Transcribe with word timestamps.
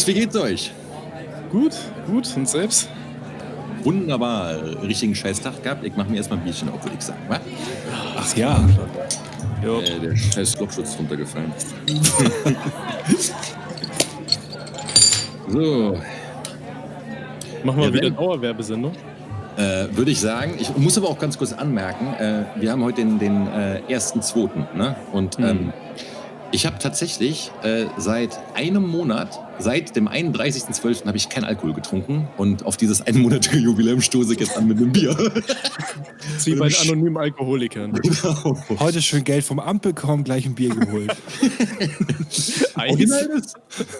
Jungs, 0.00 0.06
wie 0.06 0.14
geht's 0.14 0.36
euch? 0.36 0.72
Gut, 1.50 1.74
gut. 2.06 2.26
Und 2.34 2.48
selbst? 2.48 2.88
Wunderbar. 3.82 4.56
Richtigen 4.82 5.14
scheiß 5.14 5.42
Tag 5.42 5.62
gehabt. 5.62 5.84
Ich 5.84 5.94
mache 5.94 6.08
mir 6.10 6.16
erstmal 6.16 6.38
ein 6.38 6.44
Bierchen 6.44 6.70
auf, 6.70 6.82
würde 6.82 6.96
ich 6.98 7.04
sagen. 7.04 7.20
Wa? 7.28 7.38
Ach 8.16 8.34
ja. 8.36 8.66
Ja. 9.62 9.78
Äh, 9.80 10.00
der 10.00 10.16
scheiß 10.16 10.58
Lochschutz 10.58 10.96
runtergefallen. 10.98 11.52
so. 15.48 15.98
Machen 17.62 17.78
wir 17.80 17.88
Ja, 17.88 17.92
wieder 17.92 18.10
Dauerwerbesendung. 18.10 18.92
Äh, 19.58 19.88
würde 19.94 20.12
ich 20.12 20.20
sagen. 20.20 20.54
Ich 20.58 20.74
muss 20.78 20.96
aber 20.96 21.08
auch 21.10 21.18
ganz 21.18 21.36
kurz 21.36 21.52
anmerken, 21.52 22.06
äh, 22.18 22.44
wir 22.56 22.72
haben 22.72 22.82
heute 22.82 23.02
den, 23.02 23.18
den 23.18 23.46
äh, 23.48 23.80
ersten, 23.88 24.22
zweiten. 24.22 24.66
Ne? 24.74 24.96
Und 25.12 25.38
Mhm. 25.38 25.44
ähm, 25.44 25.72
ich 26.52 26.66
habe 26.66 26.78
tatsächlich 26.78 27.50
äh, 27.62 27.86
seit 27.96 28.38
einem 28.54 28.86
Monat, 28.86 29.38
seit 29.58 29.94
dem 29.94 30.08
31.12. 30.08 31.06
habe 31.06 31.16
ich 31.16 31.28
keinen 31.28 31.44
Alkohol 31.44 31.74
getrunken. 31.74 32.28
Und 32.36 32.64
auf 32.64 32.76
dieses 32.76 33.00
einmonatige 33.02 33.58
Jubiläum 33.58 34.00
stoße 34.00 34.32
ich 34.34 34.40
jetzt 34.40 34.56
an 34.56 34.66
mit 34.66 34.78
einem 34.78 34.90
Bier. 34.92 35.16
Wie 36.44 36.54
bei 36.56 36.68
den 36.68 36.76
anonymen 36.82 37.16
Alkoholikern. 37.18 37.92
genau. 37.92 38.58
Heute 38.80 39.00
schön 39.02 39.22
Geld 39.24 39.44
vom 39.44 39.60
Amt 39.60 39.82
bekommen, 39.82 40.24
gleich 40.24 40.44
ein 40.46 40.54
Bier 40.54 40.74
geholt. 40.74 41.14
Original 42.76 43.26
ist? 43.36 43.54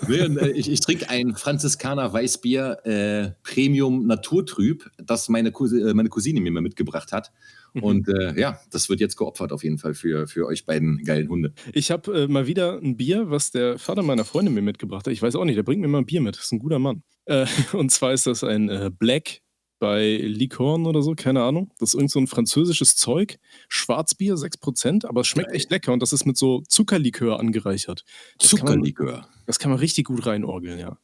Nee, 0.09 0.23
und, 0.23 0.37
äh, 0.39 0.49
ich, 0.51 0.71
ich 0.71 0.81
trinke 0.81 1.09
ein 1.09 1.35
Franziskaner 1.37 2.13
Weißbier 2.13 2.79
äh, 2.87 3.31
Premium 3.43 4.07
Naturtrüb, 4.07 4.91
das 4.99 5.29
meine, 5.29 5.51
Cousi- 5.51 5.89
äh, 5.89 5.95
meine 5.95 6.09
Cousine 6.09 6.41
mir 6.41 6.51
mal 6.51 6.63
mitgebracht 6.63 7.13
hat. 7.13 7.31
Mhm. 7.75 7.83
Und 7.83 8.09
äh, 8.09 8.39
ja, 8.41 8.59
das 8.71 8.89
wird 8.89 9.01
jetzt 9.01 9.17
geopfert 9.17 9.53
auf 9.53 9.63
jeden 9.65 9.79
Fall 9.79 9.95
für, 9.95 10.27
für 10.27 10.47
euch 10.47 10.65
beiden 10.67 11.05
geilen 11.05 11.29
Hunde. 11.29 11.53
Ich 11.73 11.91
habe 11.91 12.23
äh, 12.23 12.29
mal 12.29 12.47
wieder 12.47 12.79
ein 12.79 12.97
Bier, 12.97 13.31
was 13.31 13.51
der 13.51 13.79
Vater 13.79 14.03
meiner 14.03 14.25
Freundin 14.25 14.55
mir 14.55 14.63
mitgebracht 14.63 15.07
hat. 15.07 15.13
Ich 15.13 15.23
weiß 15.23 15.35
auch 15.37 15.45
nicht, 15.45 15.57
der 15.57 15.63
bringt 15.63 15.81
mir 15.81 15.89
mal 15.89 15.99
ein 15.99 16.07
Bier 16.07 16.21
mit. 16.21 16.37
Das 16.37 16.45
ist 16.45 16.53
ein 16.53 16.59
guter 16.59 16.79
Mann. 16.79 17.03
Äh, 17.27 17.47
und 17.73 17.91
zwar 17.91 18.13
ist 18.13 18.27
das 18.27 18.43
ein 18.45 18.69
äh, 18.69 18.91
Black 18.97 19.41
bei 19.79 20.19
Licorne 20.23 20.87
oder 20.87 21.01
so, 21.03 21.15
keine 21.15 21.43
Ahnung. 21.43 21.73
Das 21.79 21.91
ist 21.91 21.95
irgend 21.95 22.11
so 22.11 22.19
ein 22.21 22.27
französisches 22.27 22.97
Zeug. 22.97 23.39
Schwarzbier, 23.69 24.35
6%, 24.35 25.07
aber 25.07 25.23
es 25.23 25.27
schmeckt 25.27 25.53
echt 25.53 25.71
lecker 25.71 25.93
und 25.93 26.03
das 26.03 26.13
ist 26.13 26.27
mit 26.27 26.37
so 26.37 26.61
Zuckerlikör 26.69 27.41
angereichert. 27.41 28.05
Das 28.39 28.51
kann 28.51 28.59
man- 28.59 28.67
Zuckerlikör. 28.75 29.29
Das 29.47 29.59
kann 29.59 29.71
man 29.71 29.81
richtig 29.81 30.05
gut 30.07 30.27
reinorgeln, 30.27 30.79
ja. 30.79 30.99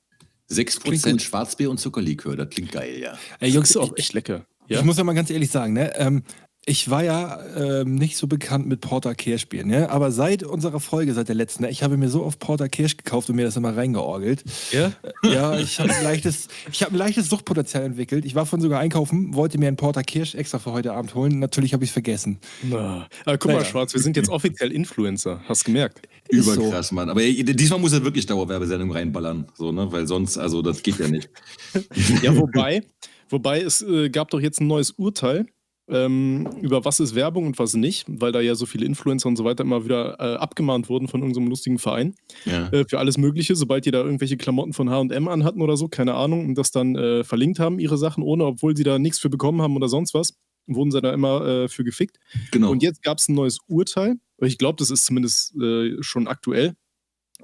6% 0.51 1.21
Schwarzbier 1.21 1.71
und 1.71 1.79
Zuckerlikör, 1.79 2.37
das 2.37 2.51
klingt 2.51 2.71
geil, 2.71 3.01
ja. 3.01 3.13
Ey, 3.41 3.49
Das 3.49 3.55
Jungs, 3.55 3.71
ist 3.71 3.77
auch 3.79 3.97
echt 3.97 4.13
lecker. 4.13 4.47
Ja? 4.69 4.79
ich 4.81 4.85
muss 4.85 4.99
ja 4.99 5.05
mal 5.05 5.15
ganz 5.15 5.31
ehrlich 5.31 5.51
sagen, 5.51 5.73
ne? 5.73 5.93
Ähm, 5.97 6.23
ich 6.69 6.91
war 6.91 7.05
ja 7.05 7.39
ähm, 7.55 7.95
nicht 7.95 8.17
so 8.17 8.27
bekannt 8.27 8.67
mit 8.67 8.81
Porter 8.81 9.15
Kirsch 9.15 9.49
Bier, 9.49 9.65
ne? 9.65 9.89
Aber 9.89 10.11
seit 10.11 10.43
unserer 10.43 10.81
Folge, 10.81 11.15
seit 11.15 11.29
der 11.29 11.37
letzten, 11.37 11.63
ne, 11.63 11.71
ich 11.71 11.85
habe 11.85 11.97
mir 11.97 12.09
so 12.09 12.25
oft 12.25 12.41
Porter 12.41 12.69
Kirsch 12.69 12.97
gekauft 12.97 13.31
und 13.31 13.37
mir 13.37 13.45
das 13.45 13.57
immer 13.57 13.77
reingeorgelt. 13.77 14.43
ja? 14.73 14.91
Ja, 15.23 15.57
ich 15.57 15.79
habe 15.79 15.95
ein 15.95 16.03
leichtes, 16.03 16.49
ich 16.73 16.83
habe 16.83 16.93
ein 16.93 16.99
leichtes 16.99 17.29
Suchtpotenzial 17.29 17.85
entwickelt. 17.85 18.25
Ich 18.25 18.35
war 18.35 18.47
von 18.47 18.61
sogar 18.61 18.81
einkaufen, 18.81 19.33
wollte 19.35 19.59
mir 19.59 19.69
einen 19.69 19.77
Porter 19.77 20.03
Kirsch 20.03 20.35
extra 20.35 20.59
für 20.59 20.73
heute 20.73 20.93
Abend 20.93 21.15
holen. 21.15 21.39
Natürlich 21.39 21.73
habe 21.73 21.85
ich 21.85 21.91
es 21.91 21.93
vergessen. 21.93 22.41
Na. 22.65 23.07
Aber 23.25 23.39
guck 23.39 23.53
mal, 23.53 23.59
Naja. 23.59 23.67
Schwarz, 23.71 23.95
wir 23.95 24.01
sind 24.03 24.17
jetzt 24.17 24.29
offiziell 24.29 24.73
Influencer. 24.73 25.41
Hast 25.49 25.65
gemerkt? 25.65 26.09
Ist 26.27 26.47
so. 26.47 26.55
Überkrass, 26.55 26.91
Mann. 26.91 27.09
Aber 27.09 27.23
ey, 27.23 27.45
diesmal 27.45 27.79
muss 27.79 27.93
er 27.93 28.03
wirklich 28.03 28.27
Dauerwerbesendung 28.27 28.91
reinballern, 28.91 29.47
so, 29.55 29.71
ne? 29.71 29.87
Weil 29.93 30.09
sonst, 30.09 30.37
also 30.37 30.63
das 30.63 30.83
geht 30.83 30.99
ja 30.99 31.07
nicht. 31.07 31.31
Ja, 32.23 32.37
wobei, 32.37 32.83
wobei 33.29 33.61
es 33.61 33.83
äh, 33.83 34.09
gab 34.11 34.31
doch 34.31 34.41
jetzt 34.41 34.61
ein 34.61 34.67
neues 34.67 34.91
Urteil 34.91 35.47
ähm, 35.89 36.49
über 36.61 36.85
was 36.85 37.01
ist 37.01 37.15
Werbung 37.15 37.47
und 37.47 37.59
was 37.59 37.75
nicht, 37.75 38.07
weil 38.09 38.33
da 38.33 38.41
ja 38.41 38.55
so 38.55 38.67
viele 38.67 38.87
Influencer 38.87 39.29
und 39.29 39.37
so 39.37 39.45
weiter 39.45 39.63
immer 39.65 39.85
wieder 39.85 40.17
äh, 40.19 40.37
abgemahnt 40.37 40.89
wurden 40.89 41.09
von 41.09 41.21
irgendeinem 41.21 41.49
lustigen 41.49 41.79
Verein 41.79 42.15
Ja. 42.45 42.69
äh, 42.71 42.85
für 42.89 42.99
alles 42.99 43.19
Mögliche, 43.19 43.55
sobald 43.55 43.87
die 43.87 43.91
da 43.91 44.03
irgendwelche 44.03 44.37
Klamotten 44.37 44.73
von 44.73 44.91
H&M 44.91 45.29
anhatten 45.29 45.63
oder 45.63 45.77
so, 45.77 45.89
keine 45.89 46.15
Ahnung, 46.15 46.47
und 46.47 46.57
das 46.57 46.71
dann 46.73 46.97
äh, 46.97 47.25
verlinkt 47.25 47.59
haben, 47.61 47.79
ihre 47.79 47.99
Sachen, 47.99 48.23
ohne, 48.23 48.45
obwohl 48.45 48.77
sie 48.77 48.85
da 48.85 48.99
nichts 48.99 49.19
für 49.19 49.31
bekommen 49.31 49.63
haben 49.63 49.77
oder 49.77 49.89
sonst 49.89 50.15
was, 50.15 50.35
wurden 50.67 50.91
sie 50.91 51.01
da 51.01 51.13
immer 51.13 51.47
äh, 51.47 51.69
für 51.69 51.85
gefickt. 51.85 52.19
Genau. 52.51 52.71
Und 52.71 52.83
jetzt 52.83 53.03
gab 53.03 53.19
es 53.19 53.29
ein 53.29 53.35
neues 53.35 53.59
Urteil, 53.69 54.17
ich 54.39 54.59
glaube, 54.59 54.77
das 54.79 54.91
ist 54.91 55.07
zumindest 55.07 55.55
äh, 55.57 55.97
schon 56.03 56.27
aktuell, 56.27 56.75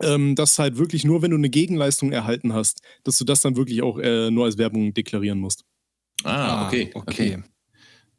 ähm, 0.01 0.35
dass 0.35 0.59
halt 0.59 0.79
wirklich 0.79 1.05
nur, 1.05 1.23
wenn 1.23 1.31
du 1.31 1.37
eine 1.37 1.51
Gegenleistung 1.51 2.13
erhalten 2.13 2.53
hast, 2.53 2.81
dass 3.05 3.19
du 3.19 3.25
das 3.25 3.41
dann 3.41 3.57
wirklich 3.57 3.83
auch 3.83 3.99
äh, 3.99 4.31
nur 4.31 4.47
als 4.47 4.59
Werbung 4.59 4.95
deklarieren 4.95 5.39
musst. 5.39 5.65
ah, 6.25 6.67
okay, 6.67 6.91
okay. 6.95 7.43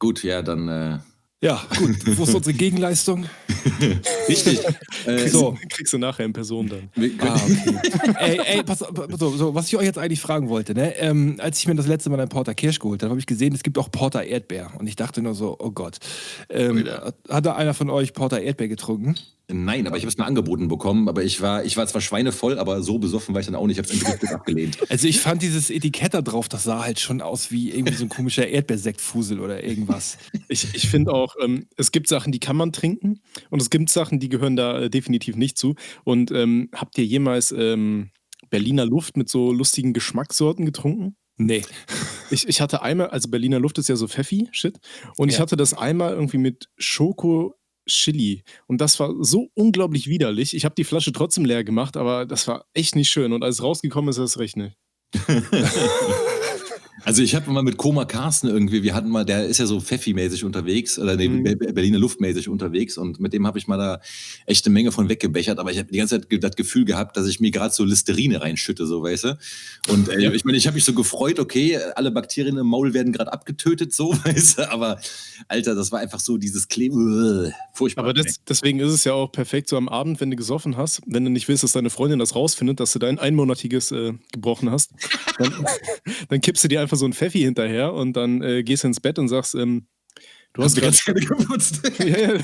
Gut, 0.04 0.22
ja, 0.22 0.42
dann 0.42 0.68
äh, 0.68 0.98
Ja, 1.40 1.64
gut. 1.78 1.96
Wo 2.18 2.24
ist 2.24 2.36
unsere 2.36 2.54
Gegenleistung? 2.54 3.26
richtig. 4.28 4.60
äh, 5.06 5.30
So. 5.30 5.58
Kriegst 5.70 5.94
du 5.94 5.98
nachher 5.98 6.26
in 6.26 6.34
Person 6.34 6.68
dann. 6.68 6.90
Ah, 7.20 7.36
okay. 7.36 8.14
ey, 8.20 8.40
ey, 8.58 8.64
pass 8.64 8.84
auf, 8.84 8.94
pass 8.94 9.22
auf, 9.22 9.38
so, 9.38 9.56
was 9.56 9.68
ich 9.68 9.78
euch 9.78 9.86
jetzt 9.86 9.98
eigentlich 9.98 10.20
fragen 10.20 10.50
wollte, 10.50 10.74
ne? 10.74 10.94
Ähm, 10.98 11.38
als 11.40 11.60
ich 11.60 11.70
mir 11.70 11.76
das 11.76 11.88
letzte 11.88 12.10
Mal 12.10 12.20
einen 12.20 12.28
Porter 12.28 12.54
Kirsch 12.54 12.80
geholt 12.80 13.02
habe, 13.02 13.12
habe 13.12 13.20
ich 13.22 13.26
gesehen, 13.26 13.56
es 13.56 13.64
gibt 13.64 13.78
auch 13.78 13.90
Porter 13.90 14.26
Erdbeer. 14.26 14.74
Und 14.78 14.88
ich 14.88 14.98
dachte 14.98 15.22
nur 15.22 15.36
so, 15.36 15.56
oh 15.58 15.72
Gott. 15.72 16.00
Ähm, 16.50 16.86
hat 17.30 17.46
da 17.46 17.56
einer 17.56 17.74
von 17.74 17.90
euch 17.90 18.12
Porter 18.12 18.42
Erdbeer 18.42 18.68
getrunken? 18.68 19.16
Nein, 19.52 19.88
aber 19.88 19.98
ich 19.98 20.04
habe 20.04 20.10
es 20.10 20.18
mir 20.18 20.26
angeboten 20.26 20.70
bekommen, 20.70 21.10
aber 21.10 21.22
ich 21.24 21.42
war, 21.42 21.66
ich 21.66 21.76
war 21.76 21.86
zwar 21.86 22.00
schweinevoll, 22.00 22.58
aber 22.58 22.82
so 22.82 22.98
besoffen 22.98 23.36
war 23.36 23.42
ich 23.42 23.46
dann 23.46 23.56
auch 23.56 23.68
nicht. 23.68 23.78
Ich 23.78 24.02
habe 24.04 24.18
es 24.22 24.32
abgelehnt. 24.34 24.78
Also 24.90 25.08
ich 25.08 25.20
fand 25.20 25.42
dieses 25.42 25.70
Etikett 25.70 26.14
da 26.14 26.22
drauf, 26.22 26.48
das 26.48 26.64
sah 26.64 26.82
halt 26.84 27.00
schon 27.02 27.22
aus 27.22 27.52
wie 27.52 27.70
irgendwie 27.72 27.94
so 27.94 28.06
ein 28.06 28.10
komischer 28.10 28.48
Erdbeersektfusel 28.48 29.42
oder 29.42 29.62
irgendwas. 29.62 30.18
Ich, 30.48 30.74
ich 30.74 30.88
finde 30.88 31.12
auch, 31.14 31.36
ähm, 31.42 31.68
es 31.76 31.92
gibt 31.92 32.08
Sachen, 32.08 32.32
die 32.32 32.40
kann 32.40 32.56
man 32.56 32.72
trinken 32.72 33.20
und 33.50 33.62
es 33.62 33.70
gibt 33.70 33.90
Sachen, 33.90 34.20
die 34.22 34.30
gehören 34.30 34.56
da 34.56 34.80
äh, 34.84 34.90
definitiv 34.90 35.36
nicht 35.36 35.58
zu. 35.58 35.76
Und 36.06 36.32
ähm, 36.32 36.70
habt 36.74 36.98
ihr 36.98 37.06
jemals 37.06 37.52
ähm, 37.52 38.12
Berliner 38.50 38.86
Luft 38.86 39.18
mit 39.18 39.28
so 39.30 39.52
lustigen 39.52 39.92
Geschmackssorten 39.92 40.66
getrunken? 40.66 41.18
Nee. 41.36 41.64
Ich, 42.30 42.48
ich 42.48 42.62
hatte 42.62 42.82
einmal, 42.82 43.08
also 43.10 43.30
Berliner 43.30 43.60
Luft 43.60 43.78
ist 43.80 43.90
ja 43.90 43.96
so 43.96 44.08
Pfeffi-Shit. 44.08 44.78
Und 45.18 45.30
ich 45.30 45.36
Ja. 45.36 45.42
hatte 45.42 45.58
das 45.58 45.74
einmal 45.74 46.14
irgendwie 46.14 46.38
mit 46.38 46.70
Schoko. 46.78 47.56
Chili. 47.88 48.44
Und 48.68 48.80
das 48.80 49.00
war 49.00 49.14
so 49.22 49.50
unglaublich 49.56 50.08
widerlich. 50.08 50.56
Ich 50.56 50.66
habe 50.66 50.76
die 50.76 50.84
Flasche 50.84 51.12
trotzdem 51.12 51.46
leer 51.46 51.64
gemacht, 51.64 51.98
aber 51.98 52.26
das 52.26 52.48
war 52.48 52.66
echt 52.74 52.96
nicht 52.96 53.10
schön. 53.10 53.34
Und 53.34 53.44
als 53.44 53.56
es 53.56 53.64
rausgekommen 53.64 54.10
ist, 54.10 54.20
das 54.20 54.40
recht 54.40 54.58
nicht. 54.58 54.76
Also 57.06 57.22
ich 57.22 57.36
habe 57.36 57.52
mal 57.52 57.64
mit 57.64 57.76
Koma 57.78 58.06
Carsten 58.06 58.48
irgendwie, 58.48 58.82
wir 58.84 58.94
hatten 58.96 59.10
mal, 59.10 59.26
der 59.26 59.46
ist 59.46 59.58
ja 59.58 59.66
so 59.66 59.80
Pfeffi-mäßig 59.80 60.46
unterwegs, 60.46 60.98
oder 60.98 61.16
nee, 61.18 61.28
Mhm. 61.28 61.44
Be- 61.44 61.56
Berliner 61.74 62.00
Luftmäßig 62.00 62.48
unterwegs 62.48 62.98
und 62.98 63.20
mit 63.20 63.34
dem 63.34 63.46
habe 63.46 63.60
ich 63.60 63.68
mal 63.68 63.78
da 63.78 64.00
echt 64.46 64.66
eine 64.66 64.74
Menge 64.74 64.92
von 64.94 65.10
weggebechert, 65.10 65.60
aber 65.60 65.72
ich 65.72 65.80
habe 65.80 65.92
die 65.92 65.98
ganze 65.98 66.22
Zeit 66.22 66.44
das 66.44 66.56
Gefühl 66.56 66.86
gehabt, 66.86 67.18
dass 67.18 67.28
ich 67.28 67.40
mir 67.42 67.52
gerade 67.52 67.74
so 67.74 67.84
Listerine 67.84 68.42
reinschütte, 68.42 68.86
so 68.88 69.04
weißt 69.04 69.26
du. 69.26 69.38
Und 69.90 70.08
äh, 70.10 70.34
ich 70.34 70.46
meine, 70.46 70.58
ich 70.58 70.66
habe 70.66 70.76
mich 70.76 70.86
so 70.86 70.94
gefreut, 70.94 71.40
okay, 71.40 71.78
alle 71.96 72.10
Bakterien 72.12 72.58
im 72.58 72.68
Maul 72.68 72.94
werden 72.94 73.12
gerade 73.12 73.34
abgetötet, 73.34 73.94
so, 73.94 74.14
weißt 74.24 74.60
du, 74.60 74.72
aber 74.72 75.00
Alter, 75.50 75.76
das 75.76 75.92
war 75.92 76.00
einfach 76.00 76.22
so 76.22 76.38
dieses 76.38 76.68
Kleben, 76.70 77.52
furchtbar. 77.74 78.06
Aber 78.06 78.14
das, 78.14 78.40
deswegen 78.48 78.80
ist 78.80 78.92
es 78.94 79.04
ja 79.04 79.14
auch 79.14 79.32
perfekt 79.32 79.68
so 79.68 79.76
am 79.78 79.90
Abend, 79.90 80.22
wenn 80.22 80.32
du 80.32 80.38
gesoffen 80.38 80.78
hast, 80.78 81.02
wenn 81.06 81.26
du 81.26 81.32
nicht 81.32 81.48
willst, 81.50 81.64
dass 81.64 81.74
deine 81.74 81.90
Freundin 81.90 82.20
das 82.20 82.34
rausfindet, 82.36 82.80
dass 82.80 82.94
du 82.94 83.00
dein 83.00 83.20
einmonatiges 83.20 83.92
äh, 83.92 84.14
gebrochen 84.32 84.72
hast, 84.72 84.92
dann, 85.38 85.54
dann 86.30 86.40
kippst 86.42 86.64
du 86.64 86.68
dir 86.70 86.80
einfach 86.82 86.93
so 86.96 87.06
ein 87.06 87.14
Pfeffi 87.14 87.40
hinterher 87.40 87.94
und 87.94 88.14
dann 88.14 88.42
äh, 88.42 88.64
gehst 88.64 88.84
du 88.84 88.88
ins 88.88 89.00
Bett 89.00 89.20
und 89.20 89.28
sagst, 89.30 89.56
ähm, 89.56 89.88
du 90.54 90.64
hast 90.64 90.80
ganz 90.80 91.04
gerne 91.04 91.22
geputzt. 91.22 91.82
ja, 92.00 92.06
ja, 92.18 92.40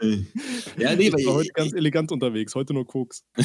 ja, 0.78 0.94
nee, 0.94 1.08
ich 1.08 1.12
war 1.12 1.18
weil 1.18 1.34
heute 1.34 1.50
ganz 1.54 1.72
elegant 1.72 2.12
unterwegs, 2.12 2.54
heute 2.54 2.72
nur 2.72 2.86
Koks. 2.86 3.24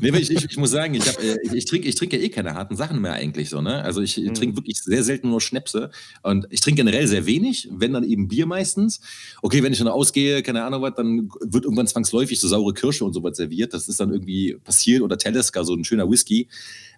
nee, 0.00 0.08
aber 0.08 0.18
ich, 0.18 0.30
ich, 0.30 0.44
ich 0.50 0.56
muss 0.56 0.70
sagen, 0.70 0.94
ich, 0.94 1.06
hab, 1.06 1.22
äh, 1.22 1.36
ich, 1.42 1.52
ich 1.52 1.64
trinke 1.66 1.88
ich 1.88 1.94
trink 1.94 2.12
ja 2.12 2.18
eh 2.18 2.30
keine 2.30 2.54
harten 2.54 2.76
Sachen 2.76 3.00
mehr 3.00 3.12
eigentlich 3.12 3.50
so, 3.50 3.60
ne? 3.60 3.82
Also 3.82 4.00
ich 4.00 4.16
Mhm. 4.16 4.34
trinke 4.34 4.56
wirklich 4.56 4.78
sehr 4.80 5.02
selten 5.02 5.28
nur 5.30 5.40
Schnäpse 5.40 5.90
und 6.22 6.46
ich 6.50 6.60
trinke 6.60 6.82
generell 6.82 7.06
sehr 7.06 7.26
wenig, 7.26 7.68
wenn 7.70 7.92
dann 7.92 8.04
eben 8.04 8.28
Bier 8.28 8.46
meistens. 8.46 9.00
Okay, 9.42 9.62
wenn 9.62 9.72
ich 9.72 9.78
dann 9.78 9.88
ausgehe, 9.88 10.42
keine 10.42 10.64
Ahnung 10.64 10.82
was, 10.82 10.94
dann 10.94 11.28
wird 11.40 11.64
irgendwann 11.64 11.86
zwangsläufig 11.86 12.40
so 12.40 12.48
saure 12.48 12.72
Kirsche 12.72 13.04
und 13.04 13.12
sowas 13.12 13.36
serviert. 13.36 13.74
Das 13.74 13.88
ist 13.88 14.00
dann 14.00 14.10
irgendwie 14.12 14.56
passiert 14.64 15.02
oder 15.02 15.18
Talisker, 15.18 15.64
so 15.64 15.74
ein 15.74 15.84
schöner 15.84 16.10
Whisky. 16.10 16.48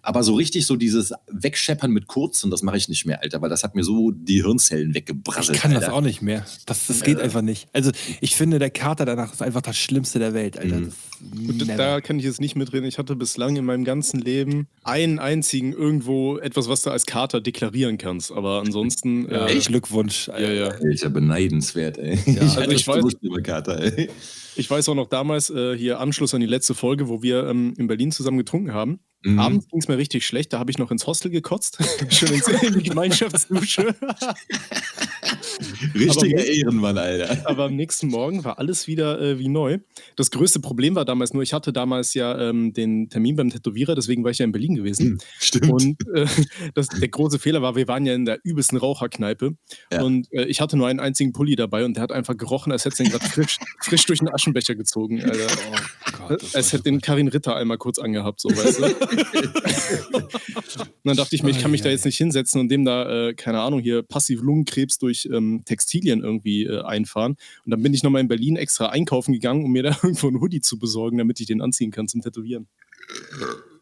Aber 0.05 0.23
so 0.23 0.35
richtig 0.35 0.65
so 0.65 0.75
dieses 0.75 1.13
Wegscheppern 1.31 1.91
mit 1.91 2.07
kurzen, 2.07 2.51
das 2.51 2.61
mache 2.61 2.77
ich 2.77 2.87
nicht 2.89 3.05
mehr, 3.05 3.21
Alter, 3.21 3.41
weil 3.41 3.49
das 3.49 3.63
hat 3.63 3.75
mir 3.75 3.83
so 3.83 4.11
die 4.11 4.41
Hirnzellen 4.43 4.89
Ich 4.91 4.95
weggebrasselt. 4.95 5.57
kann 5.59 5.73
das 5.73 5.85
Alter. 5.85 5.95
auch 5.95 6.01
nicht 6.01 6.21
mehr. 6.21 6.45
Das, 6.65 6.87
das 6.87 7.01
geht 7.03 7.17
Ja. 7.17 7.23
einfach 7.23 7.41
nicht. 7.41 7.67
Also 7.73 7.91
ich 8.21 8.35
finde, 8.35 8.59
der 8.59 8.69
Kater 8.69 9.05
danach 9.05 9.33
ist 9.33 9.41
einfach 9.41 9.61
das 9.61 9.77
Schlimmste 9.77 10.19
der 10.19 10.33
Welt, 10.33 10.57
Alter. 10.57 10.77
Mhm. 10.79 10.85
Das, 10.85 11.49
Und 11.49 11.57
never. 11.67 11.77
da 11.77 12.01
kann 12.01 12.19
ich 12.19 12.25
jetzt 12.25 12.39
nicht 12.41 12.55
mitreden. 12.55 12.85
Ich 12.87 12.97
hatte 12.97 13.15
bislang 13.15 13.55
in 13.55 13.65
meinem 13.65 13.83
ganzen 13.83 14.19
Leben 14.19 14.67
einen 14.83 15.17
einzigen 15.17 15.73
irgendwo 15.73 16.37
etwas, 16.37 16.69
was 16.69 16.81
du 16.83 16.91
als 16.91 17.05
Kater 17.05 17.41
deklarieren 17.41 17.97
kannst. 17.97 18.31
Aber 18.31 18.59
ansonsten. 18.59 19.27
ja, 19.31 19.47
äh, 19.47 19.57
Glückwunsch. 19.59 20.27
ja, 20.27 20.39
ja. 20.51 20.67
Ist 20.67 21.03
ja 21.03 21.09
beneidenswert, 21.09 21.97
ey. 21.97 22.19
Ja, 22.25 22.33
ich 22.43 22.57
also 22.57 22.61
ich 22.71 22.83
weiß- 22.87 23.17
über 23.21 23.41
Kater, 23.41 23.81
ey. 23.97 24.09
Ich 24.57 24.69
weiß 24.69 24.87
auch 24.89 24.95
noch 24.95 25.07
damals, 25.09 25.49
äh, 25.49 25.75
hier 25.77 25.99
Anschluss 25.99 26.33
an 26.33 26.39
die 26.41 26.47
letzte 26.47 26.75
Folge, 26.75 27.09
wo 27.09 27.21
wir 27.21 27.47
ähm, 27.47 27.73
in 27.77 27.87
Berlin 27.87 28.11
zusammen 28.11 28.37
getrunken 28.37 28.73
haben. 28.73 28.99
Mhm. 29.25 29.39
Abends 29.39 29.67
ging 29.67 29.79
es 29.79 29.87
mir 29.87 29.97
richtig 29.97 30.25
schlecht, 30.25 30.53
da 30.53 30.59
habe 30.59 30.69
ich 30.69 30.77
noch 30.77 30.91
ins 30.91 31.07
Hostel 31.07 31.31
gekotzt. 31.31 31.79
Schön 32.09 32.39
in 32.61 32.73
die 32.79 32.83
Gemeinschaftsdusche. 32.89 33.95
Richtiger 35.95 36.39
aber, 36.39 36.47
Ehrenmann, 36.47 36.97
Alter. 36.97 37.49
Aber 37.49 37.65
am 37.65 37.75
nächsten 37.75 38.07
Morgen 38.07 38.43
war 38.43 38.59
alles 38.59 38.85
wieder 38.87 39.19
äh, 39.19 39.39
wie 39.39 39.47
neu. 39.47 39.79
Das 40.15 40.29
größte 40.29 40.59
Problem 40.59 40.93
war 40.95 41.05
damals 41.05 41.33
nur, 41.33 41.41
ich 41.41 41.53
hatte 41.53 41.73
damals 41.73 42.13
ja 42.13 42.37
ähm, 42.39 42.73
den 42.73 43.09
Termin 43.09 43.35
beim 43.35 43.49
Tätowierer, 43.49 43.95
deswegen 43.95 44.23
war 44.23 44.29
ich 44.29 44.37
ja 44.37 44.45
in 44.45 44.51
Berlin 44.51 44.75
gewesen. 44.75 45.07
Hm, 45.07 45.17
stimmt. 45.39 45.71
Und 45.71 46.07
äh, 46.13 46.27
das, 46.75 46.89
der 46.89 47.07
große 47.07 47.39
Fehler 47.39 47.63
war, 47.63 47.75
wir 47.75 47.87
waren 47.87 48.05
ja 48.05 48.13
in 48.13 48.25
der 48.25 48.39
übelsten 48.43 48.77
Raucherkneipe 48.77 49.55
ja. 49.91 50.03
und 50.03 50.31
äh, 50.33 50.45
ich 50.45 50.61
hatte 50.61 50.77
nur 50.77 50.87
einen 50.87 50.99
einzigen 50.99 51.33
Pulli 51.33 51.55
dabei 51.55 51.83
und 51.83 51.95
der 51.95 52.03
hat 52.03 52.11
einfach 52.11 52.37
gerochen, 52.37 52.71
als 52.71 52.85
hätte 52.85 52.93
es 52.93 52.99
ihn 52.99 53.09
gerade 53.09 53.25
frisch, 53.25 53.57
frisch 53.81 54.05
durch 54.05 54.19
den 54.19 54.29
Aschenbecher 54.29 54.75
gezogen. 54.75 55.23
Alter. 55.23 55.47
Oh 55.47 56.27
Gott, 56.27 56.55
als 56.55 56.73
hätte 56.73 56.83
den 56.83 57.01
Karin 57.01 57.27
Ritter 57.27 57.55
einmal 57.55 57.79
kurz 57.79 57.97
angehabt, 57.97 58.39
so 58.41 58.49
weißt 58.49 58.79
du. 58.79 59.14
Und 59.15 61.05
dann 61.05 61.17
dachte 61.17 61.35
ich 61.35 61.43
mir, 61.43 61.51
ich 61.51 61.59
kann 61.59 61.71
mich 61.71 61.81
da 61.81 61.89
jetzt 61.89 62.05
nicht 62.05 62.17
hinsetzen 62.17 62.61
und 62.61 62.69
dem 62.69 62.85
da, 62.85 63.29
äh, 63.29 63.33
keine 63.33 63.61
Ahnung, 63.61 63.79
hier 63.79 64.03
passiv 64.03 64.41
Lungenkrebs 64.41 64.97
durch 64.97 65.27
ähm, 65.31 65.63
Textilien 65.65 66.23
irgendwie 66.23 66.65
äh, 66.65 66.81
einfahren. 66.81 67.37
Und 67.65 67.71
dann 67.71 67.81
bin 67.81 67.93
ich 67.93 68.03
nochmal 68.03 68.21
in 68.21 68.27
Berlin 68.27 68.55
extra 68.55 68.89
einkaufen 68.89 69.33
gegangen, 69.33 69.63
um 69.63 69.71
mir 69.71 69.83
da 69.83 69.89
irgendwo 70.03 70.27
einen 70.27 70.41
Hoodie 70.41 70.61
zu 70.61 70.79
besorgen, 70.79 71.17
damit 71.17 71.39
ich 71.39 71.47
den 71.47 71.61
anziehen 71.61 71.91
kann 71.91 72.07
zum 72.07 72.21
Tätowieren. 72.21 72.67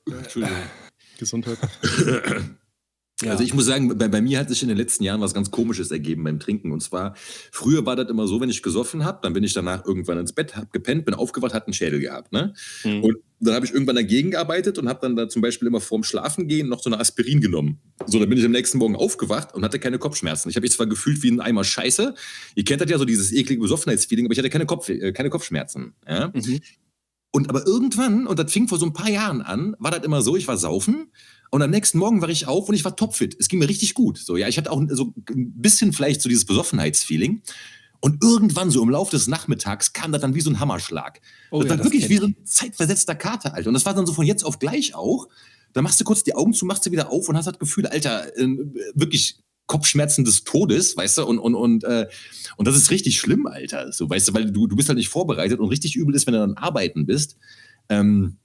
Entschuldigung. 0.05 0.57
Gesundheit. 1.17 1.57
Ja. 3.25 3.31
Also 3.31 3.43
ich 3.43 3.53
muss 3.53 3.65
sagen, 3.65 3.97
bei, 3.97 4.07
bei, 4.07 4.21
mir 4.21 4.39
hat 4.39 4.49
sich 4.49 4.61
in 4.61 4.67
den 4.67 4.77
letzten 4.77 5.03
Jahren 5.03 5.21
was 5.21 5.33
ganz 5.33 5.51
Komisches 5.51 5.91
ergeben 5.91 6.23
beim 6.23 6.39
Trinken. 6.39 6.71
Und 6.71 6.81
zwar, 6.81 7.15
früher 7.51 7.85
war 7.85 7.95
das 7.95 8.09
immer 8.09 8.27
so, 8.27 8.41
wenn 8.41 8.49
ich 8.49 8.61
gesoffen 8.61 9.05
habe, 9.05 9.19
dann 9.21 9.33
bin 9.33 9.43
ich 9.43 9.53
danach 9.53 9.85
irgendwann 9.85 10.17
ins 10.17 10.33
Bett, 10.33 10.55
hab 10.55 10.71
gepennt, 10.71 11.05
bin 11.05 11.13
aufgewacht, 11.13 11.53
hatte 11.53 11.67
einen 11.67 11.73
Schädel 11.73 11.99
gehabt. 11.99 12.31
Ne? 12.31 12.53
Mhm. 12.83 13.03
Und 13.03 13.17
dann 13.39 13.55
habe 13.55 13.65
ich 13.65 13.73
irgendwann 13.73 13.95
dagegen 13.95 14.31
gearbeitet 14.31 14.77
und 14.77 14.87
habe 14.87 14.99
dann 15.01 15.15
da 15.15 15.27
zum 15.27 15.41
Beispiel 15.41 15.67
immer 15.67 15.81
vorm 15.81 16.03
Schlafengehen 16.03 16.69
noch 16.69 16.81
so 16.81 16.89
eine 16.89 16.99
Aspirin 16.99 17.41
genommen. 17.41 17.79
So, 18.05 18.19
dann 18.19 18.29
bin 18.29 18.37
ich 18.37 18.45
am 18.45 18.51
nächsten 18.51 18.77
Morgen 18.77 18.95
aufgewacht 18.95 19.53
und 19.53 19.63
hatte 19.63 19.79
keine 19.79 19.99
Kopfschmerzen. 19.99 20.49
Ich 20.49 20.55
habe 20.55 20.63
mich 20.63 20.71
zwar 20.71 20.87
gefühlt 20.87 21.21
wie 21.23 21.31
ein 21.31 21.41
Eimer 21.41 21.63
Scheiße. 21.63 22.15
Ihr 22.55 22.63
kennt 22.63 22.81
das 22.81 22.89
ja 22.89 22.97
so, 22.97 23.05
dieses 23.05 23.31
eklige 23.31 23.61
Besoffenheitsfeeling, 23.61 24.25
aber 24.25 24.33
ich 24.33 24.39
hatte 24.39 24.49
keine, 24.49 24.65
Kopf, 24.65 24.89
äh, 24.89 25.11
keine 25.11 25.29
Kopfschmerzen. 25.29 25.93
Ja? 26.07 26.31
Mhm. 26.33 26.59
Und 27.35 27.49
aber 27.49 27.65
irgendwann, 27.65 28.27
und 28.27 28.37
das 28.37 28.51
fing 28.51 28.67
vor 28.67 28.77
so 28.77 28.85
ein 28.85 28.93
paar 28.93 29.09
Jahren 29.09 29.41
an, 29.41 29.75
war 29.79 29.91
das 29.91 30.03
immer 30.03 30.21
so, 30.21 30.35
ich 30.35 30.47
war 30.47 30.55
saufen 30.55 31.07
und 31.53 31.61
am 31.61 31.69
nächsten 31.69 31.99
Morgen 31.99 32.19
war 32.19 32.29
ich 32.29 32.47
auf 32.47 32.67
und 32.67 32.73
ich 32.73 32.83
war 32.83 32.95
topfit. 32.95 33.37
Es 33.39 33.47
ging 33.47 33.59
mir 33.59 33.69
richtig 33.69 33.93
gut. 33.93 34.17
So, 34.17 34.37
ja, 34.37 34.47
ich 34.47 34.57
hatte 34.57 34.71
auch 34.71 34.81
so 34.89 35.13
ein 35.29 35.53
bisschen 35.53 35.93
vielleicht 35.93 36.19
so 36.19 36.27
dieses 36.27 36.45
Besoffenheitsfeeling. 36.45 37.43
Und 37.99 38.23
irgendwann, 38.23 38.71
so 38.71 38.81
im 38.81 38.89
Laufe 38.89 39.11
des 39.11 39.27
Nachmittags, 39.27 39.93
kam 39.93 40.11
das 40.11 40.21
dann 40.21 40.33
wie 40.33 40.41
so 40.41 40.49
ein 40.49 40.59
Hammerschlag. 40.59 41.21
Oh, 41.51 41.59
das 41.59 41.65
ja, 41.65 41.69
war 41.69 41.77
das 41.77 41.85
wirklich 41.85 42.09
wie 42.09 42.17
so 42.17 42.25
ein 42.25 42.35
zeitversetzter 42.43 43.13
Kater, 43.13 43.53
Alter. 43.53 43.67
Und 43.67 43.75
das 43.75 43.85
war 43.85 43.93
dann 43.93 44.07
so 44.07 44.13
von 44.13 44.25
jetzt 44.25 44.43
auf 44.43 44.57
gleich 44.57 44.95
auch. 44.95 45.27
Da 45.73 45.83
machst 45.83 46.01
du 46.01 46.05
kurz 46.05 46.23
die 46.23 46.33
Augen 46.33 46.53
zu, 46.53 46.65
machst 46.65 46.87
du 46.87 46.91
wieder 46.91 47.11
auf 47.11 47.29
und 47.29 47.37
hast 47.37 47.45
das 47.45 47.59
Gefühl, 47.59 47.85
Alter, 47.85 48.35
äh, 48.35 48.47
wirklich 48.95 49.37
Kopfschmerzen 49.67 50.25
des 50.25 50.45
Todes, 50.45 50.97
weißt 50.97 51.19
du, 51.19 51.25
und, 51.27 51.37
und, 51.37 51.53
und, 51.53 51.83
äh, 51.83 52.07
und 52.57 52.67
das 52.67 52.75
ist 52.75 52.89
richtig 52.89 53.19
schlimm, 53.19 53.45
Alter. 53.45 53.91
So, 53.91 54.09
weißt 54.09 54.27
du, 54.27 54.33
weil 54.33 54.49
du, 54.49 54.65
du 54.65 54.75
bist 54.75 54.89
halt 54.89 54.97
nicht 54.97 55.09
vorbereitet 55.09 55.59
und 55.59 55.69
richtig 55.69 55.95
übel 55.95 56.15
ist, 56.15 56.25
wenn 56.25 56.33
du 56.33 56.39
dann 56.39 56.57
arbeiten 56.57 57.05
bist. 57.05 57.37
Ähm, 57.89 58.37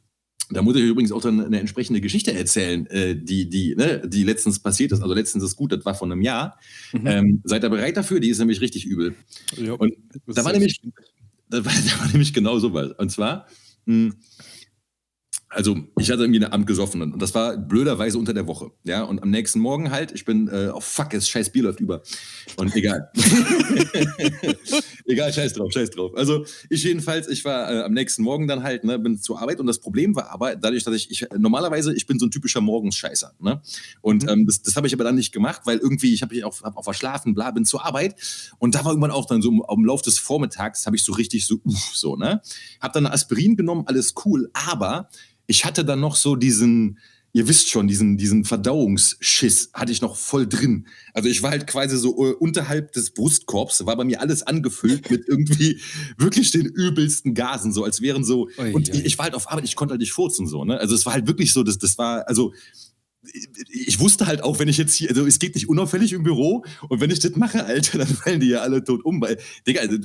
da 0.50 0.62
muss 0.62 0.76
ich 0.76 0.82
übrigens 0.82 1.12
auch 1.12 1.20
dann 1.20 1.44
eine 1.44 1.60
entsprechende 1.60 2.00
Geschichte 2.00 2.32
erzählen, 2.32 2.86
äh, 2.86 3.14
die, 3.16 3.48
die, 3.48 3.74
ne, 3.74 4.02
die 4.06 4.24
letztens 4.24 4.58
passiert 4.58 4.92
ist. 4.92 5.02
Also 5.02 5.14
letztens 5.14 5.44
ist 5.44 5.56
gut, 5.56 5.72
das 5.72 5.84
war 5.84 5.94
vor 5.94 6.06
einem 6.06 6.22
Jahr. 6.22 6.58
Mhm. 6.92 7.06
Ähm, 7.06 7.40
seid 7.44 7.64
ihr 7.64 7.70
bereit 7.70 7.96
dafür? 7.96 8.20
Die 8.20 8.30
ist 8.30 8.38
nämlich 8.38 8.60
richtig 8.60 8.86
übel. 8.86 9.14
Ja, 9.56 9.74
und 9.74 9.92
da 10.26 10.44
war, 10.44 10.52
nämlich, 10.52 10.80
da, 11.50 11.64
war, 11.64 11.72
da 11.72 12.00
war 12.00 12.08
nämlich 12.08 12.32
genau 12.32 12.58
sowas. 12.58 12.92
Und 12.96 13.10
zwar, 13.10 13.46
mh, 13.84 14.12
hm, 14.12 14.14
also 15.50 15.76
ich 15.98 16.10
hatte 16.10 16.22
irgendwie 16.22 16.44
eine 16.44 16.52
Amt 16.52 16.66
gesoffen 16.66 17.00
und 17.00 17.22
das 17.22 17.34
war 17.34 17.56
blöderweise 17.56 18.18
unter 18.18 18.34
der 18.34 18.46
Woche. 18.46 18.70
Ja, 18.84 19.04
und 19.04 19.22
am 19.22 19.30
nächsten 19.30 19.60
Morgen 19.60 19.90
halt, 19.90 20.12
ich 20.12 20.26
bin, 20.26 20.48
äh, 20.48 20.70
oh 20.74 20.80
fuck, 20.80 21.10
das 21.10 21.28
scheiß 21.28 21.50
Bier 21.50 21.62
läuft 21.62 21.80
über. 21.80 22.02
Und 22.56 22.74
egal. 22.76 23.10
egal, 25.06 25.32
scheiß 25.32 25.54
drauf, 25.54 25.72
scheiß 25.72 25.90
drauf. 25.90 26.12
Also 26.16 26.44
ich 26.68 26.84
jedenfalls, 26.84 27.28
ich 27.28 27.44
war 27.46 27.72
äh, 27.72 27.82
am 27.82 27.92
nächsten 27.92 28.22
Morgen 28.22 28.46
dann 28.46 28.62
halt, 28.62 28.84
ne, 28.84 28.98
bin 28.98 29.18
zur 29.18 29.40
Arbeit 29.40 29.58
und 29.58 29.66
das 29.66 29.78
Problem 29.78 30.14
war 30.14 30.30
aber, 30.30 30.54
dadurch, 30.54 30.84
dass 30.84 30.94
ich, 30.94 31.10
ich 31.10 31.26
normalerweise, 31.38 31.94
ich 31.94 32.06
bin 32.06 32.18
so 32.18 32.26
ein 32.26 32.30
typischer 32.30 32.60
Morgensscheißer. 32.60 33.32
Ne? 33.40 33.62
Und 34.02 34.24
mhm. 34.24 34.28
ähm, 34.28 34.46
das, 34.46 34.60
das 34.60 34.76
habe 34.76 34.86
ich 34.86 34.92
aber 34.92 35.04
dann 35.04 35.14
nicht 35.14 35.32
gemacht, 35.32 35.62
weil 35.64 35.78
irgendwie, 35.78 36.12
ich 36.12 36.20
habe 36.20 36.34
mich 36.34 36.44
auch, 36.44 36.60
hab 36.62 36.76
auch 36.76 36.84
verschlafen, 36.84 37.34
bla, 37.34 37.50
bin 37.52 37.64
zur 37.64 37.86
Arbeit 37.86 38.16
und 38.58 38.74
da 38.74 38.84
war 38.84 38.92
irgendwann 38.92 39.12
auch 39.12 39.24
dann 39.24 39.40
so 39.40 39.50
im, 39.50 39.62
im 39.66 39.84
Lauf 39.84 40.02
des 40.02 40.18
Vormittags, 40.18 40.84
habe 40.84 40.96
ich 40.96 41.02
so 41.02 41.12
richtig 41.12 41.46
so, 41.46 41.56
uff, 41.64 41.92
so, 41.94 42.16
ne? 42.16 42.42
Hab 42.80 42.92
dann 42.92 43.06
Aspirin 43.06 43.56
genommen, 43.56 43.84
alles 43.86 44.14
cool, 44.24 44.50
aber 44.52 45.08
ich 45.48 45.64
hatte 45.64 45.84
dann 45.84 45.98
noch 45.98 46.14
so 46.14 46.36
diesen, 46.36 46.98
ihr 47.32 47.48
wisst 47.48 47.70
schon, 47.70 47.88
diesen, 47.88 48.18
diesen 48.18 48.44
Verdauungsschiss 48.44 49.70
hatte 49.72 49.90
ich 49.90 50.02
noch 50.02 50.14
voll 50.14 50.46
drin. 50.46 50.86
Also 51.14 51.28
ich 51.28 51.42
war 51.42 51.50
halt 51.50 51.66
quasi 51.66 51.96
so 51.96 52.16
uh, 52.16 52.34
unterhalb 52.38 52.92
des 52.92 53.10
Brustkorbs, 53.10 53.84
war 53.86 53.96
bei 53.96 54.04
mir 54.04 54.20
alles 54.20 54.42
angefüllt 54.42 55.10
mit 55.10 55.26
irgendwie 55.26 55.80
wirklich 56.18 56.50
den 56.50 56.66
übelsten 56.66 57.34
Gasen, 57.34 57.72
so 57.72 57.82
als 57.82 58.02
wären 58.02 58.24
so, 58.24 58.48
oi, 58.58 58.72
und. 58.72 58.90
Ich, 58.90 59.04
ich 59.04 59.18
war 59.18 59.24
halt 59.24 59.34
auf 59.34 59.50
Arbeit, 59.50 59.64
ich 59.64 59.74
konnte 59.74 59.92
halt 59.92 60.00
nicht 60.00 60.12
furzen, 60.12 60.46
so, 60.46 60.64
ne? 60.64 60.78
Also 60.78 60.94
es 60.94 61.06
war 61.06 61.14
halt 61.14 61.26
wirklich 61.26 61.52
so, 61.52 61.62
das, 61.62 61.78
das 61.78 61.96
war, 61.96 62.28
also 62.28 62.52
ich 63.70 64.00
wusste 64.00 64.26
halt 64.26 64.42
auch, 64.42 64.58
wenn 64.58 64.68
ich 64.68 64.76
jetzt 64.76 64.94
hier, 64.94 65.08
also 65.08 65.26
es 65.26 65.38
geht 65.38 65.54
nicht 65.54 65.68
unauffällig 65.68 66.12
im 66.12 66.22
Büro 66.22 66.64
und 66.88 67.00
wenn 67.00 67.10
ich 67.10 67.20
das 67.20 67.36
mache, 67.36 67.64
Alter, 67.64 67.98
dann 67.98 68.08
fallen 68.08 68.40
die 68.40 68.48
ja 68.48 68.60
alle 68.60 68.82
tot 68.82 69.04
um, 69.04 69.20
weil, 69.20 69.38
Digga, 69.66 69.80
also, 69.80 69.96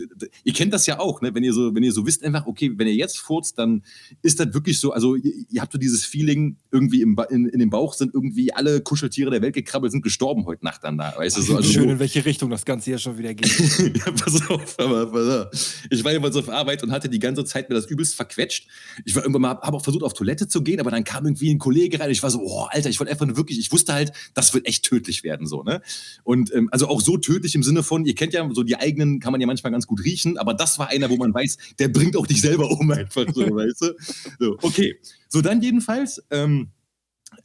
ihr 0.44 0.54
kennt 0.54 0.74
das 0.74 0.86
ja 0.86 1.00
auch, 1.00 1.22
ne, 1.22 1.34
wenn 1.34 1.44
ihr 1.44 1.54
so, 1.54 1.74
wenn 1.76 1.84
ihr 1.84 1.92
so 1.92 2.06
wisst 2.06 2.24
einfach, 2.24 2.46
okay, 2.46 2.72
wenn 2.76 2.88
ihr 2.88 2.96
jetzt 2.96 3.18
furzt, 3.20 3.58
dann 3.58 3.84
ist 4.22 4.40
das 4.40 4.54
wirklich 4.54 4.80
so, 4.80 4.92
also 4.92 5.16
ihr, 5.16 5.34
ihr 5.50 5.62
habt 5.62 5.72
so 5.72 5.78
dieses 5.78 6.06
Feeling, 6.06 6.58
irgendwie 6.72 7.02
im 7.02 7.18
in, 7.30 7.48
in 7.48 7.60
dem 7.60 7.70
Bauch 7.70 7.94
sind 7.94 8.14
irgendwie 8.14 8.54
alle 8.54 8.82
Kuscheltiere 8.82 9.32
der 9.32 9.42
Welt 9.42 9.54
gekrabbelt, 9.54 9.92
sind 9.92 10.02
gestorben 10.02 10.46
heute 10.46 10.66
Nacht 10.66 10.84
dann 10.84 10.98
da, 10.98 11.14
weißt 11.16 11.38
du, 11.38 11.42
so. 11.42 11.56
Also 11.56 11.70
Schön, 11.74 11.90
in 11.90 12.00
welche 12.00 12.26
Richtung 12.26 12.50
das 12.50 12.66
Ganze 12.66 12.92
ja 12.92 12.98
schon 12.98 13.18
wieder 13.18 13.34
geht. 13.34 13.52
ja, 13.96 14.12
pass 14.12 14.50
auf, 14.50 14.80
aber 14.80 15.06
pass 15.08 15.48
auf. 15.48 15.78
Ich 15.90 16.04
war 16.04 16.12
jeweils 16.12 16.36
auf 16.36 16.50
Arbeit 16.50 16.84
und 16.84 16.92
hatte 16.92 17.10
die 17.10 17.20
ganze 17.20 17.46
Zeit 17.46 17.70
mir 17.70 17.76
das 17.76 17.86
übelst 17.86 18.16
verquetscht. 18.16 18.68
Ich 19.06 19.16
war 19.16 19.24
irgendwann 19.24 19.42
mal, 19.42 19.50
habe 19.50 19.74
auch 19.74 19.84
versucht 19.84 20.04
auf 20.04 20.14
Toilette 20.14 20.48
zu 20.48 20.62
gehen, 20.62 20.80
aber 20.80 20.92
dann 20.92 21.04
kam 21.04 21.26
irgendwie 21.26 21.54
ein 21.54 21.60
Kollege 21.60 22.00
rein 22.00 22.08
und 22.08 22.12
ich 22.12 22.24
war 22.24 22.32
so, 22.32 22.42
oh, 22.42 22.68
Alter, 22.70 22.90
ich 22.90 23.00
wollte 23.00 23.13
einfach 23.14 23.26
nur 23.26 23.38
wirklich, 23.38 23.60
ich 23.60 23.72
wusste 23.72 23.94
halt, 23.94 24.12
das 24.34 24.54
wird 24.54 24.68
echt 24.68 24.84
tödlich 24.84 25.24
werden, 25.24 25.48
so, 25.48 25.64
ne? 25.64 25.82
Und 26.24 26.54
ähm, 26.54 26.70
also 26.72 26.88
auch 26.88 27.02
so 27.02 27.18
tödlich 27.18 27.56
im 27.56 27.64
Sinne 27.64 27.84
von, 27.84 28.06
ihr 28.06 28.16
kennt 28.16 28.34
ja 28.34 28.48
so 28.52 28.64
die 28.64 28.76
eigenen, 28.76 29.20
kann 29.20 29.32
man 29.32 29.42
ja 29.42 29.48
manchmal 29.48 29.72
ganz 29.72 29.88
gut 29.88 30.04
riechen, 30.04 30.38
aber 30.38 30.54
das 30.54 30.80
war 30.80 30.90
einer, 30.90 31.10
wo 31.10 31.18
man 31.18 31.34
weiß, 31.34 31.58
der 31.80 31.88
bringt 31.88 32.18
auch 32.18 32.28
dich 32.28 32.42
selber 32.42 32.70
um, 32.70 32.92
einfach 32.92 33.26
so, 33.34 33.44
weißt 33.44 33.82
du? 33.82 33.94
So, 34.40 34.58
okay. 34.62 35.00
So, 35.30 35.42
dann 35.42 35.62
jedenfalls, 35.62 36.22
ähm, 36.30 36.70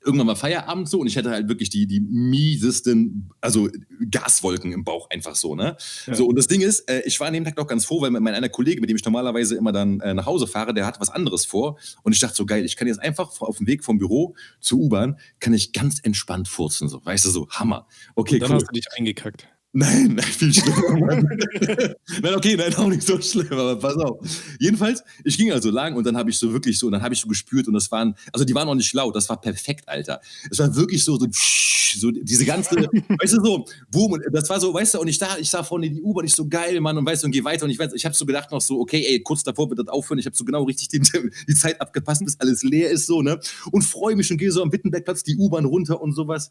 irgendwann 0.04 0.26
mal 0.26 0.36
Feierabend 0.36 0.88
so 0.88 1.00
und 1.00 1.06
ich 1.06 1.16
hatte 1.16 1.30
halt 1.30 1.48
wirklich 1.48 1.70
die, 1.70 1.86
die 1.86 2.00
miesesten, 2.00 3.30
also 3.40 3.68
Gaswolken 4.10 4.72
im 4.72 4.84
Bauch 4.84 5.10
einfach 5.10 5.34
so, 5.34 5.54
ne? 5.54 5.76
Ja. 6.06 6.14
So, 6.14 6.26
und 6.26 6.36
das 6.36 6.46
Ding 6.46 6.60
ist, 6.60 6.88
äh, 6.88 7.02
ich 7.04 7.18
war 7.20 7.26
an 7.26 7.34
dem 7.34 7.44
Tag 7.44 7.56
noch 7.56 7.66
ganz 7.66 7.84
froh, 7.84 8.00
weil 8.00 8.10
mein 8.10 8.34
einer 8.34 8.48
Kollege, 8.48 8.80
mit 8.80 8.90
dem 8.90 8.96
ich 8.96 9.04
normalerweise 9.04 9.56
immer 9.56 9.72
dann 9.72 10.00
äh, 10.00 10.14
nach 10.14 10.26
Hause 10.26 10.46
fahre, 10.46 10.74
der 10.74 10.86
hat 10.86 11.00
was 11.00 11.10
anderes 11.10 11.44
vor 11.44 11.78
und 12.02 12.12
ich 12.12 12.20
dachte 12.20 12.36
so, 12.36 12.46
geil, 12.46 12.64
ich 12.64 12.76
kann 12.76 12.88
jetzt 12.88 13.00
einfach 13.00 13.40
auf 13.40 13.58
dem 13.58 13.66
Weg 13.66 13.84
vom 13.84 13.98
Büro 13.98 14.34
zur 14.60 14.78
U-Bahn, 14.78 15.18
kann 15.40 15.52
ich 15.52 15.72
ganz 15.72 16.00
entspannt 16.02 16.48
furzen, 16.48 16.88
so, 16.88 17.04
weißt 17.04 17.26
du, 17.26 17.30
so, 17.30 17.48
Hammer. 17.50 17.86
Okay, 18.14 18.34
und 18.34 18.42
dann 18.42 18.50
cool. 18.50 18.56
hast 18.56 18.68
du 18.68 18.72
dich 18.72 18.86
eingekackt. 18.96 19.48
Nein, 19.78 20.14
nein, 20.16 20.24
viel 20.24 20.52
schlimmer. 20.52 21.06
nein, 22.20 22.34
okay, 22.34 22.56
nein, 22.56 22.74
auch 22.74 22.88
nicht 22.88 23.04
so 23.04 23.20
schlimm, 23.20 23.46
aber 23.52 23.76
pass 23.76 23.94
auf. 23.94 24.18
Jedenfalls, 24.58 25.04
ich 25.22 25.36
ging 25.36 25.52
also 25.52 25.70
lang 25.70 25.94
und 25.94 26.04
dann 26.04 26.16
habe 26.16 26.30
ich 26.30 26.36
so 26.36 26.52
wirklich 26.52 26.76
so, 26.76 26.86
und 26.86 26.92
dann 26.92 27.02
habe 27.02 27.14
ich 27.14 27.20
so 27.20 27.28
gespürt 27.28 27.68
und 27.68 27.74
das 27.74 27.88
waren, 27.92 28.16
also 28.32 28.44
die 28.44 28.52
waren 28.56 28.68
auch 28.68 28.74
nicht 28.74 28.92
laut, 28.92 29.14
das 29.14 29.28
war 29.28 29.40
perfekt, 29.40 29.88
Alter. 29.88 30.20
Es 30.50 30.58
war 30.58 30.74
wirklich 30.74 31.04
so, 31.04 31.16
so, 31.16 31.28
so 31.30 32.10
diese 32.10 32.44
ganze, 32.44 32.74
weißt 33.20 33.34
du, 33.34 33.44
so, 33.44 33.66
boom, 33.88 34.14
und 34.14 34.24
das 34.32 34.50
war 34.50 34.58
so, 34.58 34.74
weißt 34.74 34.94
du, 34.94 35.00
und 35.00 35.06
ich 35.06 35.18
da, 35.18 35.38
ich 35.38 35.48
sah 35.48 35.62
vorne 35.62 35.88
die 35.88 36.02
U-Bahn, 36.02 36.24
ich 36.24 36.34
so 36.34 36.48
geil, 36.48 36.80
Mann, 36.80 36.98
und 36.98 37.06
weißt 37.06 37.22
du, 37.22 37.26
und 37.26 37.32
geh 37.32 37.44
weiter 37.44 37.64
und 37.64 37.70
ich 37.70 37.78
weiß, 37.78 37.92
ich 37.92 38.04
habe 38.04 38.16
so 38.16 38.26
gedacht 38.26 38.50
noch 38.50 38.60
so, 38.60 38.80
okay, 38.80 39.04
ey, 39.06 39.20
kurz 39.20 39.44
davor 39.44 39.70
wird 39.70 39.78
das 39.78 39.86
aufhören, 39.86 40.18
ich 40.18 40.26
habe 40.26 40.34
so 40.34 40.44
genau 40.44 40.64
richtig 40.64 40.88
die, 40.88 41.00
die 41.46 41.54
Zeit 41.54 41.80
abgepasst, 41.80 42.24
bis 42.24 42.34
alles 42.40 42.64
leer 42.64 42.90
ist, 42.90 43.06
so, 43.06 43.22
ne, 43.22 43.38
und 43.70 43.82
freue 43.82 44.16
mich 44.16 44.28
und 44.32 44.38
gehe 44.38 44.50
so 44.50 44.60
am 44.60 44.72
Wittenbergplatz 44.72 45.22
die 45.22 45.36
U-Bahn 45.36 45.66
runter 45.66 46.00
und 46.00 46.14
sowas. 46.14 46.50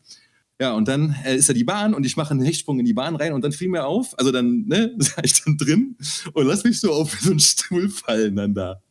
Ja, 0.59 0.73
und 0.73 0.87
dann 0.87 1.15
äh, 1.23 1.35
ist 1.35 1.49
da 1.49 1.53
die 1.53 1.63
Bahn 1.63 1.93
und 1.93 2.03
ich 2.03 2.17
mache 2.17 2.31
einen 2.31 2.41
Hechtsprung 2.41 2.79
in 2.79 2.85
die 2.85 2.93
Bahn 2.93 3.15
rein 3.15 3.33
und 3.33 3.43
dann 3.43 3.51
fiel 3.51 3.69
mir 3.69 3.85
auf, 3.85 4.17
also 4.17 4.31
dann, 4.31 4.65
ne, 4.65 4.95
sah 4.97 5.23
ich 5.23 5.43
dann 5.43 5.55
drin 5.57 5.95
und 6.33 6.47
lass 6.47 6.63
mich 6.63 6.79
so 6.79 6.91
auf 6.93 7.11
so 7.21 7.29
einen 7.29 7.39
Stuhl 7.39 7.89
fallen 7.89 8.35
dann 8.35 8.55
da. 8.55 8.81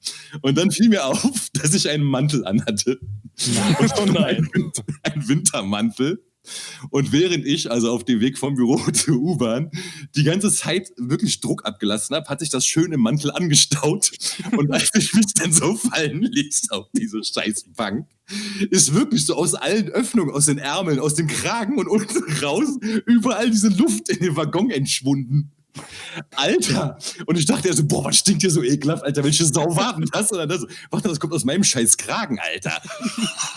Und 0.43 0.57
dann 0.57 0.71
fiel 0.71 0.89
mir 0.89 1.05
auf, 1.05 1.51
dass 1.55 1.75
ich 1.75 1.89
einen 1.89 2.05
Mantel 2.05 2.47
anhatte. 2.47 3.01
Nein. 3.55 3.91
Und 4.01 4.13
nein. 4.13 4.49
Ein, 4.55 4.73
ein 5.03 5.29
Wintermantel. 5.29 6.23
Und 6.91 7.13
während 7.13 7.47
ich 7.47 7.71
also 7.71 7.93
auf 7.93 8.05
dem 8.05 8.21
Weg 8.21 8.39
vom 8.39 8.55
Büro 8.55 8.77
zur 8.93 9.17
U-Bahn 9.17 9.71
die 10.15 10.25
ganze 10.25 10.51
Zeit 10.51 10.91
wirklich 10.97 11.41
Druck 11.41 11.65
abgelassen 11.65 12.17
habe, 12.17 12.29
hat 12.29 12.41
sich 12.41 12.51
das 12.51 12.67
schön 12.67 12.93
im 12.93 13.01
Mantel 13.01 13.31
angestaut. 13.31 14.11
Und 14.57 14.73
als 14.73 14.91
ich 14.95 15.15
mich 15.15 15.35
dann 15.35 15.53
so 15.53 15.77
fallen 15.77 16.23
ließ 16.23 16.71
auf 16.71 16.87
diese 16.93 17.23
scheiß 17.23 17.67
Bank, 17.77 18.09
ist 18.71 18.95
wirklich 18.95 19.25
so 19.25 19.37
aus 19.37 19.55
allen 19.55 19.89
Öffnungen, 19.91 20.35
aus 20.35 20.47
den 20.47 20.59
Ärmeln, 20.59 20.99
aus 20.99 21.15
dem 21.15 21.29
Kragen 21.29 21.79
und 21.79 21.87
unten 21.87 22.25
raus 22.43 22.69
überall 23.07 23.51
diese 23.51 23.69
Luft 23.69 24.09
in 24.09 24.19
den 24.19 24.37
Waggon 24.37 24.71
entschwunden. 24.71 25.53
Alter! 26.35 26.99
Und 27.27 27.39
ich 27.39 27.47
dachte 27.47 27.69
ja 27.69 27.75
so, 27.75 27.85
boah, 27.85 28.05
was 28.05 28.19
stinkt 28.19 28.43
hier 28.43 28.51
so 28.51 28.63
ekelhaft, 28.63 29.03
Alter, 29.03 29.25
welche 29.25 29.45
Sau 29.45 29.77
war 29.77 29.97
denn 29.97 30.09
das 30.13 30.33
oder 30.33 30.47
das? 30.47 30.67
Warte, 30.91 31.09
das 31.09 31.21
kommt 31.21 31.33
aus 31.33 31.45
meinem 31.45 31.65
scheiß 31.65 31.97
Kragen, 31.97 32.39
Alter. 32.39 32.81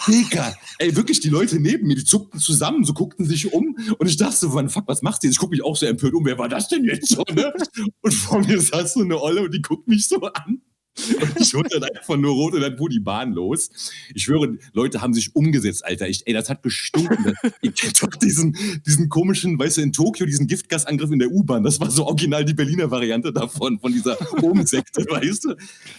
Digga! 0.08 0.54
Ey, 0.78 0.96
wirklich, 0.96 1.20
die 1.20 1.30
Leute 1.30 1.60
neben 1.60 1.88
mir, 1.88 1.96
die 1.96 2.04
zuckten 2.04 2.40
zusammen, 2.40 2.84
so 2.84 2.94
guckten 2.94 3.26
sich 3.26 3.54
um 3.54 3.78
und 3.98 4.08
ich 4.08 4.18
dachte 4.18 4.36
so, 4.36 4.54
wann, 4.54 4.70
fuck, 4.70 4.88
was 4.88 5.02
du 5.02 5.08
jetzt? 5.08 5.26
Ich 5.26 5.38
guck 5.38 5.52
mich 5.52 5.64
auch 5.64 5.76
so 5.76 5.86
empört 5.86 6.14
um, 6.14 6.26
wer 6.26 6.38
war 6.38 6.50
das 6.50 6.68
denn 6.68 6.84
jetzt 6.86 7.10
so, 7.10 7.24
ne? 7.34 7.54
Und 8.02 8.14
vor 8.14 8.40
mir 8.40 8.60
saß 8.60 8.94
so 8.94 9.02
eine 9.02 9.22
Olle 9.22 9.42
und 9.42 9.54
die 9.54 9.62
guckt 9.62 9.88
mich 9.88 10.08
so 10.08 10.22
an. 10.22 10.62
Und 10.98 11.40
ich 11.40 11.54
wurde 11.54 11.70
dann 11.80 11.84
einfach 11.84 12.18
nur 12.18 12.34
rot 12.34 12.54
und 12.54 12.62
dann 12.62 12.78
fuhr 12.78 12.90
die 12.90 13.00
Bahn 13.00 13.32
los. 13.34 13.70
Ich 14.14 14.24
schwöre, 14.24 14.58
Leute 14.74 15.02
haben 15.02 15.14
sich 15.14 15.34
umgesetzt, 15.36 15.86
Alter. 15.86 16.10
Ich, 16.10 16.28
ey, 16.28 16.34
das 16.34 16.50
hat 16.50 16.62
gestunken. 16.62 17.34
Ihr 17.62 17.72
kennt 17.72 18.02
doch 18.04 18.10
diesen, 18.10 18.58
diesen 18.86 19.08
komischen, 19.08 19.58
weißt 19.58 19.78
du, 19.78 19.82
in 19.82 19.94
Tokio, 19.94 20.26
diesen 20.26 20.48
Giftgasangriff 20.48 21.10
in 21.12 21.20
der 21.20 21.32
U-Bahn. 21.32 21.64
Das 21.64 21.80
war 21.80 21.90
so 21.90 22.06
original 22.06 22.44
die 22.44 22.54
Berliner 22.54 22.92
Variante 22.92 23.32
davon, 23.32 23.80
von 23.80 23.94
dieser 23.94 24.18
Umsekte, 24.44 25.06
weißt 25.10 25.46
du? 25.46 25.56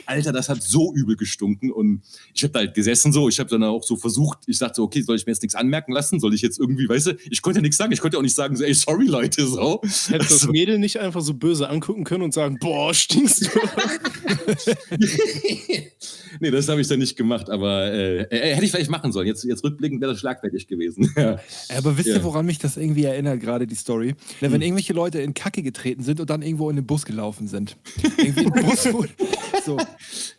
Alter, 0.07 0.33
das 0.33 0.49
hat 0.51 0.63
so 0.63 0.93
übel 0.95 1.17
gestunken. 1.17 1.71
Und 1.73 2.03
ich 2.35 2.43
habe 2.43 2.53
da 2.53 2.59
halt 2.61 2.75
gesessen 2.75 3.13
so. 3.13 3.29
Ich 3.29 3.41
habe 3.41 3.49
dann 3.49 3.63
auch 3.65 3.83
so 3.83 3.97
versucht, 3.97 4.41
ich 4.47 4.59
dachte 4.59 4.75
so, 4.77 4.83
okay, 4.83 5.01
soll 5.01 5.17
ich 5.17 5.25
mir 5.25 5.33
jetzt 5.33 5.43
nichts 5.43 5.55
anmerken 5.55 5.93
lassen? 5.93 6.21
Soll 6.21 6.35
ich 6.35 6.43
jetzt 6.43 6.59
irgendwie, 6.59 6.89
weißt 6.89 7.07
du, 7.07 7.17
ich 7.31 7.41
konnte 7.41 7.59
ja 7.59 7.63
nichts 7.63 7.79
sagen. 7.79 7.93
Ich 7.93 8.01
konnte 8.01 8.19
auch 8.19 8.23
nicht 8.23 8.35
sagen, 8.37 8.55
so, 8.55 8.65
ey, 8.65 8.75
sorry, 8.75 9.07
Leute, 9.07 9.47
so. 9.47 9.81
Hättest 9.83 10.11
das 10.13 10.33
Also- 10.33 10.51
Mädel 10.53 10.79
nicht 10.79 10.99
einfach 11.01 11.23
so 11.23 11.33
böse 11.35 11.71
angucken 11.71 12.05
können 12.05 12.23
und 12.25 12.35
sagen, 12.35 12.59
boah, 12.61 12.93
stinkst 12.93 13.47
du. 13.47 13.49
nee, 16.41 16.51
das 16.51 16.69
habe 16.69 16.81
ich 16.81 16.89
dann 16.89 16.99
nicht 16.99 17.17
gemacht, 17.17 17.51
aber 17.51 17.93
äh, 17.93 18.23
äh, 18.23 18.55
hätte 18.55 18.65
ich 18.65 18.71
vielleicht 18.71 18.91
machen 18.91 19.13
sollen. 19.13 19.27
Jetzt, 19.27 19.45
jetzt 19.45 19.63
rückblickend 19.65 20.01
wäre 20.01 20.13
das 20.13 20.21
schlagfertig 20.21 20.67
gewesen. 20.67 21.13
Ja. 21.21 21.39
Aber 21.77 21.99
wisst 21.99 22.09
Ja. 22.09 22.15
ihr, 22.17 22.25
woran 22.25 22.47
mich 22.47 22.59
das 22.59 22.77
irgendwie 22.77 23.05
erinnert, 23.05 23.41
gerade 23.41 23.67
die 23.67 23.75
Story? 23.75 24.15
Wenn 24.41 24.63
irgendwelche 24.63 24.93
Leute 24.93 25.21
in 25.21 25.35
Kacke 25.35 25.63
getreten 25.63 26.03
sind 26.03 26.19
und 26.21 26.31
dann 26.31 26.41
irgendwo 26.41 26.71
in 26.71 26.77
den 26.77 26.87
Bus 26.87 27.05
gelaufen 27.05 27.47
sind. 27.47 27.77
Irgendwie 28.17 28.45
in 28.45 28.51
den 28.53 28.65
Bus, 28.65 28.85
so, 29.65 29.77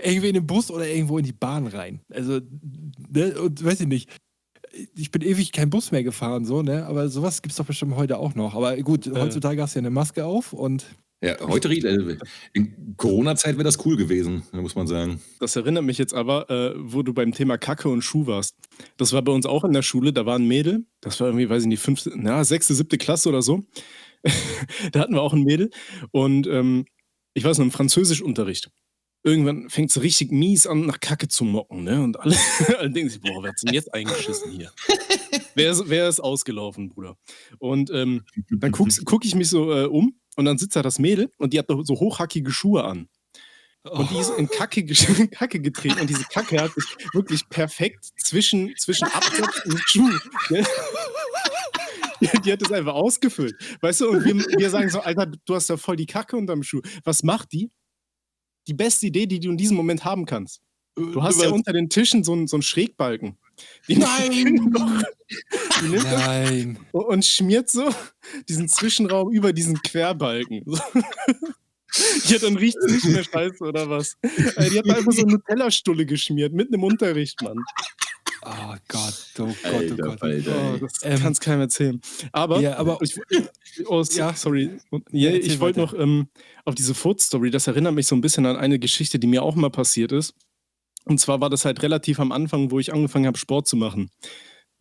irgendwie 0.04 0.30
in 0.30 0.34
den 0.36 0.48
Bus 0.48 0.72
oder 0.72 0.88
irgendwo 0.88 1.18
in 1.20 1.26
die 1.26 1.34
Bahn 1.34 1.68
rein. 1.68 2.00
Also, 2.10 2.40
ne, 3.12 3.40
und 3.40 3.64
weiß 3.64 3.82
ich 3.82 3.88
nicht. 3.88 4.10
Ich 4.96 5.12
bin 5.12 5.22
ewig 5.22 5.52
kein 5.52 5.70
Bus 5.70 5.92
mehr 5.92 6.04
gefahren, 6.04 6.46
so, 6.46 6.62
ne? 6.62 6.86
Aber 6.86 7.10
sowas 7.10 7.42
gibt 7.42 7.52
es 7.52 7.58
doch 7.58 7.66
bestimmt 7.66 7.96
heute 7.96 8.18
auch 8.18 8.36
noch. 8.36 8.56
Aber 8.56 8.76
gut, 8.78 9.10
heutzutage 9.14 9.62
hast 9.62 9.76
du 9.76 9.80
ja 9.80 9.82
eine 9.82 9.90
Maske 9.90 10.26
auf 10.26 10.54
und 10.54 10.86
Ja, 11.22 11.36
heute, 11.42 11.70
äh, 11.70 12.18
in 12.54 12.96
Corona-Zeit 12.98 13.56
wäre 13.56 13.64
das 13.64 13.86
cool 13.86 13.98
gewesen, 13.98 14.44
muss 14.54 14.76
man 14.76 14.88
sagen. 14.88 15.22
Das 15.40 15.56
erinnert 15.56 15.84
mich 15.84 15.98
jetzt 15.98 16.14
aber, 16.14 16.50
äh, 16.50 16.74
wo 16.78 17.04
du 17.04 17.14
beim 17.14 17.32
Thema 17.34 17.58
Kacke 17.58 17.90
und 17.90 18.02
Schuh 18.02 18.28
warst. 18.28 18.56
Das 18.98 19.14
war 19.14 19.22
bei 19.22 19.32
uns 19.32 19.46
auch 19.46 19.64
in 19.64 19.74
der 19.74 19.84
Schule, 19.84 20.14
da 20.14 20.26
war 20.26 20.38
ein 20.38 20.48
Mädel, 20.48 20.86
das 21.02 21.20
war 21.20 21.28
irgendwie, 21.28 21.50
weiß 21.50 21.64
ich 21.64 21.68
nicht, 21.68 21.82
fünfte, 21.82 22.12
na, 22.16 22.44
sechste, 22.44 22.74
siebte 22.74 22.98
Klasse 22.98 23.30
oder 23.30 23.42
so. 23.42 23.64
da 24.92 25.02
hatten 25.02 25.14
wir 25.14 25.22
auch 25.22 25.34
ein 25.34 25.44
Mädel 25.44 25.70
und 26.12 26.48
ähm, 26.48 26.86
ich 27.34 27.44
weiß 27.44 27.58
noch, 27.58 27.66
im 27.66 27.72
Französischunterricht. 27.72 28.72
Irgendwann 29.24 29.70
fängt 29.70 29.92
es 29.92 30.02
richtig 30.02 30.32
mies 30.32 30.66
an, 30.66 30.88
nach 30.88 31.00
Kacke 31.00 31.28
zu 31.28 31.44
mocken, 31.44 31.84
ne? 31.84 32.02
Und 32.02 32.20
alle, 32.20 32.36
alle 32.80 32.90
denken 32.90 33.10
sich, 33.10 33.22
boah, 33.22 33.44
wer 33.44 33.52
hat's 33.52 33.62
denn 33.62 33.74
jetzt 33.74 33.94
eingeschissen 33.94 34.52
hier? 34.52 34.72
wer, 35.54 35.72
ist, 35.72 35.84
wer 35.88 36.10
ist 36.10 36.20
ausgelaufen, 36.20 36.90
Bruder? 36.90 37.18
Und 37.60 37.92
ähm, 37.92 38.24
dann 38.50 38.72
gucke 38.72 38.92
guck 39.06 39.24
ich 39.26 39.36
mich 39.36 39.50
so 39.50 39.72
äh, 39.72 39.86
um 39.86 40.16
und 40.38 40.46
dann 40.46 40.58
sitzt 40.58 40.76
da 40.76 40.82
das 40.82 40.98
Mädel 40.98 41.32
und 41.38 41.54
die 41.54 41.60
hat 41.60 41.68
so 41.68 41.96
hochhackige 41.96 42.52
Schuhe 42.52 42.84
an. 42.84 43.10
Und 43.84 44.12
die 44.12 44.18
ist 44.18 44.30
in 44.38 44.48
Kacke, 44.48 44.82
gesch- 44.82 45.20
in 45.20 45.30
Kacke 45.32 45.60
getreten 45.60 46.00
und 46.00 46.10
diese 46.10 46.24
Kacke 46.26 46.62
hat 46.62 46.72
sich 46.74 46.86
wirklich 47.14 47.48
perfekt 47.50 48.10
zwischen, 48.18 48.74
zwischen 48.78 49.06
Absatz 49.06 49.66
und 49.66 49.80
Schuh. 49.88 50.10
ne? 50.50 50.64
Die, 52.46 52.52
hat 52.52 52.62
das 52.62 52.72
einfach 52.72 52.94
ausgefüllt. 52.94 53.56
Weißt 53.82 54.02
du, 54.02 54.10
und 54.10 54.24
wir, 54.24 54.36
wir 54.36 54.70
sagen 54.70 54.90
so, 54.90 55.00
Alter, 55.00 55.26
du 55.26 55.56
hast 55.56 55.70
ja 55.70 55.78
voll 55.78 55.96
die 55.96 56.06
Kacke 56.06 56.38
unterm 56.38 56.62
Schuh. 56.62 56.82
Was 57.04 57.24
macht 57.24 57.52
die? 57.52 57.72
Die 58.68 58.74
beste 58.74 59.08
Idee, 59.08 59.26
die 59.26 59.40
du 59.40 59.52
in 59.52 59.58
diesem 59.58 59.78
Moment 59.78 60.06
haben 60.06 60.26
kannst. 60.26 60.62
Du 60.96 61.24
hast 61.24 61.42
ja 61.42 61.50
unter 61.50 61.74
den 61.74 61.90
Tischen 61.90 62.24
so 62.24 62.34
einen, 62.34 62.48
so 62.48 62.58
einen 62.58 62.64
Schrägbalken. 62.64 63.38
Die 63.88 63.98
Nein! 63.98 64.74
die 65.82 65.88
nimmt 65.88 66.04
nein. 66.04 66.80
und 66.92 67.26
schmiert 67.26 67.70
so 67.70 67.90
diesen 68.50 68.68
Zwischenraum 68.68 69.32
über 69.32 69.54
diesen 69.54 69.82
Querbalken. 69.82 70.64
Ja, 72.28 72.38
dann 72.38 72.56
riecht 72.56 72.78
es 72.78 72.90
nicht 72.90 73.06
mehr 73.06 73.24
scheiße, 73.26 73.62
oder 73.66 73.90
was? 73.90 74.18
Äh, 74.22 74.70
Die 74.70 74.80
hat 74.80 74.90
einfach 74.90 75.12
so 75.12 75.24
eine 75.24 75.34
Nutella-Stulle 75.34 76.06
geschmiert, 76.06 76.54
mitten 76.54 76.74
im 76.74 76.86
Unterricht, 76.86 77.42
Mann. 77.42 77.58
Oh 78.44 78.76
Gott, 78.88 79.26
oh 79.40 79.46
Gott, 79.46 79.56
oh 79.64 79.68
Alter, 79.78 79.96
Gott. 79.98 80.22
Alter. 80.24 80.74
Oh, 80.74 80.78
das 80.78 80.94
Ähm, 81.04 81.20
kann 81.20 81.32
es 81.34 81.40
keinem 81.40 81.62
erzählen. 81.62 82.02
Aber, 82.32 82.60
Ja, 82.60 82.78
aber- 82.78 82.98
ich, 83.02 83.16
oh, 83.88 84.04
Ja. 84.12 84.34
sorry. 84.34 84.72
Ja, 85.12 85.32
ich 85.32 85.60
wollte 85.60 85.80
noch 85.80 85.94
ähm, 85.94 86.28
auf 86.66 86.76
diese 86.76 86.94
Food-Story, 86.96 87.52
das 87.52 87.68
erinnert 87.68 87.94
mich 87.94 88.08
so 88.08 88.16
ein 88.16 88.22
bisschen 88.22 88.46
an 88.46 88.58
eine 88.58 88.80
Geschichte, 88.80 89.20
die 89.20 89.28
mir 89.28 89.44
auch 89.44 89.56
mal 89.56 89.70
passiert 89.70 90.12
ist. 90.12 90.34
Und 91.06 91.20
zwar 91.20 91.42
war 91.42 91.50
das 91.50 91.66
halt 91.66 91.82
relativ 91.84 92.20
am 92.20 92.32
Anfang, 92.32 92.72
wo 92.72 92.80
ich 92.80 92.94
angefangen 92.94 93.26
habe, 93.28 93.38
Sport 93.38 93.68
zu 93.68 93.76
machen. 93.76 94.10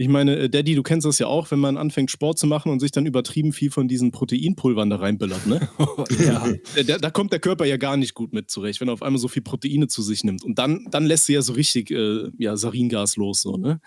Ich 0.01 0.09
meine, 0.09 0.35
äh, 0.35 0.49
Daddy, 0.49 0.77
du 0.77 0.83
kennst 0.83 1.07
das 1.07 1.19
ja 1.19 1.27
auch, 1.27 1.51
wenn 1.51 1.59
man 1.59 1.77
anfängt, 1.77 2.11
Sport 2.11 2.39
zu 2.39 2.47
machen 2.47 2.73
und 2.73 2.81
sich 2.81 2.91
dann 2.91 3.05
übertrieben 3.05 3.53
viel 3.53 3.71
von 3.71 3.87
diesen 3.87 4.13
Proteinpulvern 4.13 4.89
da 4.89 4.97
reinbillert, 4.97 5.47
ne? 5.47 5.69
ja. 6.25 6.49
Äh, 6.75 6.85
Da, 6.85 6.97
da 6.97 7.11
kommt 7.11 7.33
der 7.33 7.39
Körper 7.39 7.67
ja 7.67 7.77
gar 7.77 7.99
nicht 7.99 8.15
gut 8.15 8.33
mit 8.33 8.51
zurecht, 8.51 8.81
wenn 8.81 8.89
er 8.89 8.95
auf 8.95 9.03
einmal 9.03 9.21
so 9.21 9.29
viel 9.29 9.43
Proteine 9.43 9.89
zu 9.89 10.01
sich 10.01 10.25
nimmt. 10.25 10.43
Und 10.43 10.59
dann, 10.59 10.87
dann 10.91 11.05
lässt 11.05 11.27
sie 11.27 11.35
ja 11.35 11.43
so 11.43 11.53
richtig 11.53 11.91
äh, 11.91 12.31
ja, 12.39 12.57
Saringas 12.57 13.17
los. 13.17 13.43
So, 13.43 13.59
ne? 13.59 13.83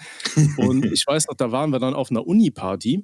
Und 0.58 0.86
ich 0.94 1.08
weiß 1.08 1.30
noch, 1.30 1.36
da 1.36 1.52
waren 1.52 1.72
wir 1.72 1.80
dann 1.80 1.96
auf 1.96 2.12
einer 2.12 2.28
Uni-Party. 2.28 3.04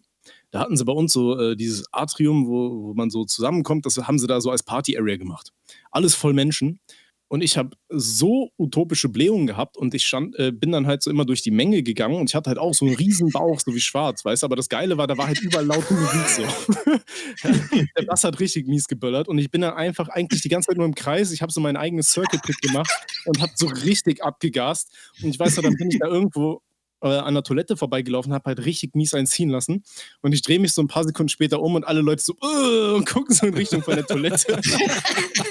Da 0.51 0.60
hatten 0.60 0.78
sie 0.78 0.86
bei 0.86 0.94
uns 0.94 1.12
so 1.12 1.36
äh, 1.36 1.56
dieses 1.56 1.92
Atrium, 1.92 2.46
wo, 2.46 2.89
wo 2.89 2.94
man 2.94 3.10
so 3.10 3.25
zusammenkommt. 3.25 3.88
Das 3.88 3.98
haben 3.98 4.20
sie 4.20 4.28
da 4.28 4.39
so 4.39 4.51
als 4.51 4.62
Party-Area 4.62 5.18
gemacht. 5.18 5.51
Alles 5.89 6.13
voll 6.13 6.34
Menschen. 6.34 6.80
Und 7.29 7.41
ich 7.43 7.57
habe 7.57 7.77
so 7.89 8.50
utopische 8.57 9.07
Blähungen 9.07 9.48
gehabt 9.48 9.77
und 9.77 9.93
ich 9.93 10.05
stand, 10.05 10.38
äh, 10.39 10.51
bin 10.51 10.71
dann 10.71 10.88
halt 10.88 11.03
so 11.03 11.12
immer 11.12 11.25
durch 11.25 11.43
die 11.43 11.51
Menge 11.51 11.83
gegangen 11.83 12.15
und 12.15 12.29
ich 12.29 12.36
hatte 12.36 12.50
halt 12.50 12.57
auch 12.59 12.74
so 12.74 12.86
einen 12.86 12.95
riesen 12.95 13.29
Bauch, 13.31 13.59
so 13.59 13.74
wie 13.74 13.79
schwarz, 13.79 14.25
weißt 14.25 14.43
du, 14.43 14.45
aber 14.48 14.55
das 14.55 14.67
Geile 14.67 14.98
war, 14.98 15.07
da 15.07 15.17
war 15.17 15.27
halt 15.27 15.39
überall 15.41 15.65
laute 15.65 15.93
Musik 15.93 16.27
so. 16.27 16.43
Der 17.98 18.03
Bass 18.05 18.24
hat 18.24 18.39
richtig 18.39 18.67
mies 18.67 18.88
geböllert 18.88 19.27
und 19.27 19.38
ich 19.38 19.51
bin 19.51 19.62
dann 19.62 19.75
einfach 19.75 20.09
eigentlich 20.09 20.41
die 20.41 20.50
ganze 20.50 20.67
Zeit 20.67 20.77
nur 20.77 20.86
im 20.88 20.95
Kreis. 20.95 21.31
Ich 21.31 21.41
habe 21.41 21.51
so 21.51 21.62
mein 21.62 21.77
eigenes 21.77 22.09
Circuit-Pit 22.12 22.62
gemacht 22.62 22.89
und 23.25 23.39
habe 23.41 23.51
so 23.55 23.67
richtig 23.67 24.24
abgegast. 24.24 24.91
Und 25.21 25.29
ich 25.29 25.39
weiß 25.39 25.55
noch, 25.57 25.63
dann 25.63 25.75
bin 25.75 25.89
ich 25.91 26.00
da 26.00 26.07
irgendwo 26.07 26.62
äh, 27.01 27.07
an 27.09 27.33
der 27.33 27.43
Toilette 27.43 27.77
vorbeigelaufen, 27.77 28.33
habe 28.33 28.45
halt 28.45 28.65
richtig 28.65 28.95
mies 28.95 29.13
einziehen 29.13 29.50
lassen. 29.50 29.83
Und 30.21 30.33
ich 30.33 30.41
drehe 30.41 30.59
mich 30.59 30.74
so 30.74 30.81
ein 30.81 30.88
paar 30.88 31.03
Sekunden 31.03 31.29
später 31.29 31.62
um 31.62 31.75
und 31.75 31.86
alle 31.88 32.01
Leute 32.01 32.21
so 32.24 32.33
"Äh", 32.41 32.93
und 32.95 33.07
gucken 33.07 33.33
so 33.36 33.45
in 33.48 33.53
Richtung 33.53 33.81
von 33.83 33.95
der 33.95 34.05
Toilette. 34.05 34.59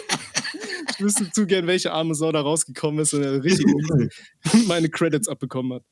ich 0.98 1.04
wüsste 1.04 1.30
zu 1.30 1.46
gern, 1.46 1.66
welche 1.66 1.92
arme 1.92 2.14
Sau 2.14 2.32
da 2.32 2.40
rausgekommen 2.40 3.00
ist 3.00 3.14
und 3.14 3.22
äh, 3.22 3.28
richtig 3.28 3.66
meine 4.66 4.88
Credits 4.88 5.28
abbekommen 5.28 5.74
hat. 5.74 5.82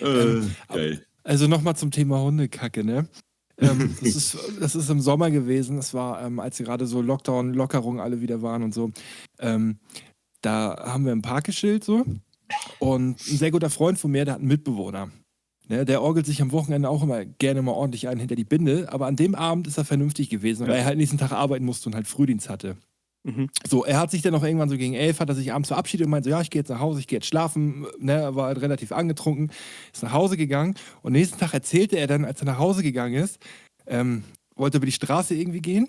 Äh, 0.00 0.42
geil. 0.68 1.06
Also 1.22 1.46
nochmal 1.46 1.76
zum 1.76 1.90
Thema 1.90 2.20
Hundekacke, 2.20 2.84
ne? 2.84 3.08
ähm, 3.58 3.94
das, 4.00 4.16
ist, 4.16 4.38
das 4.60 4.74
ist 4.74 4.90
im 4.90 5.00
Sommer 5.00 5.30
gewesen. 5.30 5.76
Das 5.76 5.94
war, 5.94 6.24
ähm, 6.24 6.40
als 6.40 6.58
gerade 6.58 6.86
so 6.86 7.00
Lockdown, 7.00 7.54
Lockerungen 7.54 8.00
alle 8.00 8.20
wieder 8.20 8.42
waren 8.42 8.62
und 8.62 8.74
so. 8.74 8.90
Ähm, 9.38 9.78
da 10.42 10.76
haben 10.86 11.04
wir 11.04 11.12
ein 11.12 11.22
Park 11.22 11.44
geschillt 11.44 11.84
so. 11.84 12.04
Und 12.78 13.18
ein 13.28 13.36
sehr 13.36 13.50
guter 13.50 13.70
Freund 13.70 13.98
von 13.98 14.10
mir, 14.10 14.24
der 14.24 14.34
hat 14.34 14.40
einen 14.40 14.48
Mitbewohner. 14.48 15.10
Ne, 15.68 15.84
der 15.84 16.00
orgelt 16.00 16.26
sich 16.26 16.40
am 16.40 16.52
Wochenende 16.52 16.88
auch 16.88 17.02
immer 17.02 17.24
gerne 17.24 17.60
mal 17.60 17.72
ordentlich 17.72 18.06
ein 18.06 18.20
hinter 18.20 18.36
die 18.36 18.44
Binde. 18.44 18.92
Aber 18.92 19.06
an 19.06 19.16
dem 19.16 19.34
Abend 19.34 19.66
ist 19.66 19.78
er 19.78 19.84
vernünftig 19.84 20.30
gewesen, 20.30 20.68
weil 20.68 20.76
er 20.76 20.84
halt 20.84 20.96
nächsten 20.96 21.18
Tag 21.18 21.32
arbeiten 21.32 21.64
musste 21.64 21.88
und 21.88 21.96
halt 21.96 22.06
Frühdienst 22.06 22.48
hatte. 22.48 22.76
Mhm. 23.26 23.50
So, 23.68 23.84
er 23.84 23.98
hat 23.98 24.12
sich 24.12 24.22
dann 24.22 24.34
auch 24.36 24.44
irgendwann 24.44 24.68
so 24.68 24.76
gegen 24.76 24.94
elf, 24.94 25.18
hat 25.18 25.28
er 25.28 25.34
sich 25.34 25.52
abends 25.52 25.68
verabschiedet 25.68 26.06
und 26.06 26.12
meinte 26.12 26.28
so, 26.28 26.30
ja, 26.30 26.40
ich 26.40 26.50
gehe 26.50 26.60
jetzt 26.60 26.68
nach 26.68 26.78
Hause, 26.78 27.00
ich 27.00 27.08
gehe 27.08 27.16
jetzt 27.16 27.26
schlafen. 27.26 27.84
Ne, 27.98 28.12
er 28.12 28.36
war 28.36 28.46
halt 28.46 28.60
relativ 28.60 28.92
angetrunken, 28.92 29.50
ist 29.92 30.04
nach 30.04 30.12
Hause 30.12 30.36
gegangen 30.36 30.76
und 31.02 31.12
nächsten 31.12 31.38
Tag 31.38 31.52
erzählte 31.52 31.96
er 31.96 32.06
dann, 32.06 32.24
als 32.24 32.40
er 32.40 32.46
nach 32.46 32.58
Hause 32.58 32.84
gegangen 32.84 33.14
ist, 33.14 33.38
ähm, 33.88 34.22
wollte 34.54 34.76
über 34.76 34.86
die 34.86 34.92
Straße 34.92 35.34
irgendwie 35.34 35.60
gehen 35.60 35.88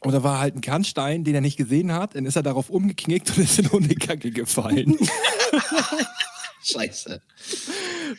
und 0.00 0.12
da 0.12 0.22
war 0.22 0.40
halt 0.40 0.54
ein 0.54 0.60
Kannstein, 0.60 1.24
den 1.24 1.34
er 1.34 1.40
nicht 1.40 1.56
gesehen 1.56 1.92
hat, 1.92 2.14
dann 2.14 2.26
ist 2.26 2.36
er 2.36 2.42
darauf 2.42 2.70
umgeknickt 2.70 3.36
und 3.36 3.38
ist 3.44 3.58
in 3.58 3.70
Hundekacke 3.70 4.30
gefallen. 4.30 4.96
Scheiße. 6.62 7.22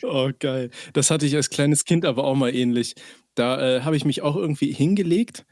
Oh, 0.02 0.30
geil. 0.38 0.70
Das 0.94 1.10
hatte 1.10 1.26
ich 1.26 1.36
als 1.36 1.50
kleines 1.50 1.84
Kind 1.84 2.04
aber 2.04 2.24
auch 2.24 2.34
mal 2.34 2.54
ähnlich. 2.54 2.94
Da 3.34 3.76
äh, 3.76 3.80
habe 3.82 3.96
ich 3.96 4.04
mich 4.04 4.22
auch 4.22 4.36
irgendwie 4.36 4.72
hingelegt. 4.72 5.44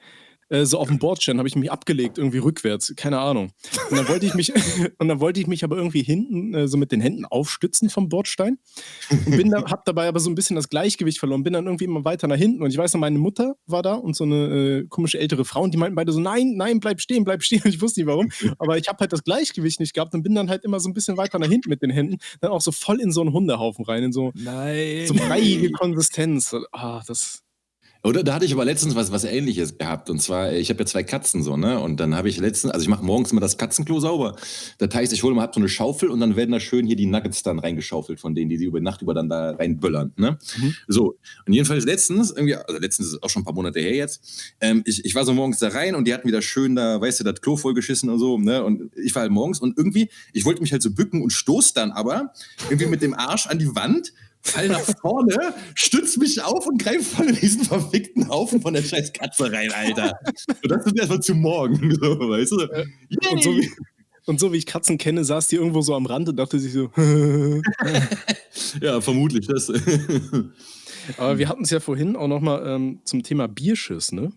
Äh, 0.49 0.65
so 0.65 0.79
auf 0.79 0.89
dem 0.89 0.99
Bordstein 0.99 1.39
habe 1.39 1.49
ich 1.49 1.57
mich 1.57 1.73
abgelegt, 1.73 2.19
irgendwie 2.19 2.39
rückwärts, 2.39 2.95
keine 2.97 3.19
Ahnung. 3.19 3.51
Und 3.91 3.97
dann 3.97 4.09
wollte 4.09 4.27
ich 4.27 4.35
mich, 4.35 4.53
und 4.99 5.09
dann 5.09 5.21
wollte 5.21 5.41
ich 5.41 5.47
mich 5.47 5.65
aber 5.65 5.77
irgendwie 5.77 6.03
hinten 6.03 6.55
äh, 6.55 6.69
so 6.69 6.77
mit 6.77 6.93
den 6.93 7.01
Händen 7.01 7.25
aufstützen 7.25 7.91
vom 7.91 8.09
Bordstein 8.09 8.59
und 9.11 9.37
bin 9.37 9.51
da, 9.51 9.65
habe 9.71 9.83
dabei 9.85 10.07
aber 10.09 10.21
so 10.21 10.31
ein 10.31 10.35
bisschen 10.35 10.57
das 10.57 10.69
Gleichgewicht 10.69 11.19
verloren, 11.19 11.43
bin 11.43 11.53
dann 11.53 11.67
irgendwie 11.67 11.85
immer 11.85 12.05
weiter 12.05 12.29
nach 12.29 12.37
hinten 12.37 12.63
und 12.63 12.71
ich 12.71 12.79
weiß 12.79 12.95
noch, 12.95 13.01
meine 13.01 13.19
Mutter 13.19 13.57
war 13.67 13.83
da 13.83 13.95
und 13.95 14.15
so 14.15 14.25
eine 14.25 14.83
äh, 14.83 14.87
komische 14.89 15.19
ältere 15.19 15.45
Frau 15.45 15.63
und 15.63 15.75
die 15.75 15.79
meinten 15.79 15.97
beide 15.97 16.13
so, 16.13 16.21
nein, 16.21 16.55
nein, 16.57 16.81
bleib 16.81 17.01
stehen, 17.01 17.25
bleib 17.25 17.43
stehen. 17.43 17.63
Und 17.65 17.71
ich 17.75 17.81
wusste 17.81 18.01
nicht 18.01 18.09
warum, 18.09 18.31
aber 18.59 18.79
ich 18.79 18.89
habe 18.89 18.99
halt 19.01 19.13
das 19.13 19.25
Gleichgewicht 19.25 19.81
nicht 19.81 19.95
gehabt 19.95 20.15
und 20.15 20.23
bin 20.23 20.35
dann 20.35 20.49
halt 20.49 20.65
immer 20.65 20.81
so 20.81 20.89
ein 20.89 20.95
bisschen 20.95 21.17
weiter 21.17 21.39
nach 21.39 21.49
hinten 21.49 21.71
mit 21.71 21.83
den 21.83 21.91
Händen, 21.91 22.19
dann 22.41 22.51
auch 22.51 22.61
so 22.61 22.73
voll 22.73 23.01
in 23.01 23.11
so 23.11 23.21
einen 23.21 23.33
Hundehaufen 23.33 23.85
rein, 23.85 24.05
in 24.05 24.13
so, 24.13 24.33
Nein. 24.35 25.07
so 25.07 25.15
breiige 25.15 25.71
Konsistenz. 25.73 26.55
Ah, 26.73 27.03
das. 27.07 27.43
Oder 28.07 28.23
da 28.23 28.35
hatte 28.35 28.45
ich 28.45 28.53
aber 28.53 28.65
letztens 28.65 28.95
was, 28.95 29.11
was 29.11 29.25
ähnliches 29.25 29.79
gehabt. 29.79 30.11
Und 30.11 30.21
zwar, 30.21 30.53
ich 30.53 30.71
habe 30.71 30.79
ja 30.79 30.87
zwei 30.87 31.03
Katzen 31.03 31.43
so, 31.43 31.57
ne? 31.57 31.81
Und 31.81 31.99
dann 31.99 32.15
habe 32.15 32.29
ich 32.29 32.39
letztens, 32.39 32.73
also 32.73 32.85
ich 32.85 32.89
mache 32.89 33.05
morgens 33.05 33.33
immer 33.33 33.41
das 33.41 33.59
Katzenklo 33.59 33.99
sauber. 33.99 34.37
Das 34.79 34.95
heißt, 34.95 35.13
ich 35.13 35.25
hole 35.25 35.35
mal 35.35 35.43
hab 35.43 35.53
so 35.53 35.61
eine 35.61 35.69
Schaufel 35.69 36.11
und 36.11 36.21
dann 36.21 36.37
werden 36.37 36.53
da 36.53 36.61
schön 36.61 36.87
hier 36.87 36.95
die 36.95 37.07
Nuggets 37.07 37.43
dann 37.43 37.59
reingeschaufelt 37.59 38.21
von 38.21 38.37
denen, 38.37 38.49
die 38.49 38.59
sie 38.59 38.67
über 38.67 38.81
Nacht 38.81 39.03
über 39.03 39.13
dann 39.13 39.29
da 39.29 39.51
reinböllern. 39.57 40.13
Ne? 40.17 40.39
Mhm. 40.57 40.75
So. 40.87 41.19
Und 41.47 41.53
jedenfalls 41.53 41.85
letztens, 41.85 42.31
irgendwie, 42.31 42.55
also 42.55 42.81
letztens 42.81 43.09
ist 43.09 43.23
auch 43.25 43.29
schon 43.29 43.43
ein 43.43 43.45
paar 43.45 43.55
Monate 43.55 43.81
her 43.81 43.97
jetzt, 43.97 44.55
ähm, 44.61 44.83
ich, 44.87 45.05
ich 45.05 45.17
war 45.17 45.25
so 45.25 45.35
morgens 45.35 45.59
da 45.59 45.67
rein 45.67 45.97
und 45.97 46.07
die 46.07 46.15
hatten 46.15 46.29
wieder 46.29 46.43
schön 46.43 46.77
da, 46.77 47.01
weißt 47.01 47.19
du, 47.19 47.25
das 47.25 47.41
Klo 47.41 47.57
vollgeschissen 47.57 48.09
und 48.09 48.21
so, 48.21 48.39
ne? 48.39 48.63
Und 48.63 48.93
ich 48.95 49.17
war 49.17 49.23
halt 49.23 49.33
morgens 49.33 49.59
und 49.59 49.77
irgendwie, 49.77 50.11
ich 50.33 50.45
wollte 50.45 50.61
mich 50.61 50.71
halt 50.71 50.83
so 50.83 50.93
bücken 50.93 51.23
und 51.23 51.31
stoß 51.31 51.73
dann 51.73 51.91
aber 51.91 52.33
irgendwie 52.71 52.87
mit 52.87 53.03
dem 53.03 53.15
Arsch 53.15 53.49
an 53.49 53.59
die 53.59 53.75
Wand 53.75 54.13
fall 54.47 54.69
nach 54.69 54.85
vorne, 55.01 55.55
stütz 55.75 56.17
mich 56.17 56.43
auf 56.43 56.67
und 56.67 56.83
greif 56.83 57.07
voll 57.09 57.29
in 57.29 57.35
diesen 57.37 57.65
verfickten 57.65 58.29
Haufen 58.29 58.61
von 58.61 58.75
der 58.75 58.83
scheiß 58.83 59.13
Katze 59.13 59.53
rein, 59.53 59.73
Alter. 59.73 60.13
Und 60.63 60.71
das 60.71 60.87
ist 60.87 60.99
erstmal 60.99 61.21
zu 61.21 61.35
morgen, 61.35 61.95
so, 62.01 62.19
weißt 62.19 62.53
du? 62.53 63.31
Und 63.31 63.43
so, 63.43 63.57
wie, 63.57 63.71
und 64.27 64.41
so 64.41 64.53
wie 64.53 64.59
ich 64.59 64.67
Katzen 64.67 64.99
kenne, 64.99 65.25
saß 65.25 65.49
die 65.49 65.57
irgendwo 65.57 65.83
so 65.83 65.95
am 65.95 66.07
Rand 66.07 66.29
und 66.29 66.37
dachte 66.37 66.59
sich 66.59 66.73
so. 66.73 66.91
ja, 68.81 69.01
vermutlich 69.01 69.47
das. 69.47 69.73
Aber 71.19 71.39
wir 71.39 71.49
hatten 71.49 71.63
es 71.63 71.71
ja 71.71 71.81
vorhin 71.81 72.17
auch 72.17 72.29
nochmal 72.29 72.67
ähm, 72.67 73.01
zum 73.05 73.23
Thema 73.23 73.47
Bierschiss, 73.49 74.13
ne? 74.13 74.33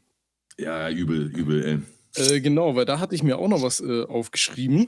Ja, 0.57 0.89
übel, 0.89 1.27
übel, 1.35 1.65
ey. 1.65 1.79
Äh, 2.15 2.41
genau, 2.41 2.75
weil 2.75 2.85
da 2.85 2.99
hatte 2.99 3.15
ich 3.15 3.23
mir 3.23 3.37
auch 3.37 3.47
noch 3.47 3.61
was 3.61 3.79
äh, 3.81 4.03
aufgeschrieben. 4.03 4.87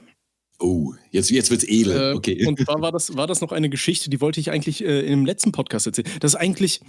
Oh, 0.62 0.94
jetzt, 1.10 1.30
jetzt 1.30 1.50
wird's 1.50 1.64
edel. 1.64 2.12
Äh, 2.12 2.14
okay. 2.14 2.46
Und 2.46 2.60
zwar 2.60 2.80
war 2.80 2.92
das, 2.92 3.16
war 3.16 3.26
das 3.26 3.40
noch 3.40 3.50
eine 3.50 3.68
Geschichte, 3.68 4.08
die 4.10 4.20
wollte 4.20 4.38
ich 4.38 4.50
eigentlich 4.52 4.84
äh, 4.84 5.00
im 5.00 5.26
letzten 5.26 5.50
Podcast 5.50 5.86
erzählen. 5.88 6.08
Das 6.20 6.34
ist 6.34 6.40
eigentlich, 6.40 6.80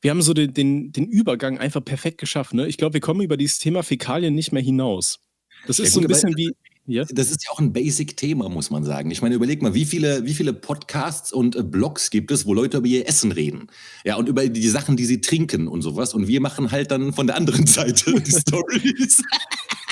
wir 0.00 0.10
haben 0.10 0.22
so 0.22 0.34
den, 0.34 0.52
den, 0.52 0.90
den 0.92 1.06
Übergang 1.06 1.58
einfach 1.58 1.84
perfekt 1.84 2.18
geschafft. 2.18 2.52
Ne? 2.52 2.66
Ich 2.66 2.78
glaube, 2.78 2.94
wir 2.94 3.00
kommen 3.00 3.20
über 3.20 3.36
dieses 3.36 3.60
Thema 3.60 3.84
Fäkalien 3.84 4.34
nicht 4.34 4.50
mehr 4.50 4.62
hinaus. 4.62 5.20
Das 5.68 5.78
ist 5.78 5.86
ja, 5.86 5.92
so 5.92 6.00
ein 6.00 6.08
bisschen 6.08 6.36
wie. 6.36 6.50
Ja? 6.86 7.04
Das 7.04 7.30
ist 7.30 7.44
ja 7.44 7.52
auch 7.52 7.60
ein 7.60 7.72
Basic-Thema, 7.72 8.48
muss 8.48 8.70
man 8.70 8.82
sagen. 8.82 9.12
Ich 9.12 9.22
meine, 9.22 9.36
überleg 9.36 9.62
mal, 9.62 9.72
wie 9.72 9.84
viele, 9.84 10.26
wie 10.26 10.34
viele 10.34 10.52
Podcasts 10.52 11.32
und 11.32 11.54
äh, 11.54 11.62
Blogs 11.62 12.10
gibt 12.10 12.32
es, 12.32 12.44
wo 12.44 12.54
Leute 12.54 12.78
über 12.78 12.88
ihr 12.88 13.06
Essen 13.06 13.30
reden? 13.30 13.68
Ja, 14.04 14.16
und 14.16 14.28
über 14.28 14.48
die 14.48 14.68
Sachen, 14.68 14.96
die 14.96 15.04
sie 15.04 15.20
trinken 15.20 15.68
und 15.68 15.82
sowas. 15.82 16.12
Und 16.12 16.26
wir 16.26 16.40
machen 16.40 16.72
halt 16.72 16.90
dann 16.90 17.12
von 17.12 17.28
der 17.28 17.36
anderen 17.36 17.66
Seite 17.68 18.20
die 18.20 18.30
Stories. 18.40 19.22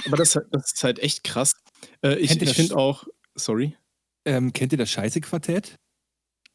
Aber 0.04 0.16
das, 0.16 0.36
das 0.50 0.72
ist 0.72 0.82
halt 0.82 0.98
echt 0.98 1.22
krass. 1.22 1.52
Äh, 2.02 2.18
ich 2.18 2.40
ich 2.40 2.54
finde 2.54 2.76
auch, 2.76 3.06
Sorry? 3.36 3.76
Ähm, 4.24 4.52
kennt 4.52 4.72
ihr 4.72 4.78
das 4.78 4.90
Scheiße-Quartett? 4.90 5.76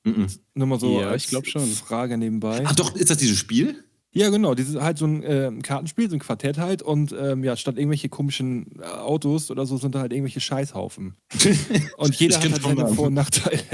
Mm 0.03 0.09
-mm. 0.09 0.39
Nur 0.53 0.67
mal 0.67 0.79
so 0.79 0.99
ja, 1.01 1.15
ich 1.15 1.27
glaube 1.27 1.47
schon. 1.47 1.65
Frage 1.67 2.17
nebenbei. 2.17 2.63
Ach 2.65 2.75
doch, 2.75 2.95
ist 2.95 3.09
das 3.09 3.17
dieses 3.17 3.37
Spiel? 3.37 3.84
Ja, 4.17 4.29
genau. 4.29 4.55
Das 4.55 4.69
ist 4.69 4.79
halt 4.79 4.97
so 4.97 5.05
ein 5.05 5.23
äh, 5.23 5.51
Kartenspiel, 5.61 6.09
so 6.09 6.15
ein 6.15 6.19
Quartett 6.19 6.57
halt. 6.57 6.81
Und 6.81 7.13
ähm, 7.19 7.43
ja, 7.43 7.57
statt 7.57 7.77
irgendwelche 7.77 8.07
komischen 8.07 8.67
äh, 8.79 8.85
Autos 8.85 9.51
oder 9.51 9.65
so 9.65 9.75
sind 9.75 9.93
da 9.93 9.99
halt 9.99 10.13
irgendwelche 10.13 10.39
Scheißhaufen. 10.39 11.15
und 11.97 12.15
jeder 12.15 12.37
hat 12.37 12.49
halt 12.49 12.61
seine 12.61 12.87
Vor- 12.87 13.07
und 13.07 13.13
Nachteile. 13.13 13.59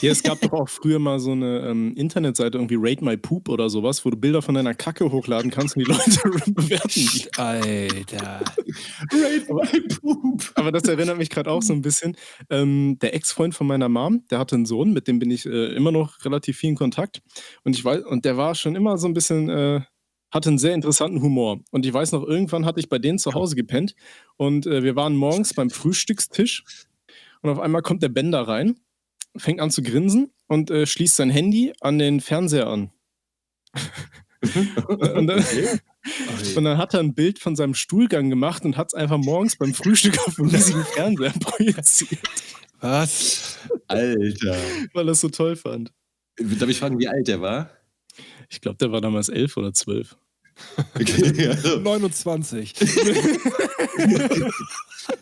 Ja, 0.00 0.12
es 0.12 0.22
gab 0.22 0.40
doch 0.40 0.52
auch 0.52 0.68
früher 0.68 1.00
mal 1.00 1.18
so 1.18 1.32
eine 1.32 1.66
ähm, 1.66 1.92
Internetseite, 1.96 2.56
irgendwie 2.56 2.76
Rate 2.78 3.04
My 3.04 3.16
Poop 3.16 3.48
oder 3.48 3.68
sowas, 3.68 4.04
wo 4.04 4.10
du 4.10 4.16
Bilder 4.16 4.42
von 4.42 4.54
deiner 4.54 4.72
Kacke 4.72 5.10
hochladen 5.10 5.50
kannst 5.50 5.76
und 5.76 5.84
die 5.84 5.90
Leute 5.90 6.20
bewerten 6.52 6.88
die. 6.88 7.26
Alter. 7.36 8.44
Rate 9.10 9.52
My 9.52 9.80
Poop. 9.88 10.52
Aber 10.54 10.70
das 10.70 10.84
erinnert 10.84 11.18
mich 11.18 11.30
gerade 11.30 11.50
auch 11.50 11.62
so 11.62 11.72
ein 11.72 11.82
bisschen. 11.82 12.16
Ähm, 12.48 12.98
der 13.02 13.12
Ex-Freund 13.12 13.56
von 13.56 13.66
meiner 13.66 13.88
Mom, 13.88 14.22
der 14.30 14.38
hatte 14.38 14.54
einen 14.54 14.66
Sohn, 14.66 14.92
mit 14.92 15.08
dem 15.08 15.18
bin 15.18 15.32
ich 15.32 15.46
äh, 15.46 15.74
immer 15.74 15.90
noch 15.90 16.24
relativ 16.24 16.58
viel 16.58 16.70
in 16.70 16.76
Kontakt. 16.76 17.20
Und 17.64 17.74
ich 17.74 17.84
weiß, 17.84 18.04
und 18.04 18.24
der 18.24 18.36
war 18.36 18.54
schon 18.54 18.76
immer 18.76 18.98
so 18.98 19.08
ein 19.08 19.14
bisschen 19.14 19.48
äh, 19.48 19.77
hatte 20.30 20.50
einen 20.50 20.58
sehr 20.58 20.74
interessanten 20.74 21.22
Humor. 21.22 21.60
Und 21.70 21.86
ich 21.86 21.92
weiß 21.92 22.12
noch, 22.12 22.24
irgendwann 22.24 22.66
hatte 22.66 22.80
ich 22.80 22.88
bei 22.88 22.98
denen 22.98 23.18
zu 23.18 23.34
Hause 23.34 23.56
gepennt 23.56 23.94
und 24.36 24.66
äh, 24.66 24.82
wir 24.82 24.96
waren 24.96 25.16
morgens 25.16 25.54
beim 25.54 25.70
Frühstückstisch 25.70 26.64
und 27.42 27.50
auf 27.50 27.60
einmal 27.60 27.82
kommt 27.82 28.02
der 28.02 28.08
Bender 28.08 28.42
rein, 28.42 28.78
fängt 29.36 29.60
an 29.60 29.70
zu 29.70 29.82
grinsen 29.82 30.32
und 30.46 30.70
äh, 30.70 30.86
schließt 30.86 31.16
sein 31.16 31.30
Handy 31.30 31.72
an 31.80 31.98
den 31.98 32.20
Fernseher 32.20 32.66
an. 32.66 32.90
und, 34.88 35.26
dann, 35.26 35.44
und, 36.56 36.64
dann, 36.64 36.78
hat 36.78 36.94
er 36.94 37.00
ein 37.00 37.14
Bild 37.14 37.38
von 37.38 37.56
seinem 37.56 37.74
Stuhlgang 37.74 38.30
gemacht 38.30 38.64
und 38.64 38.76
hat 38.76 38.88
es 38.88 38.94
einfach 38.94 39.18
morgens 39.18 39.56
beim 39.56 39.74
Frühstück 39.74 40.18
auf 40.26 40.36
dem 40.36 40.48
riesigen 40.48 40.84
Fernseher 40.84 41.32
projiziert. 41.40 42.20
Was? 42.80 43.58
Alter. 43.88 44.56
Weil 44.92 45.08
er 45.08 45.12
es 45.12 45.20
so 45.20 45.28
toll 45.28 45.56
fand. 45.56 45.92
Darf 46.36 46.68
ich 46.68 46.78
fragen, 46.78 46.98
wie 46.98 47.08
alt 47.08 47.28
er 47.28 47.40
war? 47.40 47.70
Ich 48.48 48.60
glaube, 48.60 48.78
der 48.78 48.92
war 48.92 49.00
damals 49.00 49.28
elf 49.28 49.56
oder 49.56 49.72
zwölf. 49.72 50.16
Okay, 50.94 51.48
also. 51.48 51.80
29. 51.80 52.72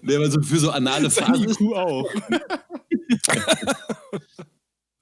der 0.02 0.20
war 0.20 0.30
so 0.30 0.40
für 0.42 0.58
so 0.58 0.70
anale 0.70 1.10
Phasen. 1.10 1.48
IQ 1.48 1.60
auch. 1.74 2.10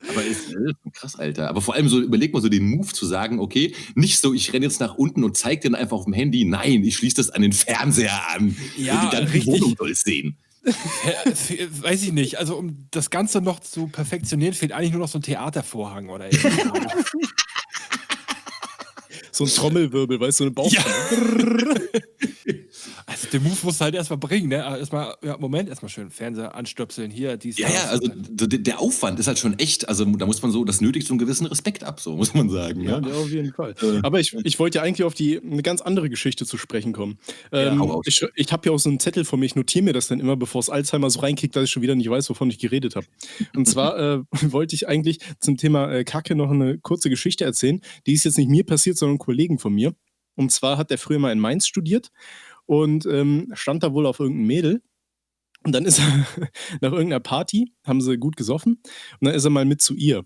Aber 0.08 0.22
ist 0.24 0.54
krass, 0.92 1.16
Alter. 1.16 1.48
Aber 1.48 1.60
vor 1.60 1.74
allem 1.74 1.88
so, 1.88 2.00
überleg 2.00 2.32
mal 2.32 2.42
so 2.42 2.48
den 2.48 2.68
Move 2.68 2.88
zu 2.88 3.06
sagen, 3.06 3.40
okay, 3.40 3.74
nicht 3.94 4.20
so, 4.20 4.34
ich 4.34 4.52
renne 4.52 4.66
jetzt 4.66 4.80
nach 4.80 4.94
unten 4.96 5.24
und 5.24 5.36
zeig 5.36 5.62
den 5.62 5.74
einfach 5.74 5.96
auf 5.96 6.04
dem 6.04 6.12
Handy. 6.12 6.44
Nein, 6.44 6.84
ich 6.84 6.96
schließe 6.96 7.16
das 7.16 7.30
an 7.30 7.42
den 7.42 7.52
Fernseher 7.52 8.28
an. 8.34 8.56
Ja, 8.76 9.06
die 9.06 9.16
ganze 9.16 9.32
richtig. 9.32 9.60
Wohnung 9.60 9.74
soll 9.78 9.90
es 9.90 10.02
sehen. 10.02 10.36
weiß 10.64 12.02
ich 12.02 12.12
nicht. 12.12 12.38
Also, 12.38 12.56
um 12.56 12.86
das 12.90 13.10
Ganze 13.10 13.40
noch 13.40 13.60
zu 13.60 13.86
perfektionieren, 13.88 14.54
fehlt 14.54 14.72
eigentlich 14.72 14.92
nur 14.92 15.00
noch 15.00 15.08
so 15.08 15.18
ein 15.18 15.22
Theatervorhang 15.22 16.08
oder 16.08 16.26
irgendwas. 16.32 17.12
So 19.34 19.44
ein 19.44 19.50
Trommelwirbel, 19.50 20.20
weißt 20.20 20.40
du, 20.40 20.44
so 20.44 20.44
eine 20.44 20.50
Bauch. 20.52 20.72
Ja. 20.72 20.84
den 23.34 23.42
Move 23.42 23.56
musst 23.64 23.80
du 23.80 23.84
halt 23.84 23.94
erstmal 23.94 24.18
bringen, 24.18 24.48
ne? 24.48 24.56
Erstmal, 24.56 25.16
ja, 25.22 25.36
Moment, 25.36 25.68
erstmal 25.68 25.88
schön 25.88 26.10
Fernseher 26.10 26.54
anstöpseln, 26.54 27.10
hier, 27.10 27.36
dies, 27.36 27.58
Ja, 27.58 27.68
ja, 27.68 27.86
also 27.86 28.08
der 28.08 28.78
Aufwand 28.78 29.18
ist 29.18 29.26
halt 29.26 29.40
schon 29.40 29.58
echt, 29.58 29.88
also 29.88 30.04
da 30.04 30.24
muss 30.24 30.40
man 30.40 30.52
so, 30.52 30.64
das 30.64 30.80
nötigt 30.80 31.08
so 31.08 31.14
einen 31.14 31.18
gewissen 31.18 31.46
Respekt 31.46 31.82
ab, 31.82 32.00
so 32.00 32.16
muss 32.16 32.32
man 32.32 32.48
sagen. 32.48 32.80
Ja, 32.82 33.00
ja. 33.00 33.14
auf 33.14 33.30
jeden 33.30 33.52
Fall. 33.52 33.74
Äh. 33.82 34.00
Aber 34.02 34.20
ich, 34.20 34.34
ich 34.44 34.58
wollte 34.60 34.78
ja 34.78 34.84
eigentlich 34.84 35.04
auf 35.04 35.14
die 35.14 35.40
eine 35.40 35.62
ganz 35.62 35.80
andere 35.80 36.08
Geschichte 36.08 36.46
zu 36.46 36.56
sprechen 36.56 36.92
kommen. 36.92 37.18
Ähm, 37.50 37.82
ja, 37.82 38.00
ich 38.06 38.24
ich 38.36 38.52
habe 38.52 38.68
ja 38.68 38.72
auch 38.72 38.78
so 38.78 38.88
einen 38.88 39.00
Zettel 39.00 39.24
von 39.24 39.40
mir, 39.40 39.46
ich 39.46 39.56
notiere 39.56 39.84
mir 39.84 39.92
das 39.92 40.06
dann 40.06 40.20
immer, 40.20 40.36
bevor 40.36 40.60
es 40.60 40.70
Alzheimer 40.70 41.10
so 41.10 41.20
reinkriegt, 41.20 41.56
dass 41.56 41.64
ich 41.64 41.70
schon 41.70 41.82
wieder 41.82 41.96
nicht 41.96 42.08
weiß, 42.08 42.30
wovon 42.30 42.50
ich 42.50 42.58
geredet 42.58 42.94
habe. 42.94 43.06
Und 43.56 43.66
zwar 43.66 43.98
äh, 43.98 44.22
wollte 44.42 44.76
ich 44.76 44.86
eigentlich 44.86 45.18
zum 45.40 45.56
Thema 45.56 45.90
äh, 45.90 46.04
Kacke 46.04 46.36
noch 46.36 46.50
eine 46.50 46.78
kurze 46.78 47.10
Geschichte 47.10 47.44
erzählen. 47.44 47.80
Die 48.06 48.12
ist 48.12 48.24
jetzt 48.24 48.38
nicht 48.38 48.48
mir 48.48 48.64
passiert, 48.64 48.96
sondern 48.96 49.18
Kollegen 49.18 49.58
von 49.58 49.74
mir. 49.74 49.92
Und 50.36 50.52
zwar 50.52 50.78
hat 50.78 50.90
er 50.90 50.98
früher 50.98 51.18
mal 51.18 51.32
in 51.32 51.38
Mainz 51.38 51.66
studiert 51.66 52.10
und 52.66 53.06
ähm, 53.06 53.50
stand 53.54 53.82
da 53.82 53.92
wohl 53.92 54.06
auf 54.06 54.20
irgendeinem 54.20 54.46
Mädel. 54.46 54.82
Und 55.64 55.72
dann 55.72 55.86
ist 55.86 55.98
er 55.98 56.06
nach 56.80 56.92
irgendeiner 56.92 57.20
Party, 57.20 57.72
haben 57.84 58.00
sie 58.00 58.18
gut 58.18 58.36
gesoffen, 58.36 58.80
und 59.20 59.26
dann 59.26 59.34
ist 59.34 59.44
er 59.44 59.50
mal 59.50 59.64
mit 59.64 59.80
zu 59.80 59.94
ihr. 59.94 60.24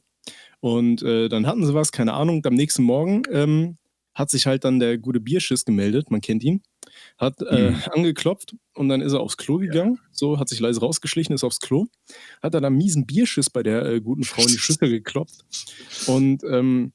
Und 0.60 1.02
äh, 1.02 1.28
dann 1.28 1.46
hatten 1.46 1.64
sie 1.64 1.74
was, 1.74 1.92
keine 1.92 2.14
Ahnung. 2.14 2.44
Am 2.44 2.54
nächsten 2.54 2.82
Morgen 2.82 3.22
ähm, 3.30 3.78
hat 4.18 4.30
sich 4.30 4.46
halt 4.46 4.64
dann 4.64 4.80
der 4.80 4.98
gute 4.98 5.20
Bierschiss 5.20 5.64
gemeldet, 5.64 6.10
man 6.10 6.20
kennt 6.20 6.42
ihn, 6.42 6.62
hat 7.18 7.40
äh, 7.42 7.70
mhm. 7.70 7.82
angeklopft 7.92 8.56
und 8.74 8.88
dann 8.88 9.00
ist 9.00 9.12
er 9.12 9.20
aufs 9.20 9.36
Klo 9.36 9.58
gegangen, 9.58 9.94
ja. 9.94 10.08
so 10.10 10.40
hat 10.40 10.48
sich 10.48 10.58
leise 10.58 10.80
rausgeschlichen, 10.80 11.34
ist 11.34 11.44
aufs 11.44 11.60
Klo, 11.60 11.86
hat 12.42 12.54
dann 12.54 12.64
einen 12.64 12.76
miesen 12.76 13.06
Bierschiss 13.06 13.48
bei 13.48 13.62
der 13.62 13.84
äh, 13.84 14.00
guten 14.00 14.24
Frau 14.24 14.42
in 14.42 14.48
die 14.48 14.58
Schüssel 14.58 14.88
geklopft 14.90 15.44
und 16.08 16.42
ähm, 16.42 16.92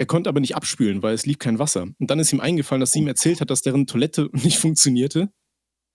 er 0.00 0.06
konnte 0.06 0.30
aber 0.30 0.40
nicht 0.40 0.56
abspülen, 0.56 1.02
weil 1.02 1.12
es 1.12 1.26
lief 1.26 1.38
kein 1.38 1.58
Wasser. 1.58 1.82
Und 1.82 2.10
dann 2.10 2.18
ist 2.18 2.32
ihm 2.32 2.40
eingefallen, 2.40 2.80
dass 2.80 2.92
sie 2.92 3.00
ihm 3.00 3.06
erzählt 3.06 3.42
hat, 3.42 3.50
dass 3.50 3.60
deren 3.60 3.86
Toilette 3.86 4.30
nicht 4.32 4.56
funktionierte. 4.56 5.28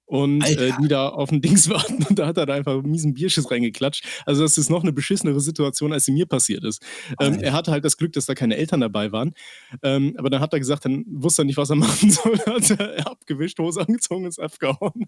Und 0.06 0.44
äh, 0.44 0.74
die 0.80 0.88
da 0.88 1.10
auf 1.10 1.32
den 1.32 1.42
Dings 1.42 1.68
warten 1.72 2.06
und 2.08 2.20
da 2.20 2.28
hat 2.28 2.38
er 2.38 2.46
da 2.46 2.54
einfach 2.54 2.74
einen 2.74 2.92
miesen 2.92 3.16
Bierschiss 3.16 3.50
reingeklatscht. 3.50 4.06
Also, 4.28 4.44
das 4.44 4.60
ist 4.60 4.70
noch 4.70 4.84
eine 4.84 4.94
beschissenere 4.94 5.40
Situation, 5.40 5.92
als 5.92 6.06
sie 6.06 6.12
mir 6.12 6.28
passiert 6.28 6.64
ist. 6.64 6.84
Ähm, 7.20 7.40
er 7.40 7.54
hatte 7.54 7.72
halt 7.72 7.84
das 7.84 7.98
Glück, 7.98 8.14
dass 8.14 8.28
da 8.28 8.36
keine 8.36 8.56
Eltern 8.58 8.82
dabei 8.82 9.12
waren. 9.12 9.34
Ähm, 9.82 10.14
aber 10.20 10.30
dann 10.30 10.40
hat 10.40 10.54
er 10.54 10.60
gesagt, 10.60 10.86
dann 10.86 11.04
wusste 11.08 11.42
er 11.42 11.46
nicht, 11.46 11.58
was 11.58 11.72
er 11.72 11.76
machen 11.78 12.12
soll. 12.12 12.38
hat 12.46 12.70
er 12.70 13.08
abgewischt, 13.08 13.58
Hose 13.58 13.82
angezogen 13.82 14.26
und 14.26 14.30
ist 14.30 14.40
abgehauen. 14.40 15.08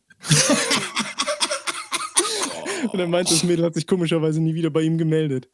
und 2.92 3.00
er 3.00 3.08
meinte, 3.08 3.32
das 3.32 3.44
Mädel 3.44 3.64
hat 3.64 3.76
sich 3.76 3.86
komischerweise 3.86 4.42
nie 4.42 4.56
wieder 4.56 4.72
bei 4.72 4.82
ihm 4.82 4.98
gemeldet. 4.98 5.50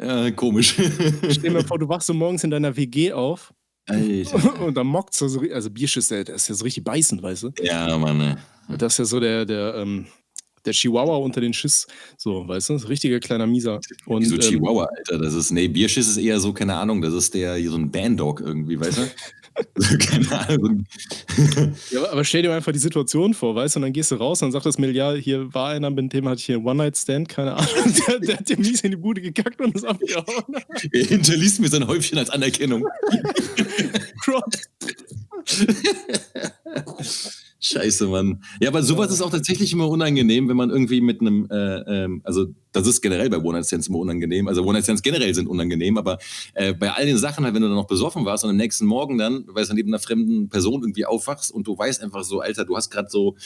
Ja, 0.00 0.30
komisch. 0.30 0.74
Stell 0.74 1.42
dir 1.42 1.50
mal 1.50 1.64
vor, 1.66 1.78
du 1.78 1.88
wachst 1.88 2.06
so 2.06 2.14
morgens 2.14 2.42
in 2.44 2.50
deiner 2.50 2.74
WG 2.74 3.12
auf. 3.12 3.52
Alter. 3.86 4.60
Und 4.66 4.76
dann 4.76 4.86
mockt 4.86 5.14
so, 5.14 5.26
also 5.52 5.70
Bierschiss, 5.70 6.08
der, 6.08 6.24
der 6.24 6.36
ist 6.36 6.48
ja 6.48 6.54
so 6.54 6.64
richtig 6.64 6.84
beißend, 6.84 7.22
weißt 7.22 7.42
du? 7.44 7.50
Ja, 7.62 7.96
Mann. 7.98 8.18
Ne. 8.18 8.38
Das 8.78 8.94
ist 8.94 8.98
ja 8.98 9.04
so 9.04 9.20
der, 9.20 9.44
der, 9.44 9.74
ähm, 9.76 10.06
der 10.64 10.72
Chihuahua 10.72 11.16
unter 11.16 11.40
den 11.40 11.52
Schiss, 11.52 11.86
so, 12.16 12.46
weißt 12.46 12.70
du? 12.70 12.74
Richtiger 12.74 13.18
kleiner 13.18 13.46
Mieser. 13.46 13.80
Und, 14.06 14.22
Wieso 14.22 14.36
ähm, 14.36 14.40
Chihuahua, 14.40 14.84
Alter? 14.84 15.18
Das 15.18 15.34
ist, 15.34 15.50
nee, 15.50 15.68
Bierschiss 15.68 16.08
ist 16.08 16.18
eher 16.18 16.38
so, 16.38 16.52
keine 16.52 16.74
Ahnung, 16.76 17.00
das 17.00 17.14
ist 17.14 17.34
der, 17.34 17.62
so 17.68 17.76
ein 17.76 17.90
Banddog 17.90 18.40
irgendwie, 18.40 18.78
weißt 18.78 18.98
du? 18.98 19.02
Keine 19.98 20.48
Ahnung. 20.48 20.86
ja, 21.90 22.10
aber 22.10 22.24
stell 22.24 22.42
dir 22.42 22.54
einfach 22.54 22.72
die 22.72 22.78
Situation 22.78 23.34
vor, 23.34 23.54
weißt 23.54 23.74
du, 23.74 23.78
und 23.78 23.82
dann 23.82 23.92
gehst 23.92 24.10
du 24.10 24.16
raus 24.16 24.42
und 24.42 24.46
dann 24.46 24.52
sagt 24.52 24.66
das 24.66 24.78
Mail, 24.78 24.94
ja, 24.94 25.12
hier 25.12 25.52
war 25.52 25.70
einer, 25.70 25.90
mit 25.90 26.12
dem 26.12 26.28
hatte 26.28 26.38
ich 26.38 26.46
hier 26.46 26.56
einen 26.56 26.66
One-Night-Stand, 26.66 27.28
keine 27.28 27.54
Ahnung, 27.54 27.68
der, 28.08 28.18
der, 28.20 28.36
hat 28.38 28.48
dir 28.48 28.58
mies 28.58 28.80
in 28.82 28.92
die 28.92 28.96
Bude 28.96 29.20
gekackt 29.20 29.60
und 29.60 29.74
ist 29.74 29.84
abgehauen. 29.84 30.56
Er 30.92 31.04
hinterließ 31.04 31.60
mir 31.60 31.68
sein 31.68 31.86
Häufchen 31.86 32.18
als 32.18 32.30
Anerkennung. 32.30 32.84
Scheiße, 37.62 38.06
Mann. 38.06 38.42
Ja, 38.60 38.70
aber 38.70 38.82
sowas 38.82 39.12
ist 39.12 39.20
auch 39.20 39.30
tatsächlich 39.30 39.72
immer 39.74 39.86
unangenehm, 39.88 40.48
wenn 40.48 40.56
man 40.56 40.70
irgendwie 40.70 41.02
mit 41.02 41.20
einem, 41.20 41.46
äh, 41.50 42.04
ähm, 42.04 42.22
also 42.24 42.46
das 42.72 42.86
ist 42.86 43.02
generell 43.02 43.28
bei 43.28 43.36
One-Night-Stands 43.36 43.88
immer 43.88 43.98
unangenehm. 43.98 44.48
Also 44.48 44.62
One-Night-Stands 44.64 45.02
generell 45.02 45.34
sind 45.34 45.46
unangenehm, 45.46 45.98
aber 45.98 46.18
äh, 46.54 46.72
bei 46.72 46.90
all 46.90 47.04
den 47.04 47.18
Sachen 47.18 47.44
halt, 47.44 47.54
wenn 47.54 47.60
du 47.60 47.68
dann 47.68 47.76
noch 47.76 47.86
besoffen 47.86 48.24
warst 48.24 48.44
und 48.44 48.50
am 48.50 48.56
nächsten 48.56 48.86
Morgen 48.86 49.18
dann, 49.18 49.44
weil 49.48 49.66
du 49.66 49.74
neben 49.74 49.90
einer 49.90 49.98
fremden 49.98 50.48
Person 50.48 50.80
irgendwie 50.82 51.04
aufwachst 51.04 51.52
und 51.52 51.66
du 51.66 51.76
weißt 51.76 52.02
einfach 52.02 52.24
so, 52.24 52.40
Alter, 52.40 52.64
du 52.64 52.76
hast 52.76 52.88
gerade 52.88 53.10
so 53.10 53.36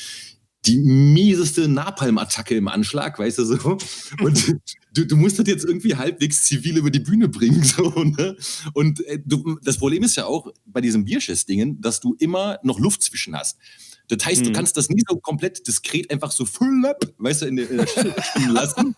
die 0.66 0.79
mieseste 0.79 1.68
Napalm-Attacke 1.68 2.57
im 2.57 2.68
Anschlag, 2.68 3.18
weißt 3.18 3.38
du 3.38 3.44
so. 3.44 3.79
Und 4.24 4.57
du, 4.94 5.07
du 5.07 5.16
musst 5.16 5.38
das 5.38 5.46
jetzt 5.46 5.64
irgendwie 5.64 5.94
halbwegs 5.94 6.44
zivil 6.44 6.79
über 6.79 6.90
die 6.90 7.00
Bühne 7.00 7.29
bringen. 7.29 7.62
So, 7.74 7.90
ne? 8.03 8.37
Und 8.72 9.05
äh, 9.07 9.18
du, 9.24 9.59
das 9.62 9.79
Problem 9.79 10.03
ist 10.05 10.16
ja 10.16 10.27
auch 10.27 10.53
bei 10.64 10.81
diesen 10.81 11.05
Bierschiss-Dingen, 11.05 11.81
dass 11.81 12.00
du 12.00 12.14
immer 12.18 12.59
noch 12.62 12.79
Luft 12.79 13.03
zwischen 13.03 13.37
hast. 13.37 13.59
Das 14.08 14.24
heißt, 14.24 14.42
mhm. 14.42 14.44
du 14.46 14.52
kannst 14.52 14.76
das 14.76 14.90
nie 14.90 15.02
so 15.08 15.16
komplett 15.16 15.66
diskret 15.66 16.10
einfach 16.10 16.30
so 16.30 16.44
full 16.44 16.84
up, 16.86 17.04
weißt 17.18 17.42
du, 17.42 17.46
in 17.46 17.56
der, 17.56 17.70
in 17.70 17.78
der 17.78 17.86
spielen 18.22 18.50
lassen, 18.50 18.94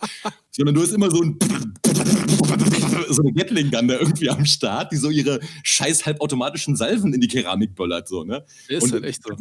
sondern 0.50 0.74
du 0.74 0.82
hast 0.82 0.92
immer 0.92 1.10
so 1.10 1.22
ein 1.22 1.38
so 3.08 3.22
eine 3.22 3.32
Gatling 3.32 3.70
Gun 3.70 3.88
da 3.88 3.98
irgendwie 3.98 4.30
am 4.30 4.44
Start, 4.44 4.92
die 4.92 4.96
so 4.96 5.10
ihre 5.10 5.40
scheiß 5.62 6.06
halbautomatischen 6.06 6.76
Salven 6.76 7.14
in 7.14 7.20
die 7.20 7.28
Keramik 7.28 7.74
böllert, 7.74 8.08
so, 8.08 8.24
ne? 8.24 8.44
Ist 8.68 8.84
Und, 8.84 8.92
halt 8.92 9.04
echt 9.04 9.22
so. 9.22 9.34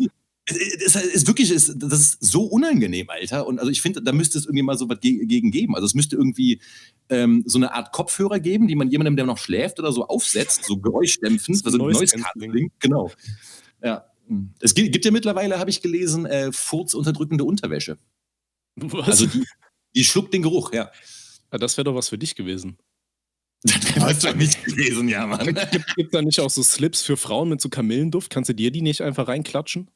Es 0.47 0.58
ist, 0.58 0.95
ist 0.95 1.28
wirklich, 1.28 1.49
ist, 1.49 1.73
das 1.78 1.99
ist 1.99 2.23
so 2.23 2.43
unangenehm, 2.43 3.10
Alter. 3.10 3.47
Und 3.47 3.58
also 3.58 3.71
ich 3.71 3.82
finde, 3.82 4.04
da 4.04 4.12
müsste 4.12 4.38
es 4.38 4.45
irgendwie 4.45 4.62
mal 4.62 4.78
so 4.78 4.88
was 4.88 4.99
ge 4.99 5.25
gegen 5.25 5.49
geben. 5.49 5.73
Also 5.73 5.88
es 5.88 5.95
müsste 5.95 6.15
irgendwie 6.15 6.62
ähm, 7.10 7.43
so 7.47 7.58
eine 7.58 7.73
Art 7.73 7.91
Kopfhörer 7.91 8.39
geben, 8.39 8.67
die 8.67 8.75
man 8.75 8.91
jemandem, 8.91 9.15
der 9.15 9.25
noch 9.25 9.39
schläft 9.39 9.80
oder 9.80 9.91
so 9.91 10.06
aufsetzt, 10.06 10.65
so 10.65 10.78
geräuschdämpfend, 10.78 11.65
also 11.65 11.78
Noise 11.80 12.06
Cancelling. 12.06 12.71
Genau. 12.80 13.12
Ja. 13.84 14.06
Es 14.60 14.74
gibt, 14.74 14.92
gibt 14.92 15.06
ja 15.06 15.12
mittlerweile, 15.12 15.60
habe 15.60 15.70
ich 15.70 15.82
gelesen, 15.82 16.26
äh, 16.26 16.52
furzunterdrückende 16.52 17.44
Unterwäsche. 17.44 17.98
Was? 18.76 19.08
Also 19.08 19.28
die, 19.28 19.46
die 19.96 20.04
schluckt 20.04 20.34
den 20.34 20.42
Geruch, 20.42 20.74
ja. 20.74 20.92
ja 21.52 21.58
das 21.58 21.78
wäre 21.78 21.86
doch 21.86 21.96
was 21.96 22.10
für 22.10 22.18
dich 22.18 22.36
gewesen. 22.36 22.78
Das 23.96 24.00
hast 24.00 24.24
du 24.26 24.36
nicht 24.36 24.64
gelesen, 24.64 25.08
ja, 25.08 25.26
Mann. 25.26 25.46
Gibt, 25.46 25.86
es 25.98 26.10
da 26.12 26.22
nicht 26.22 26.40
auch 26.40 26.50
so 26.50 26.62
Slips 26.62 27.02
für 27.02 27.18
Frauen 27.18 27.50
mit 27.50 27.62
so 27.62 27.70
Kamillenduft? 27.70 28.30
Kannst 28.30 28.50
du 28.50 28.54
dir 28.54 28.70
die 28.70 28.82
nicht 28.82 29.02
einfach 29.02 29.28
reinklatschen? 29.28 29.90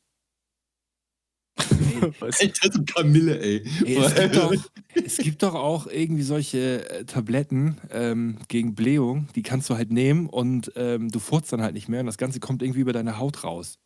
Alter, 2.22 2.72
so 2.72 2.84
Kamille, 2.84 3.39
ey. 3.39 3.63
ey 3.86 3.98
es, 3.98 4.15
gibt 4.15 4.36
doch, 4.36 4.54
es, 4.96 5.18
gibt 5.18 5.44
doch, 5.44 5.54
auch 5.54 5.88
irgendwie 5.88 6.24
solche 6.24 6.89
äh, 6.89 7.06
Tabletten 7.06 7.78
ähm, 7.92 8.38
gegen 8.48 8.74
Blähung, 8.74 9.28
die 9.36 9.42
kannst 9.42 9.70
du 9.70 9.76
halt 9.76 9.92
nehmen 9.92 10.28
und 10.28 10.72
ähm, 10.76 11.10
du 11.10 11.20
furzt 11.20 11.52
dann 11.52 11.62
halt 11.62 11.74
nicht 11.74 11.89
mehr 11.89 12.00
und 12.00 12.06
das 12.06 12.18
Ganze 12.18 12.39
kommt 12.39 12.63
irgendwie 12.63 12.80
über 12.80 12.94
deine 12.94 13.18
Haut 13.20 13.44
raus. 13.44 13.78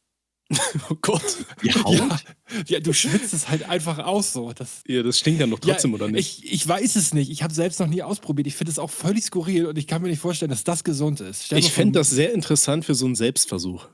Oh 0.89 0.95
Gott. 1.01 1.45
Die 1.63 1.71
Haut? 1.71 1.97
Ja, 1.97 2.19
ja, 2.67 2.79
du 2.79 2.93
schwitzt 2.93 3.34
es 3.34 3.49
halt 3.49 3.69
einfach 3.69 3.99
aus 3.99 4.34
so. 4.34 4.53
Das, 4.53 4.82
ja, 4.88 5.01
das 5.03 5.19
stinkt 5.19 5.41
dann 5.41 5.49
noch 5.49 5.60
trotzdem, 5.60 5.91
ja, 5.91 5.95
oder 5.95 6.08
nicht? 6.10 6.43
Ich, 6.43 6.53
ich 6.53 6.67
weiß 6.67 6.95
es 6.95 7.13
nicht. 7.13 7.32
Ich 7.32 7.43
habe 7.43 7.53
selbst 7.53 7.79
noch 7.79 7.88
nie 7.88 8.03
ausprobiert. 8.03 8.47
Ich 8.47 8.56
finde 8.56 8.71
es 8.71 8.79
auch 8.79 8.89
völlig 8.89 9.23
skurril 9.23 9.65
und 9.65 9.77
ich 9.77 9.88
kann 9.88 10.01
mir 10.01 10.10
nicht 10.10 10.19
vorstellen, 10.19 10.51
dass 10.51 10.63
das 10.63 10.84
gesund 10.84 11.21
ist. 11.21 11.45
Stell 11.45 11.60
ich 11.60 11.71
fände 11.71 11.99
das 11.99 12.10
sehr 12.10 12.34
interessant 12.34 12.86
für 12.86 12.95
so 12.95 13.06
einen 13.06 13.15
Selbstversuch. 13.15 13.88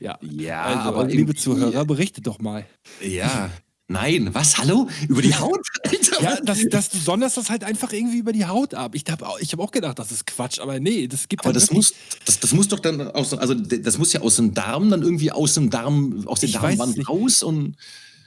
Ja, 0.00 0.18
ja 0.22 0.62
also, 0.62 0.88
aber 0.88 1.04
liebe 1.06 1.34
Zuhörer, 1.34 1.84
berichtet 1.84 2.26
doch 2.26 2.38
mal. 2.38 2.66
Ja, 3.00 3.50
Nein, 3.86 4.30
was? 4.32 4.56
Hallo? 4.56 4.88
Über 5.08 5.20
die 5.20 5.34
Haut? 5.34 5.60
Alter, 5.84 6.22
ja, 6.22 6.40
das, 6.40 6.64
das, 6.70 6.88
du 6.88 6.98
sonderst 6.98 7.36
das 7.36 7.50
halt 7.50 7.64
einfach 7.64 7.92
irgendwie 7.92 8.18
über 8.18 8.32
die 8.32 8.46
Haut 8.46 8.72
ab. 8.74 8.94
Ich 8.94 9.04
habe 9.10 9.26
ich 9.40 9.52
hab 9.52 9.60
auch 9.60 9.70
gedacht, 9.70 9.98
das 9.98 10.10
ist 10.10 10.26
Quatsch, 10.26 10.58
aber 10.58 10.80
nee, 10.80 11.06
das 11.06 11.28
gibt 11.28 11.44
Aber 11.44 11.52
das 11.52 11.70
muss, 11.70 11.92
das, 12.24 12.40
das 12.40 12.54
muss 12.54 12.68
doch 12.68 12.78
dann 12.78 13.02
aus, 13.08 13.34
also 13.34 13.52
das 13.54 13.98
muss 13.98 14.12
ja 14.14 14.22
aus 14.22 14.36
dem 14.36 14.54
Darm 14.54 14.88
dann 14.88 15.02
irgendwie 15.02 15.30
aus 15.30 15.54
dem 15.54 15.68
Darm, 15.68 16.26
aus 16.26 16.40
der 16.40 16.48
Darmwand 16.48 17.08
raus 17.08 17.42
und. 17.42 17.76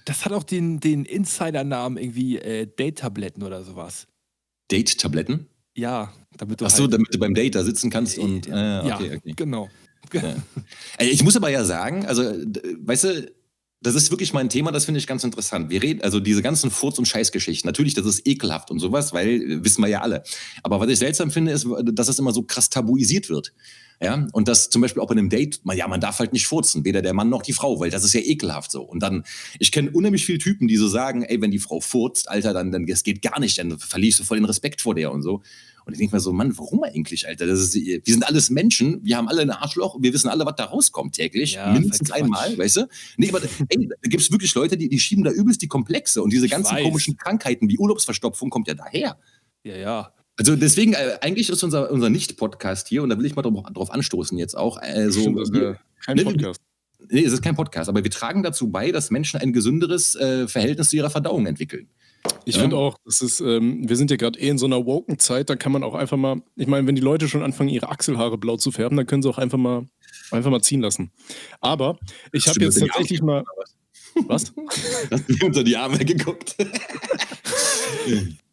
Das 0.06 0.26
hat 0.26 0.32
auch 0.32 0.43
den, 0.43 0.80
den 0.80 1.06
Insider-Namen 1.06 1.98
irgendwie 1.98 2.38
äh, 2.38 2.67
Date-Tabletten 2.67 3.41
oder 3.43 3.63
sowas. 3.63 4.08
Date-Tabletten? 4.72 5.48
Ja, 5.76 6.13
damit 6.38 6.62
du. 6.62 6.65
Ach 6.65 6.70
so, 6.70 6.84
halt, 6.84 6.93
damit 6.93 7.13
du 7.13 7.20
beim 7.20 7.34
Date 7.34 7.56
da 7.56 7.63
sitzen 7.63 7.89
kannst 7.89 8.20
und. 8.20 8.48
Äh, 8.48 8.52
okay, 8.52 8.88
ja, 8.88 8.96
okay. 8.96 9.34
genau. 9.36 9.70
Ja. 10.13 10.36
Ich 11.00 11.24
muss 11.24 11.36
aber 11.36 11.50
ja 11.50 11.65
sagen, 11.65 12.06
also, 12.06 12.24
weißt 12.24 13.04
du, 13.04 13.32
das 13.82 13.96
ist 13.96 14.10
wirklich 14.10 14.34
mein 14.34 14.50
Thema, 14.50 14.72
das 14.72 14.86
finde 14.86 15.00
ich 15.00 15.08
ganz 15.08 15.24
interessant. 15.24 15.70
Wir 15.70 15.82
reden, 15.84 16.02
also 16.02 16.20
diese 16.20 16.42
ganzen 16.42 16.72
Furz- 16.72 16.98
und 16.98 17.08
Scheißgeschichten, 17.08 17.68
natürlich, 17.68 17.94
das 17.94 18.06
ist 18.06 18.28
ekelhaft 18.28 18.72
und 18.72 18.80
sowas, 18.80 19.13
weil 19.13 19.28
äh, 19.28 19.63
wissen 19.63 19.82
wir 19.82 19.88
ja 19.88 20.02
alle. 20.02 20.24
Aber 20.63 20.80
was 20.80 20.90
ich 20.90 21.00
seltsam 21.00 21.32
finde, 21.32 21.52
ist, 21.52 21.68
dass 21.94 22.08
es 22.08 22.20
immer 22.20 22.32
so 22.32 22.44
krass 22.44 22.70
tabuisiert 22.70 23.30
wird. 23.30 23.54
Ja, 24.01 24.27
und 24.31 24.47
das 24.47 24.69
zum 24.69 24.83
Beispiel 24.83 25.01
auch 25.01 25.07
bei 25.07 25.13
einem 25.13 25.29
Date, 25.29 25.62
man, 25.63 25.75
ja, 25.75 25.88
man 25.88 25.99
darf 25.99 26.19
halt 26.19 26.31
nicht 26.31 26.45
furzen, 26.45 26.86
weder 26.86 27.01
der 27.01 27.13
Mann 27.13 27.29
noch 27.29 27.41
die 27.41 27.53
Frau, 27.53 27.79
weil 27.79 27.89
das 27.89 28.03
ist 28.03 28.13
ja 28.13 28.21
ekelhaft 28.21 28.71
so. 28.71 28.83
Und 28.83 29.01
dann, 29.01 29.23
ich 29.57 29.71
kenne 29.71 29.89
unheimlich 29.89 30.23
viele 30.25 30.38
Typen, 30.38 30.67
die 30.67 30.77
so 30.77 30.88
sagen, 30.88 31.23
ey, 31.23 31.41
wenn 31.41 31.49
die 31.49 31.57
Frau 31.57 31.79
furzt, 31.79 32.29
Alter, 32.29 32.53
dann, 32.53 32.71
dann, 32.71 32.86
das 32.86 33.03
geht 33.03 33.23
gar 33.23 33.39
nicht, 33.39 33.57
dann 33.57 33.79
verlierst 33.79 34.19
du 34.19 34.23
voll 34.23 34.38
den 34.38 34.45
Respekt 34.45 34.81
vor 34.81 34.93
der 34.93 35.12
und 35.12 35.23
so. 35.23 35.41
Und 35.86 35.93
ich 35.93 35.99
denke 35.99 36.15
mir 36.15 36.19
so, 36.19 36.33
Mann, 36.33 36.55
warum 36.57 36.83
eigentlich, 36.83 37.27
Alter? 37.27 37.47
Das 37.47 37.60
ist, 37.60 37.73
wir 37.73 38.01
sind 38.05 38.27
alles 38.27 38.49
Menschen, 38.49 38.99
wir 39.03 39.15
haben 39.15 39.29
alle 39.29 39.41
ein 39.41 39.49
Arschloch, 39.49 39.97
wir 39.99 40.13
wissen 40.13 40.27
alle, 40.27 40.45
was 40.45 40.55
da 40.57 40.65
rauskommt 40.65 41.15
täglich, 41.15 41.53
ja, 41.53 41.71
mindestens 41.71 42.12
einmal, 42.12 42.57
weißt 42.57 42.77
du? 42.77 42.88
Nee, 43.15 43.29
aber 43.29 43.41
ey, 43.69 43.88
da 43.88 44.10
gibt 44.10 44.21
es 44.21 44.29
wirklich 44.29 44.53
Leute, 44.53 44.77
die, 44.77 44.89
die 44.89 44.99
schieben 44.99 45.23
da 45.23 45.31
übelst 45.31 45.62
die 45.62 45.69
Komplexe 45.69 46.21
und 46.21 46.33
diese 46.33 46.49
ganzen 46.49 46.75
komischen 46.83 47.15
Krankheiten 47.15 47.69
wie 47.69 47.79
Urlaubsverstopfung 47.79 48.49
kommt 48.49 48.67
ja 48.67 48.73
daher. 48.73 49.17
Ja, 49.63 49.75
ja. 49.77 50.13
Also 50.38 50.56
deswegen, 50.56 50.93
äh, 50.93 51.17
eigentlich 51.21 51.50
ist 51.50 51.63
unser, 51.63 51.91
unser 51.91 52.10
Nicht-Podcast 52.10 52.88
hier, 52.88 53.04
und 53.04 53.10
da 53.10 53.17
will 53.17 53.26
ich 53.26 53.36
mal 53.36 53.41
drauf, 53.41 53.63
drauf 53.73 53.91
anstoßen 53.91 54.38
jetzt 54.38 54.56
auch. 54.56 54.82
Äh, 54.82 55.10
so, 55.10 55.21
Stimmt, 55.21 55.54
wir, 55.54 55.80
kein 56.06 56.17
ne, 56.17 56.23
Podcast. 56.23 56.62
Nee, 57.10 57.23
es 57.23 57.34
ist 57.34 57.41
kein 57.41 57.56
Podcast, 57.56 57.89
aber 57.89 58.04
wir 58.04 58.12
tragen 58.12 58.43
dazu 58.43 58.69
bei, 58.69 58.91
dass 58.91 59.12
Menschen 59.12 59.39
ein 59.39 59.54
gesünderes 59.54 60.15
äh, 60.15 60.47
Verhältnis 60.47 60.89
zu 60.89 60.95
ihrer 60.95 61.10
Verdauung 61.10 61.45
entwickeln. 61.45 61.88
Ich 62.45 62.56
ja. 62.56 62.62
finde 62.62 62.78
auch, 62.78 62.97
das 63.06 63.21
ist, 63.21 63.39
ähm, 63.39 63.88
wir 63.88 63.95
sind 63.95 64.12
ja 64.12 64.17
gerade 64.17 64.39
eh 64.39 64.50
in 64.50 64.58
so 64.58 64.65
einer 64.65 64.86
woken 64.86 65.17
Zeit, 65.17 65.50
da 65.50 65.56
kann 65.56 65.71
man 65.71 65.84
auch 65.84 65.95
einfach 65.95 66.17
mal, 66.17 66.41
ich 66.56 66.67
meine, 66.67 66.86
wenn 66.88 66.95
die 66.95 67.02
Leute 67.02 67.28
schon 67.28 67.43
anfangen, 67.43 67.69
ihre 67.69 67.89
Achselhaare 67.89 68.38
blau 68.38 68.58
zu 68.58 68.71
färben, 68.71 68.97
dann 68.97 69.08
können 69.08 69.23
sie 69.23 69.30
auch 69.30 69.38
einfach 69.38 69.58
mal, 69.58 69.88
einfach 70.32 70.52
mal 70.52 70.62
ziehen 70.62 70.82
lassen. 70.82 71.12
Aber 71.62 71.97
ich 72.32 72.47
habe 72.47 72.60
jetzt 72.62 72.80
tatsächlich 72.80 73.21
mal. 73.21 73.43
Was? 74.28 74.52
Hast 75.12 75.30
du 75.30 75.45
unter 75.45 75.63
die 75.63 75.78
Arme 75.78 76.00
geguckt? 76.00 76.56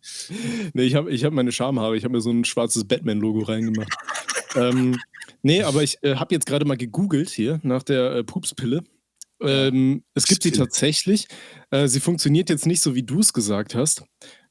nee, 0.72 0.84
ich 0.84 0.94
habe 0.94 1.10
ich 1.10 1.24
hab 1.24 1.32
meine 1.32 1.52
Schamhaare, 1.52 1.96
ich 1.96 2.04
habe 2.04 2.14
mir 2.14 2.20
so 2.20 2.30
ein 2.30 2.44
schwarzes 2.44 2.84
Batman-Logo 2.84 3.40
reingemacht. 3.40 3.92
ähm, 4.56 4.96
nee, 5.42 5.62
aber 5.62 5.82
ich 5.82 5.98
äh, 6.02 6.16
habe 6.16 6.34
jetzt 6.34 6.46
gerade 6.46 6.64
mal 6.64 6.76
gegoogelt 6.76 7.30
hier 7.30 7.60
nach 7.62 7.82
der 7.82 8.12
äh, 8.16 8.24
Pupspille 8.24 8.82
ähm, 9.40 10.04
es 10.14 10.26
gibt 10.26 10.42
sie 10.42 10.52
tatsächlich. 10.52 11.28
Äh, 11.70 11.88
sie 11.88 12.00
funktioniert 12.00 12.50
jetzt 12.50 12.66
nicht 12.66 12.80
so, 12.80 12.94
wie 12.94 13.02
du 13.02 13.20
es 13.20 13.32
gesagt 13.32 13.74
hast. 13.74 14.04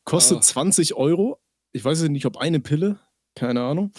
Kostet 0.03 0.39
ah. 0.39 0.41
20 0.41 0.95
Euro. 0.95 1.39
Ich 1.71 1.83
weiß 1.83 2.03
nicht, 2.03 2.25
ob 2.25 2.37
eine 2.37 2.59
Pille. 2.59 2.99
Keine 3.35 3.61
Ahnung. 3.61 3.91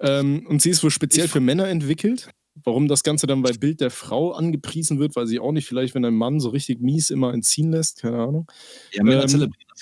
Ähm, 0.00 0.46
und 0.48 0.62
sie 0.62 0.70
ist 0.70 0.82
wohl 0.82 0.90
speziell 0.90 1.26
ich 1.26 1.32
für 1.32 1.40
Männer 1.40 1.68
entwickelt. 1.68 2.30
Warum 2.64 2.88
das 2.88 3.02
Ganze 3.02 3.26
dann 3.26 3.42
bei 3.42 3.52
Bild 3.52 3.80
der 3.80 3.90
Frau 3.90 4.32
angepriesen 4.32 4.98
wird, 4.98 5.16
weiß 5.16 5.30
ich 5.30 5.40
auch 5.40 5.52
nicht. 5.52 5.66
Vielleicht, 5.66 5.94
wenn 5.94 6.04
ein 6.04 6.14
Mann 6.14 6.40
so 6.40 6.50
richtig 6.50 6.80
mies 6.80 7.10
immer 7.10 7.32
entziehen 7.32 7.70
lässt, 7.70 8.02
keine 8.02 8.18
Ahnung. 8.18 8.46
Ja, 8.92 9.02
ähm, 9.02 9.08
ja 9.08 9.20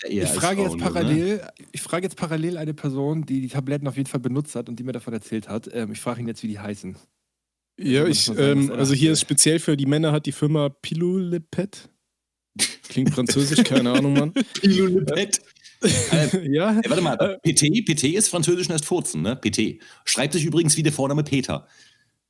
eher 0.08 0.24
ich 0.24 0.30
frage, 0.30 0.62
jetzt 0.62 0.78
parallel, 0.78 1.36
ne? 1.36 1.52
ich 1.72 1.82
frage 1.82 2.04
jetzt 2.04 2.16
parallel 2.16 2.56
eine 2.56 2.74
Person, 2.74 3.26
die 3.26 3.40
die 3.40 3.48
Tabletten 3.48 3.88
auf 3.88 3.96
jeden 3.96 4.08
Fall 4.08 4.20
benutzt 4.20 4.54
hat 4.54 4.68
und 4.68 4.78
die 4.78 4.84
mir 4.84 4.92
davon 4.92 5.12
erzählt 5.12 5.48
hat. 5.48 5.68
Ähm, 5.72 5.92
ich 5.92 6.00
frage 6.00 6.20
ihn 6.20 6.28
jetzt, 6.28 6.42
wie 6.42 6.48
die 6.48 6.58
heißen. 6.58 6.96
Ja, 7.80 8.06
ich, 8.06 8.28
ähm, 8.36 8.72
also 8.72 8.92
hier 8.92 9.12
ist 9.12 9.20
speziell 9.20 9.60
für 9.60 9.76
die 9.76 9.86
Männer 9.86 10.10
hat 10.10 10.26
die 10.26 10.32
Firma 10.32 10.68
Pilulepet. 10.68 11.88
Klingt 12.88 13.14
französisch, 13.14 13.62
keine 13.62 13.92
Ahnung, 13.92 14.14
Mann. 14.14 14.32
Pilulepet. 14.60 15.40
äh, 15.82 16.52
ja. 16.52 16.80
Ey, 16.80 16.90
warte 16.90 17.02
mal, 17.02 17.38
äh, 17.44 17.52
PT, 17.52 17.84
PT 17.84 18.04
ist 18.14 18.28
französisch 18.28 18.68
heißt 18.68 18.84
Furzen, 18.84 19.22
ne? 19.22 19.36
PT. 19.36 19.80
Schreibt 20.04 20.32
sich 20.32 20.44
übrigens 20.44 20.76
wie 20.76 20.82
der 20.82 20.92
Vorname 20.92 21.22
Peter. 21.22 21.68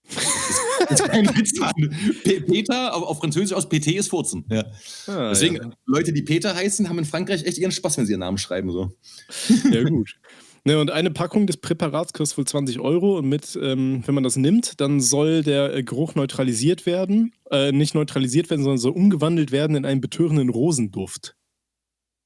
Das 0.89 1.01
ist 1.01 1.09
kein 1.09 1.27
Witz, 1.37 1.59
Mann. 1.59 1.75
Peter 2.23 2.95
auf, 2.95 3.03
auf, 3.03 3.19
Französisch 3.19 3.55
aus 3.55 3.69
PT 3.69 3.89
ist 3.89 4.09
Furzen. 4.09 4.45
Ja. 4.51 4.65
Ah, 5.07 5.31
Deswegen, 5.31 5.57
ja. 5.57 5.71
Leute, 5.87 6.13
die 6.13 6.23
Peter 6.23 6.55
heißen, 6.55 6.89
haben 6.89 6.99
in 6.99 7.05
Frankreich 7.05 7.45
echt 7.45 7.59
ihren 7.59 7.73
Spaß, 7.73 7.99
wenn 7.99 8.07
sie 8.07 8.13
ihren 8.13 8.21
Namen 8.21 8.39
schreiben. 8.39 8.71
So. 8.71 8.93
Ja, 9.71 9.83
gut. 9.83 10.19
Ne, 10.65 10.79
und 10.79 10.91
eine 10.91 11.11
Packung 11.11 11.47
des 11.47 11.59
Präparats 11.59 12.13
kostet 12.13 12.39
wohl 12.39 12.47
20 12.47 12.81
Euro 12.81 13.19
und 13.19 13.29
mit, 13.29 13.59
ähm, 13.61 14.03
wenn 14.07 14.15
man 14.15 14.25
das 14.25 14.37
nimmt, 14.37 14.81
dann 14.81 15.01
soll 15.01 15.43
der 15.43 15.75
äh, 15.75 15.83
Geruch 15.83 16.15
neutralisiert 16.15 16.85
werden. 16.85 17.33
Äh, 17.51 17.73
nicht 17.73 17.95
neutralisiert 17.95 18.51
werden, 18.51 18.63
sondern 18.63 18.79
soll 18.79 18.93
umgewandelt 18.93 19.53
werden 19.53 19.77
in 19.77 19.85
einen 19.85 20.01
betörenden 20.01 20.49
Rosenduft. 20.49 21.37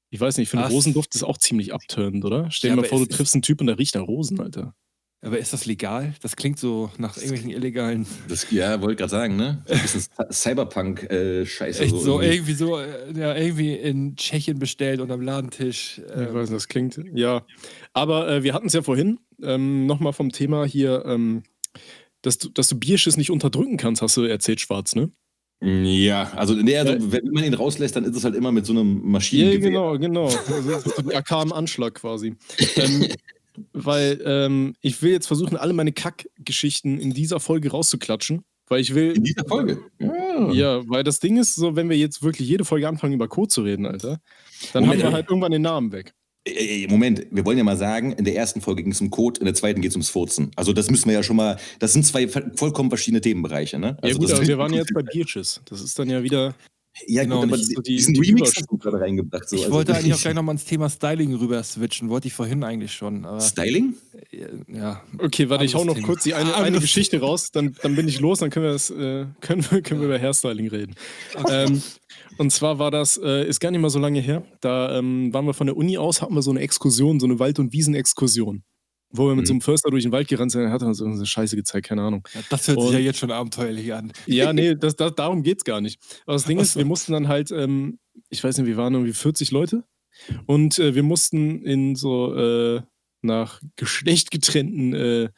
Ich 0.09 0.19
weiß 0.19 0.37
nicht, 0.37 0.45
ich 0.45 0.49
finde 0.49 0.67
Rosenduft 0.67 1.15
ist 1.15 1.23
auch 1.23 1.37
ziemlich 1.37 1.73
abtörend, 1.73 2.23
oder? 2.23 2.51
Stell 2.51 2.71
dir 2.71 2.75
ja, 2.75 2.81
mal 2.81 2.87
vor, 2.87 2.99
du 2.99 3.07
triffst 3.07 3.33
einen 3.33 3.41
Typ 3.41 3.61
und 3.61 3.67
der 3.67 3.79
riecht 3.79 3.95
nach 3.95 4.07
Rosen, 4.07 4.39
Alter. 4.39 4.75
Aber 5.23 5.39
ist 5.39 5.53
das 5.53 5.65
legal? 5.65 6.13
Das 6.21 6.35
klingt 6.35 6.59
so 6.59 6.91
nach 6.97 7.15
irgendwelchen 7.15 7.49
illegalen. 7.49 8.05
Das, 8.27 8.45
ja, 8.51 8.81
wollte 8.81 8.97
gerade 8.97 9.09
sagen, 9.09 9.37
ne? 9.37 9.63
Ein 9.69 9.81
bisschen 9.81 10.03
Cyberpunk-Scheiße. 10.29 11.83
Echt 11.83 11.91
so, 11.91 11.99
so 11.99 12.21
irgendwie. 12.21 12.53
so, 12.53 12.77
äh, 12.77 13.17
ja, 13.17 13.33
irgendwie 13.33 13.73
in 13.73 14.17
Tschechien 14.17 14.59
bestellt 14.59 14.99
und 14.99 15.11
am 15.11 15.21
Ladentisch. 15.21 16.01
Ähm. 16.13 16.23
Ich 16.27 16.33
weiß 16.33 16.49
nicht, 16.49 16.57
das 16.57 16.67
klingt, 16.67 16.99
ja. 17.13 17.45
Aber 17.93 18.29
äh, 18.29 18.43
wir 18.43 18.53
hatten 18.53 18.67
es 18.67 18.73
ja 18.73 18.81
vorhin, 18.81 19.17
ähm, 19.41 19.85
nochmal 19.85 20.11
vom 20.11 20.29
Thema 20.31 20.65
hier, 20.65 21.03
ähm, 21.05 21.43
dass 22.21 22.37
du, 22.37 22.49
dass 22.49 22.67
du 22.67 22.77
Bierschiss 22.77 23.15
nicht 23.15 23.31
unterdrücken 23.31 23.77
kannst, 23.77 24.01
hast 24.01 24.17
du 24.17 24.23
erzählt, 24.23 24.59
Schwarz, 24.59 24.93
ne? 24.93 25.09
Ja, 25.61 26.33
also, 26.35 26.53
nee, 26.55 26.77
also 26.77 26.93
Ja. 26.93 26.99
wenn 26.99 27.31
man 27.31 27.45
ihn 27.45 27.53
rauslässt, 27.53 27.95
dann 27.95 28.03
ist 28.03 28.17
es 28.17 28.25
halt 28.25 28.35
immer 28.35 28.51
mit 28.51 28.65
so 28.65 28.73
einem 28.73 29.01
Maschinengewehr. 29.09 29.71
Ja, 29.71 29.95
genau, 29.95 29.97
genau. 29.97 30.25
Also, 30.25 30.71
das 30.71 30.85
ist 30.85 30.99
ein 30.99 31.13
AK 31.13 31.31
im 31.43 31.53
Anschlag 31.53 31.93
quasi. 31.95 32.35
ähm, 32.75 33.07
weil 33.73 34.21
ähm, 34.25 34.75
ich 34.81 35.01
will 35.01 35.11
jetzt 35.11 35.27
versuchen, 35.27 35.57
alle 35.57 35.73
meine 35.73 35.91
Kackgeschichten 35.91 36.99
in 36.99 37.13
dieser 37.13 37.39
Folge 37.39 37.71
rauszuklatschen. 37.71 38.43
Weil 38.67 38.79
ich 38.79 38.95
will. 38.95 39.11
In 39.11 39.23
dieser 39.23 39.45
Folge. 39.45 39.79
Ja. 39.99 40.51
Ja, 40.51 40.89
weil 40.89 41.03
das 41.03 41.19
Ding 41.19 41.37
ist, 41.37 41.55
so, 41.55 41.75
wenn 41.75 41.89
wir 41.89 41.97
jetzt 41.97 42.23
wirklich 42.23 42.47
jede 42.47 42.65
Folge 42.65 42.87
anfangen, 42.87 43.13
über 43.13 43.27
Code 43.27 43.49
zu 43.49 43.61
reden, 43.61 43.85
Alter, 43.85 44.19
dann 44.71 44.83
Moment, 44.83 45.03
haben 45.03 45.11
wir 45.11 45.15
halt 45.15 45.29
irgendwann 45.29 45.51
den 45.51 45.61
Namen 45.61 45.91
weg. 45.91 46.13
Moment, 46.89 47.25
wir 47.31 47.45
wollen 47.45 47.57
ja 47.57 47.63
mal 47.63 47.77
sagen, 47.77 48.11
in 48.13 48.25
der 48.25 48.35
ersten 48.35 48.59
Folge 48.59 48.83
ging 48.83 48.91
es 48.91 48.99
um 48.99 49.09
Code, 49.09 49.39
in 49.39 49.45
der 49.45 49.53
zweiten 49.53 49.81
geht 49.81 49.91
es 49.91 49.95
ums 49.95 50.09
Furzen. 50.09 50.51
Also 50.57 50.73
das 50.73 50.91
müssen 50.91 51.07
wir 51.07 51.13
ja 51.13 51.23
schon 51.23 51.37
mal, 51.37 51.57
das 51.79 51.93
sind 51.93 52.05
zwei 52.05 52.27
vollkommen 52.27 52.89
verschiedene 52.89 53.21
Themenbereiche, 53.21 53.79
ne? 53.79 53.97
Ja, 54.01 54.09
Also 54.09 54.19
gut, 54.19 54.29
das 54.29 54.39
aber 54.39 54.47
wir 54.47 54.57
waren 54.57 54.73
ja 54.73 54.79
jetzt 54.79 54.93
bei 54.93 55.03
Bierschiss. 55.03 55.61
Das 55.65 55.81
ist 55.81 55.97
dann 55.97 56.09
ja 56.09 56.21
wieder. 56.21 56.53
Ja, 57.07 57.23
Genau, 57.23 57.41
gut, 57.41 57.49
aber 57.49 57.57
so 57.57 57.81
die- 57.81 57.95
diesen 57.95 58.13
die 58.13 58.19
Remix 58.19 58.53
hast 58.55 58.69
du 58.69 58.77
gerade 58.77 58.99
reingebracht. 58.99 59.49
So. 59.49 59.55
Ich 59.55 59.63
also 59.63 59.73
wollte 59.75 59.95
eigentlich 59.95 60.13
auch 60.13 60.21
gleich 60.21 60.35
nochmal 60.35 60.53
ins 60.53 60.65
Thema 60.65 60.89
Styling 60.89 61.33
rüber 61.35 61.63
switchen. 61.63 62.09
Wollte 62.09 62.27
ich 62.27 62.33
vorhin 62.33 62.63
eigentlich 62.63 62.93
schon. 62.93 63.25
Aber, 63.25 63.41
Styling? 63.41 63.95
ja. 64.67 65.01
Okay, 65.17 65.49
warte, 65.49 65.65
ich 65.65 65.73
hau 65.73 65.83
noch 65.85 65.95
Anderes 65.95 66.05
kurz 66.05 66.23
die 66.23 66.35
eine, 66.35 66.51
Thema. 66.51 66.63
eine 66.63 66.79
Geschichte 66.79 67.19
raus, 67.19 67.49
dann, 67.51 67.75
dann 67.81 67.95
bin 67.95 68.07
ich 68.07 68.19
los, 68.19 68.39
dann 68.39 68.51
können 68.51 68.65
wir, 68.67 68.73
das, 68.73 68.91
äh, 68.91 69.25
können 69.41 69.65
wir, 69.71 69.81
können 69.81 70.01
wir 70.01 70.07
über 70.07 70.19
Hairstyling 70.19 70.67
reden. 70.67 70.93
Ähm, 71.49 71.81
und 72.37 72.51
zwar 72.51 72.77
war 72.77 72.91
das, 72.91 73.17
äh, 73.17 73.47
ist 73.47 73.59
gar 73.59 73.71
nicht 73.71 73.81
mal 73.81 73.89
so 73.89 73.99
lange 73.99 74.19
her, 74.19 74.43
da 74.61 74.97
ähm, 74.97 75.33
waren 75.33 75.45
wir 75.45 75.53
von 75.55 75.65
der 75.67 75.75
Uni 75.77 75.97
aus, 75.97 76.21
hatten 76.21 76.35
wir 76.35 76.41
so 76.43 76.51
eine 76.51 76.59
Exkursion, 76.59 77.19
so 77.19 77.25
eine 77.25 77.39
Wald- 77.39 77.57
und 77.59 77.73
Wiesenexkursion, 77.73 78.63
wo 79.15 79.27
wir 79.27 79.35
mit 79.35 79.43
Mhm. 79.43 79.47
so 79.47 79.53
einem 79.53 79.61
Förster 79.61 79.89
durch 79.91 80.03
den 80.03 80.11
Wald 80.11 80.27
gerannt 80.27 80.51
sind, 80.51 80.69
hat 80.69 80.81
uns 80.83 80.99
irgendeine 80.99 81.25
Scheiße 81.25 81.55
gezeigt, 81.55 81.87
keine 81.87 82.01
Ahnung. 82.01 82.27
Ja, 82.33 82.41
Das 82.49 82.67
hört 82.67 82.79
sich 82.79 82.87
Und- 82.89 82.93
ja 82.93 82.99
jetzt 82.99 83.19
schon 83.19 83.31
abenteuerlich 83.31 83.93
an. 83.93 84.11
Ja, 84.25 84.51
nee, 84.53 84.75
das, 84.79 84.95
das, 84.95 85.13
darum 85.15 85.43
geht's 85.43 85.63
gar 85.63 85.81
nicht. 85.81 85.99
Aber 86.25 86.33
das 86.33 86.45
Ding 86.45 86.59
ist, 86.59 86.73
so. 86.73 86.79
wir 86.79 86.85
mussten 86.85 87.13
dann 87.13 87.27
halt, 87.27 87.51
ähm, 87.51 87.99
ich 88.29 88.43
weiß 88.43 88.57
nicht, 88.57 88.67
wir 88.67 88.77
waren 88.77 88.93
irgendwie 88.93 89.13
40 89.13 89.51
Leute 89.51 89.83
und 90.47 90.79
äh, 90.79 90.95
wir 90.95 91.03
mussten 91.03 91.61
in 91.63 91.95
so 91.95 92.33
äh, 92.35 92.81
nach 93.21 93.61
Geschlecht 93.75 94.31
getrennten 94.31 94.93
äh, 94.93 95.29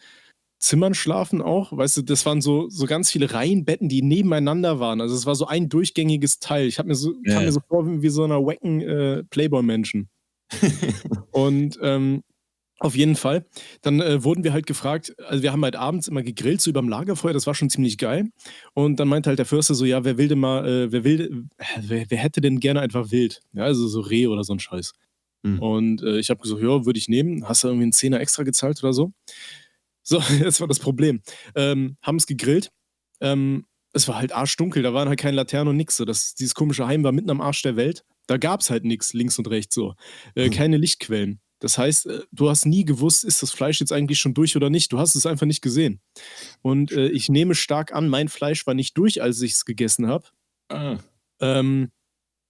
Zimmern 0.59 0.93
schlafen 0.95 1.41
auch. 1.41 1.75
Weißt 1.77 1.97
du, 1.97 2.01
das 2.01 2.25
waren 2.25 2.41
so, 2.41 2.69
so 2.69 2.85
ganz 2.88 3.11
viele 3.11 3.31
Reihenbetten, 3.31 3.88
die 3.89 4.01
nebeneinander 4.01 4.79
waren. 4.79 4.99
Also 5.01 5.13
es 5.13 5.25
war 5.27 5.35
so 5.35 5.45
ein 5.45 5.69
durchgängiges 5.69 6.39
Teil. 6.39 6.65
Ich 6.65 6.79
hab 6.79 6.88
mir 6.88 6.95
so, 6.95 7.13
Ja. 7.23 7.35
kam 7.35 7.43
mir 7.43 7.51
so 7.51 7.59
vor 7.67 7.85
wie, 7.88 8.01
wie 8.01 8.09
so 8.09 8.23
einer 8.23 8.39
wacken 8.43 8.81
äh, 8.81 9.23
Playboy-Menschen. 9.25 10.09
Und 11.31 11.77
ähm, 11.81 12.23
auf 12.79 12.95
jeden 12.95 13.15
Fall. 13.15 13.45
Dann 13.81 14.01
äh, 14.01 14.23
wurden 14.23 14.43
wir 14.43 14.51
halt 14.53 14.65
gefragt, 14.65 15.15
also 15.25 15.41
wir 15.43 15.51
haben 15.51 15.63
halt 15.63 15.75
abends 15.75 16.07
immer 16.07 16.23
gegrillt, 16.23 16.61
so 16.61 16.69
überm 16.69 16.89
Lagerfeuer, 16.89 17.33
das 17.33 17.47
war 17.47 17.55
schon 17.55 17.69
ziemlich 17.69 17.97
geil. 17.97 18.29
Und 18.73 18.99
dann 18.99 19.07
meinte 19.07 19.29
halt 19.29 19.39
der 19.39 19.45
Förster 19.45 19.75
so, 19.75 19.85
ja, 19.85 20.03
wer 20.03 20.17
will 20.17 20.27
denn 20.27 20.39
mal, 20.39 20.67
äh, 20.67 20.91
wer 20.91 21.03
will, 21.03 21.45
äh, 21.57 21.65
wer, 21.81 22.05
wer 22.09 22.17
hätte 22.17 22.41
denn 22.41 22.59
gerne 22.59 22.81
einfach 22.81 23.11
wild? 23.11 23.41
Ja, 23.53 23.63
also 23.63 23.88
so 23.88 24.01
Reh 24.01 24.27
oder 24.27 24.43
so 24.43 24.53
ein 24.53 24.59
Scheiß. 24.59 24.91
Hm. 25.45 25.59
Und 25.59 26.03
äh, 26.03 26.19
ich 26.19 26.29
habe 26.29 26.41
gesagt, 26.41 26.61
ja, 26.61 26.85
würde 26.85 26.97
ich 26.99 27.07
nehmen. 27.07 27.47
Hast 27.47 27.63
du 27.63 27.67
irgendwie 27.69 27.83
einen 27.83 27.91
Zehner 27.93 28.19
extra 28.19 28.43
gezahlt 28.43 28.83
oder 28.83 28.93
so? 28.93 29.13
So, 30.03 30.19
das 30.43 30.59
war 30.59 30.67
das 30.67 30.79
Problem. 30.79 31.21
Ähm, 31.55 31.97
haben 32.01 32.17
es 32.17 32.27
gegrillt. 32.27 32.71
Ähm, 33.21 33.65
es 33.93 34.07
war 34.09 34.17
halt 34.17 34.33
arschdunkel, 34.33 34.83
da 34.83 34.93
waren 34.93 35.07
halt 35.07 35.19
keine 35.19 35.38
Laternen 35.38 35.69
und 35.69 35.77
nix. 35.77 35.95
So, 35.97 36.03
das, 36.03 36.35
dieses 36.35 36.53
komische 36.55 36.85
Heim 36.88 37.03
war 37.03 37.13
mitten 37.13 37.29
am 37.29 37.39
Arsch 37.41 37.61
der 37.61 37.77
Welt. 37.77 38.03
Da 38.27 38.38
gab 38.38 38.59
es 38.59 38.69
halt 38.69 38.83
nichts 38.83 39.13
links 39.13 39.38
und 39.39 39.47
rechts 39.49 39.73
so. 39.75 39.93
Äh, 40.35 40.45
Hm. 40.45 40.51
keine 40.51 40.77
Lichtquellen. 40.77 41.39
Das 41.65 41.80
heißt, 41.80 42.06
äh, 42.06 42.19
du 42.32 42.47
hast 42.47 42.67
nie 42.67 42.86
gewusst, 42.86 43.23
ist 43.23 43.41
das 43.41 43.49
Fleisch 43.49 43.80
jetzt 43.80 43.91
eigentlich 43.91 44.19
schon 44.19 44.36
durch 44.36 44.56
oder 44.56 44.69
nicht. 44.69 44.93
Du 44.93 44.99
hast 44.99 45.15
es 45.15 45.25
einfach 45.25 45.47
nicht 45.47 45.63
gesehen. 45.63 45.99
Und 46.62 46.91
äh, 46.91 47.08
ich 47.08 47.28
nehme 47.28 47.56
stark 47.56 47.91
an, 47.91 48.08
mein 48.08 48.28
Fleisch 48.30 48.67
war 48.67 48.75
nicht 48.75 48.95
durch, 48.99 49.23
als 49.23 49.41
ich 49.41 49.54
es 49.54 49.65
gegessen 49.65 50.06
habe. 50.06 50.28
Ah. 50.69 50.99
Ähm, 51.39 51.89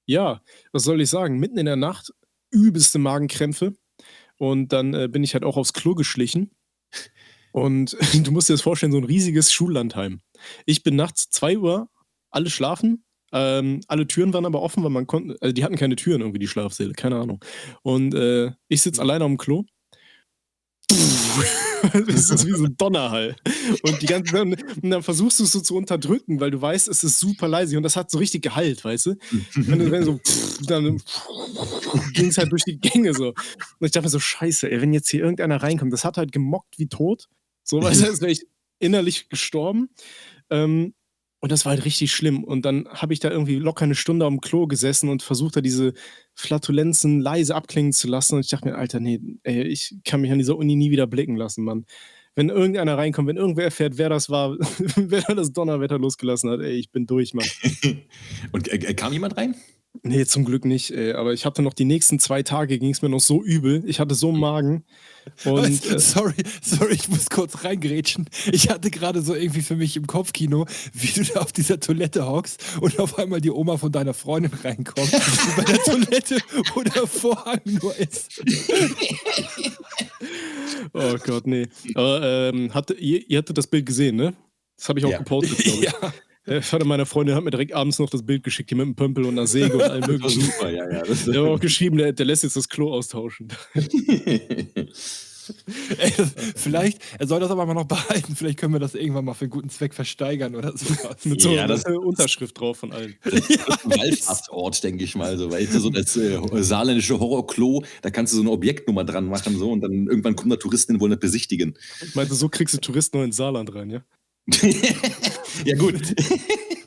ja, 0.05 0.41
was 0.73 0.83
soll 0.83 0.99
ich 0.99 1.09
sagen? 1.09 1.39
Mitten 1.39 1.57
in 1.57 1.65
der 1.65 1.77
Nacht 1.77 2.11
übelste 2.51 2.99
Magenkrämpfe. 2.99 3.77
Und 4.37 4.73
dann 4.73 4.93
äh, 4.93 5.07
bin 5.07 5.23
ich 5.23 5.33
halt 5.33 5.45
auch 5.45 5.55
aufs 5.55 5.71
Klo 5.71 5.95
geschlichen. 5.95 6.51
Und 7.53 7.95
du 8.27 8.31
musst 8.31 8.49
dir 8.49 8.53
das 8.55 8.63
vorstellen, 8.63 8.91
so 8.91 8.97
ein 8.97 9.05
riesiges 9.05 9.53
Schullandheim. 9.53 10.19
Ich 10.65 10.83
bin 10.83 10.97
nachts 10.97 11.29
2 11.29 11.57
Uhr, 11.59 11.89
alle 12.31 12.49
schlafen. 12.49 13.05
Ähm, 13.31 13.81
alle 13.87 14.07
Türen 14.07 14.33
waren 14.33 14.45
aber 14.45 14.61
offen, 14.61 14.83
weil 14.83 14.91
man 14.91 15.07
konnte, 15.07 15.37
also 15.41 15.53
die 15.53 15.63
hatten 15.63 15.75
keine 15.75 15.95
Türen 15.95 16.21
irgendwie, 16.21 16.39
die 16.39 16.47
Schlafsäle, 16.47 16.93
keine 16.93 17.17
Ahnung. 17.17 17.43
Und 17.81 18.13
äh, 18.13 18.51
ich 18.67 18.81
sitze 18.81 19.01
alleine 19.01 19.25
am 19.25 19.37
Klo. 19.37 19.65
das 21.93 22.29
ist 22.29 22.45
wie 22.45 22.51
so 22.51 22.65
ein 22.65 22.77
Donnerhall. 22.77 23.35
Und 23.83 24.01
die 24.01 24.05
ganze 24.05 24.41
und 24.41 24.55
dann 24.83 25.03
versuchst 25.03 25.39
du 25.39 25.43
es 25.43 25.51
so 25.51 25.59
zu 25.59 25.75
unterdrücken, 25.75 26.39
weil 26.39 26.51
du 26.51 26.61
weißt, 26.61 26.87
es 26.87 27.03
ist 27.03 27.19
super 27.19 27.47
leise 27.47 27.75
und 27.77 27.83
das 27.83 27.95
hat 27.95 28.11
so 28.11 28.17
richtig 28.17 28.43
Gehalt, 28.43 28.83
weißt 28.83 29.07
du? 29.07 29.15
Wenn 29.55 29.79
du 29.79 29.91
wenn 29.91 30.03
so, 30.03 30.19
dann 30.67 31.01
ging 32.13 32.27
es 32.27 32.37
halt 32.37 32.51
durch 32.51 32.63
die 32.63 32.79
Gänge 32.79 33.13
so. 33.13 33.29
Und 33.29 33.85
ich 33.85 33.91
dachte 33.91 34.05
mir 34.05 34.09
so, 34.09 34.19
scheiße, 34.19 34.69
ey, 34.71 34.81
wenn 34.81 34.93
jetzt 34.93 35.09
hier 35.09 35.21
irgendeiner 35.21 35.61
reinkommt, 35.61 35.93
das 35.93 36.05
hat 36.05 36.17
halt 36.17 36.31
gemockt 36.31 36.77
wie 36.77 36.87
tot. 36.87 37.27
So, 37.63 37.81
weißt 37.81 38.03
du, 38.03 38.05
als 38.07 38.21
wäre 38.21 38.31
ich 38.31 38.45
innerlich 38.79 39.29
gestorben. 39.29 39.89
Ähm, 40.49 40.93
und 41.45 41.51
das 41.51 41.63
war 41.63 41.73
halt 41.73 41.85
richtig 41.85 42.11
schlimm. 42.11 42.43
Und 42.43 42.65
dann 42.65 42.87
habe 42.89 43.13
ich 43.13 43.19
da 43.19 43.29
irgendwie 43.29 43.57
locker 43.57 43.83
eine 43.83 43.93
Stunde 43.93 44.25
am 44.25 44.41
Klo 44.41 44.65
gesessen 44.65 45.09
und 45.09 45.21
versucht 45.21 45.55
da 45.55 45.61
diese 45.61 45.93
Flatulenzen 46.33 47.19
leise 47.19 47.53
abklingen 47.53 47.93
zu 47.93 48.07
lassen. 48.07 48.33
Und 48.33 48.41
ich 48.41 48.49
dachte 48.49 48.67
mir, 48.67 48.75
Alter, 48.75 48.99
nee, 48.99 49.19
ey, 49.43 49.61
ich 49.61 49.93
kann 50.03 50.21
mich 50.21 50.31
an 50.31 50.39
dieser 50.39 50.57
Uni 50.57 50.75
nie 50.75 50.89
wieder 50.89 51.05
blicken 51.05 51.35
lassen, 51.35 51.63
Mann. 51.63 51.85
Wenn 52.33 52.49
irgendeiner 52.49 52.97
reinkommt, 52.97 53.27
wenn 53.27 53.37
irgendwer 53.37 53.65
erfährt, 53.65 53.99
wer 53.99 54.09
das 54.09 54.31
war, 54.31 54.57
wer 54.95 55.21
da 55.21 55.35
das 55.35 55.53
Donnerwetter 55.53 55.99
losgelassen 55.99 56.49
hat, 56.49 56.61
ey, 56.61 56.79
ich 56.79 56.89
bin 56.89 57.05
durch, 57.05 57.35
Mann. 57.35 57.45
Und 58.51 58.67
äh, 58.67 58.95
kam 58.95 59.13
jemand 59.13 59.37
rein? 59.37 59.53
Nee, 60.03 60.25
zum 60.25 60.45
Glück 60.45 60.65
nicht, 60.65 60.91
ey. 60.91 61.13
Aber 61.13 61.33
ich 61.33 61.45
hatte 61.45 61.61
noch 61.61 61.73
die 61.73 61.85
nächsten 61.85 62.19
zwei 62.19 62.43
Tage, 62.43 62.77
ging 62.79 62.91
es 62.91 63.01
mir 63.01 63.09
noch 63.09 63.19
so 63.19 63.43
übel. 63.43 63.83
Ich 63.87 63.99
hatte 63.99 64.15
so 64.15 64.29
einen 64.29 64.39
Magen. 64.39 64.83
Und 65.45 65.85
äh, 65.91 65.99
sorry, 65.99 66.35
sorry, 66.61 66.93
ich 66.93 67.09
muss 67.09 67.29
kurz 67.31 67.63
reingrätschen. 67.63 68.29
Ich 68.51 68.69
hatte 68.69 68.91
gerade 68.91 69.21
so 69.23 69.33
irgendwie 69.33 69.61
für 69.61 69.75
mich 69.75 69.97
im 69.97 70.05
Kopfkino, 70.05 70.67
wie 70.93 71.07
du 71.07 71.23
da 71.23 71.39
auf 71.41 71.51
dieser 71.51 71.79
Toilette 71.79 72.27
hockst 72.27 72.61
und 72.79 72.99
auf 72.99 73.17
einmal 73.17 73.41
die 73.41 73.49
Oma 73.49 73.77
von 73.77 73.91
deiner 73.91 74.13
Freundin 74.13 74.51
reinkommt. 74.63 75.11
bei 75.57 75.63
der 75.63 75.79
Toilette, 75.79 76.37
wo 76.75 76.81
der 76.83 77.07
Vorhang 77.07 77.59
nur 77.65 77.95
ist. 77.97 78.39
oh 80.93 81.15
Gott, 81.25 81.47
nee. 81.47 81.67
Aber 81.95 82.21
ähm, 82.53 82.73
hatte, 82.73 82.93
ihr, 82.93 83.27
ihr 83.29 83.39
hattet 83.39 83.57
das 83.57 83.67
Bild 83.67 83.85
gesehen, 83.85 84.15
ne? 84.15 84.33
Das 84.77 84.89
habe 84.89 84.99
ich 84.99 85.05
auch 85.05 85.09
Ja. 85.11 85.17
gepostet, 85.19 85.57
glaube 85.57 85.77
ich. 85.79 85.83
ja. 86.01 86.13
Der 86.47 86.61
Vater 86.61 86.85
meiner 86.85 87.05
Freundin 87.05 87.35
hat 87.35 87.43
mir 87.43 87.49
direkt 87.51 87.73
abends 87.73 87.97
noch 87.97 88.09
das 88.09 88.23
Bild 88.23 88.43
geschickt, 88.43 88.69
hier 88.69 88.77
mit 88.77 88.85
einem 88.85 88.95
Pömpel 88.95 89.25
und 89.25 89.31
einer 89.37 89.47
Säge 89.47 89.73
und 89.75 89.81
allem 89.83 90.01
Das 90.01 90.09
möglichen. 90.09 90.41
super, 90.41 90.69
ja, 90.69 90.89
ja. 90.91 91.01
Das, 91.03 91.25
Der 91.25 91.41
hat 91.41 91.49
auch 91.49 91.59
geschrieben, 91.59 91.97
der, 91.97 92.13
der 92.13 92.25
lässt 92.25 92.43
jetzt 92.43 92.55
das 92.55 92.69
Klo 92.69 92.91
austauschen. 92.93 93.47
Ey, 95.97 96.11
das, 96.17 96.33
vielleicht, 96.55 96.99
er 97.19 97.27
soll 97.27 97.39
das 97.39 97.51
aber 97.51 97.65
mal 97.67 97.73
noch 97.75 97.85
behalten. 97.85 98.35
Vielleicht 98.35 98.57
können 98.59 98.73
wir 98.73 98.79
das 98.79 98.95
irgendwann 98.95 99.25
mal 99.25 99.33
für 99.35 99.45
einen 99.45 99.51
guten 99.51 99.69
Zweck 99.69 99.93
versteigern 99.93 100.55
oder 100.55 100.75
sowas. 100.75 101.17
Mit 101.25 101.39
so 101.41 101.51
Ja, 101.51 101.67
das- 101.67 101.85
einer 101.85 101.99
Unterschrift 101.99 102.59
drauf 102.59 102.77
von 102.77 102.91
allen. 102.91 103.15
Das 103.23 103.33
ist 103.47 103.59
ein 103.85 103.91
Wallfahrtsort, 103.91 104.83
denke 104.83 105.03
ich 105.03 105.15
mal. 105.15 105.37
So, 105.37 105.51
weißt 105.51 105.73
du, 105.75 105.79
so 105.79 105.89
das 105.91 106.15
äh, 106.17 106.39
saarländische 106.63 107.19
Horrorklo, 107.19 107.83
da 108.01 108.09
kannst 108.09 108.33
du 108.33 108.37
so 108.37 108.41
eine 108.43 108.51
Objektnummer 108.51 109.03
dran 109.03 109.25
machen 109.25 109.57
so, 109.57 109.71
und 109.71 109.81
dann 109.81 110.07
irgendwann 110.07 110.35
kommen 110.35 110.49
da 110.49 110.55
Touristen 110.57 110.93
und 110.95 110.99
wollen 111.01 111.11
das 111.11 111.19
besichtigen. 111.19 111.75
Ich 112.03 112.15
meinte, 112.15 112.33
so 112.35 112.49
kriegst 112.49 112.73
du 112.75 112.79
Touristen 112.79 113.17
nur 113.17 113.25
ins 113.25 113.37
Saarland 113.37 113.73
rein, 113.75 113.89
ja? 113.91 114.01
Ja, 115.65 115.75
gut. 115.75 116.15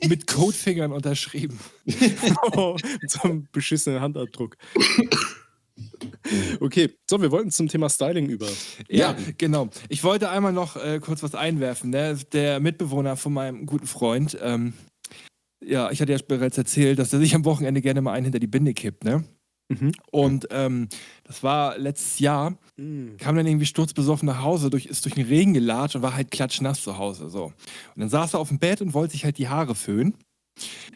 Mit 0.08 0.26
Codefingern 0.26 0.92
unterschrieben. 0.92 1.58
Mit 1.84 3.10
so 3.10 3.22
einem 3.22 3.48
beschissenen 3.52 4.00
Handabdruck. 4.00 4.56
Okay, 6.60 6.90
so, 7.08 7.20
wir 7.20 7.30
wollten 7.30 7.50
zum 7.50 7.68
Thema 7.68 7.88
Styling 7.88 8.28
über. 8.28 8.46
Ja, 8.88 9.10
Ja. 9.12 9.16
genau. 9.38 9.68
Ich 9.88 10.04
wollte 10.04 10.30
einmal 10.30 10.52
noch 10.52 10.76
äh, 10.76 10.98
kurz 11.00 11.22
was 11.22 11.34
einwerfen. 11.34 11.90
Ne? 11.90 12.18
Der 12.32 12.60
Mitbewohner 12.60 13.16
von 13.16 13.32
meinem 13.32 13.66
guten 13.66 13.86
Freund, 13.86 14.36
ähm, 14.40 14.72
ja, 15.64 15.90
ich 15.90 16.00
hatte 16.00 16.12
ja 16.12 16.18
bereits 16.26 16.58
erzählt, 16.58 16.98
dass 16.98 17.12
er 17.12 17.18
sich 17.18 17.34
am 17.34 17.44
Wochenende 17.44 17.80
gerne 17.80 18.00
mal 18.00 18.12
einen 18.12 18.24
hinter 18.24 18.38
die 18.38 18.46
Binde 18.46 18.74
kippt. 18.74 19.04
Ne? 19.04 19.24
Mhm. 19.68 19.92
Und 20.10 20.48
ähm, 20.50 20.88
das 21.24 21.42
war 21.42 21.76
letztes 21.78 22.18
Jahr, 22.18 22.56
kam 23.18 23.36
dann 23.36 23.46
irgendwie 23.46 23.66
sturzbesoffen 23.66 24.26
nach 24.26 24.42
Hause, 24.42 24.70
durch, 24.70 24.86
ist 24.86 25.04
durch 25.04 25.14
den 25.14 25.26
Regen 25.26 25.52
gelatscht 25.52 25.96
und 25.96 26.02
war 26.02 26.14
halt 26.14 26.30
klatschnass 26.30 26.82
zu 26.82 26.96
Hause. 26.96 27.28
So. 27.28 27.44
Und 27.44 27.54
dann 27.96 28.08
saß 28.08 28.34
er 28.34 28.40
auf 28.40 28.48
dem 28.48 28.58
Bett 28.58 28.80
und 28.80 28.94
wollte 28.94 29.12
sich 29.12 29.24
halt 29.24 29.38
die 29.38 29.48
Haare 29.48 29.74
föhnen. 29.74 30.14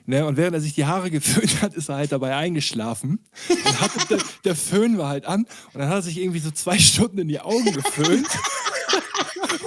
Ne, 0.07 0.27
und 0.27 0.37
während 0.37 0.55
er 0.55 0.61
sich 0.61 0.75
die 0.75 0.87
Haare 0.87 1.11
geföhnt 1.13 1.63
hat, 1.63 1.75
ist 1.75 1.89
er 1.89 1.97
halt 1.97 2.13
dabei 2.13 2.35
eingeschlafen. 2.35 3.21
Und 3.49 3.81
hatte, 3.81 4.07
der, 4.09 4.19
der 4.45 4.57
Föhn 4.57 4.99
war 4.99 5.09
halt 5.09 5.27
an 5.27 5.47
und 5.73 5.81
dann 5.81 5.89
hat 5.89 5.97
er 5.97 6.03
sich 6.03 6.19
irgendwie 6.19 6.41
so 6.41 6.51
zwei 6.51 6.79
Stunden 6.79 7.19
in 7.19 7.29
die 7.29 7.41
Augen 7.41 7.73
geföhnt. 7.73 8.29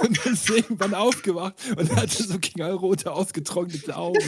Und 0.00 0.24
dann 0.24 0.34
ist 0.34 0.50
er 0.50 0.56
irgendwann 0.56 0.94
aufgewacht 0.94 1.54
und 1.76 1.96
hatte 1.96 2.22
so 2.22 2.38
knallrote, 2.40 3.10
ausgetrocknete 3.10 3.96
Augen. 3.96 4.20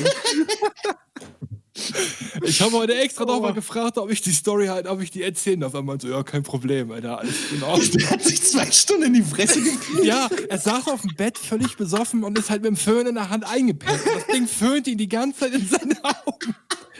Ich 2.42 2.60
habe 2.62 2.72
heute 2.72 2.94
extra 2.94 3.24
Oh. 3.24 3.26
nochmal 3.26 3.52
gefragt, 3.54 3.98
ob 3.98 4.10
ich 4.10 4.20
die 4.22 4.32
Story 4.32 4.66
halt, 4.66 4.86
ob 4.86 5.00
ich 5.02 5.10
die 5.10 5.22
erzählen 5.22 5.60
darf. 5.60 5.74
Er 5.74 5.82
meinte 5.82 6.06
so, 6.08 6.12
ja, 6.12 6.22
kein 6.22 6.42
Problem, 6.42 6.90
Alter, 6.90 7.18
alles 7.18 7.34
in 7.52 7.62
Ordnung. 7.62 7.90
Der 7.98 8.10
hat 8.10 8.22
sich 8.22 8.42
zwei 8.42 8.70
Stunden 8.70 9.04
in 9.04 9.14
die 9.14 9.22
Fresse 9.22 9.60
gekriegt. 9.62 10.04
Ja, 10.04 10.28
er 10.48 10.58
saß 10.58 10.88
auf 10.88 11.02
dem 11.02 11.14
Bett 11.16 11.36
völlig 11.38 11.76
besoffen 11.76 12.24
und 12.24 12.38
ist 12.38 12.50
halt 12.50 12.62
mit 12.62 12.68
dem 12.70 12.76
Föhn 12.76 13.06
in 13.06 13.14
der 13.14 13.28
Hand 13.30 13.44
eingepennt. 13.48 14.00
Das 14.14 14.26
Ding 14.26 14.46
föhnt 14.46 14.86
ihn 14.86 14.98
die 14.98 15.08
ganze 15.08 15.40
Zeit 15.40 15.54
in 15.54 15.66
seine 15.66 15.96
Augen. 16.04 16.54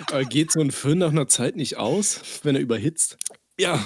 Aber 0.07 0.25
geht 0.25 0.53
so 0.53 0.61
ein 0.61 0.71
Föhn 0.71 0.99
nach 0.99 1.11
einer 1.11 1.29
Zeit 1.29 1.57
nicht 1.57 1.77
aus, 1.77 2.21
wenn 2.43 2.55
er 2.55 2.61
überhitzt? 2.61 3.17
Ja, 3.61 3.85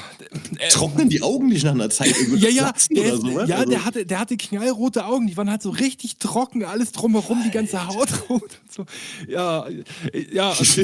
äh, 0.59 0.69
Trocknen 0.69 1.09
die 1.09 1.23
Augen 1.23 1.49
nicht 1.49 1.65
nach 1.65 1.73
einer 1.73 1.89
Zeit 1.89 2.15
irgendwie 2.19 2.45
ja, 2.45 2.51
ja, 2.51 2.73
der, 2.91 3.05
oder 3.05 3.15
ist, 3.15 3.21
sowas? 3.23 3.49
ja 3.49 3.57
Also- 3.57 3.71
der, 3.71 3.85
hatte, 3.87 4.05
der 4.07 4.19
hatte 4.21 4.37
knallrote 4.37 5.07
Augen, 5.07 5.27
die 5.27 5.37
waren 5.37 5.51
halt 5.51 5.63
so 5.63 5.71
richtig 5.71 6.19
trocken, 6.19 6.63
alles 6.65 6.93
drumherum, 6.93 7.43
die 7.43 7.51
ganze 7.51 7.87
Haut 7.87 8.09
rot 8.29 8.43
und 8.63 8.73
so. 8.73 8.85
Ja, 9.27 9.67
äh, 9.67 9.85
ja, 10.31 10.51
also 10.59 10.83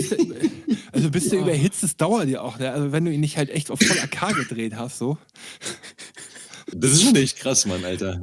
also 0.93 1.11
bis 1.11 1.29
der 1.29 1.41
überhitzt, 1.41 1.83
das 1.83 1.97
dauert 1.97 2.29
ja 2.29 2.41
auch. 2.41 2.59
Ne? 2.59 2.71
Also 2.73 2.91
wenn 2.93 3.05
du 3.05 3.13
ihn 3.13 3.21
nicht 3.21 3.37
halt 3.37 3.51
echt 3.51 3.71
auf 3.71 3.79
voll 3.79 3.99
AK 3.99 4.35
gedreht 4.37 4.75
hast, 4.77 4.99
so. 4.99 5.19
Das 6.73 6.93
ist 6.93 7.03
schon 7.03 7.17
echt 7.17 7.39
krass, 7.39 7.67
Mann, 7.67 7.85
Alter. 7.85 8.21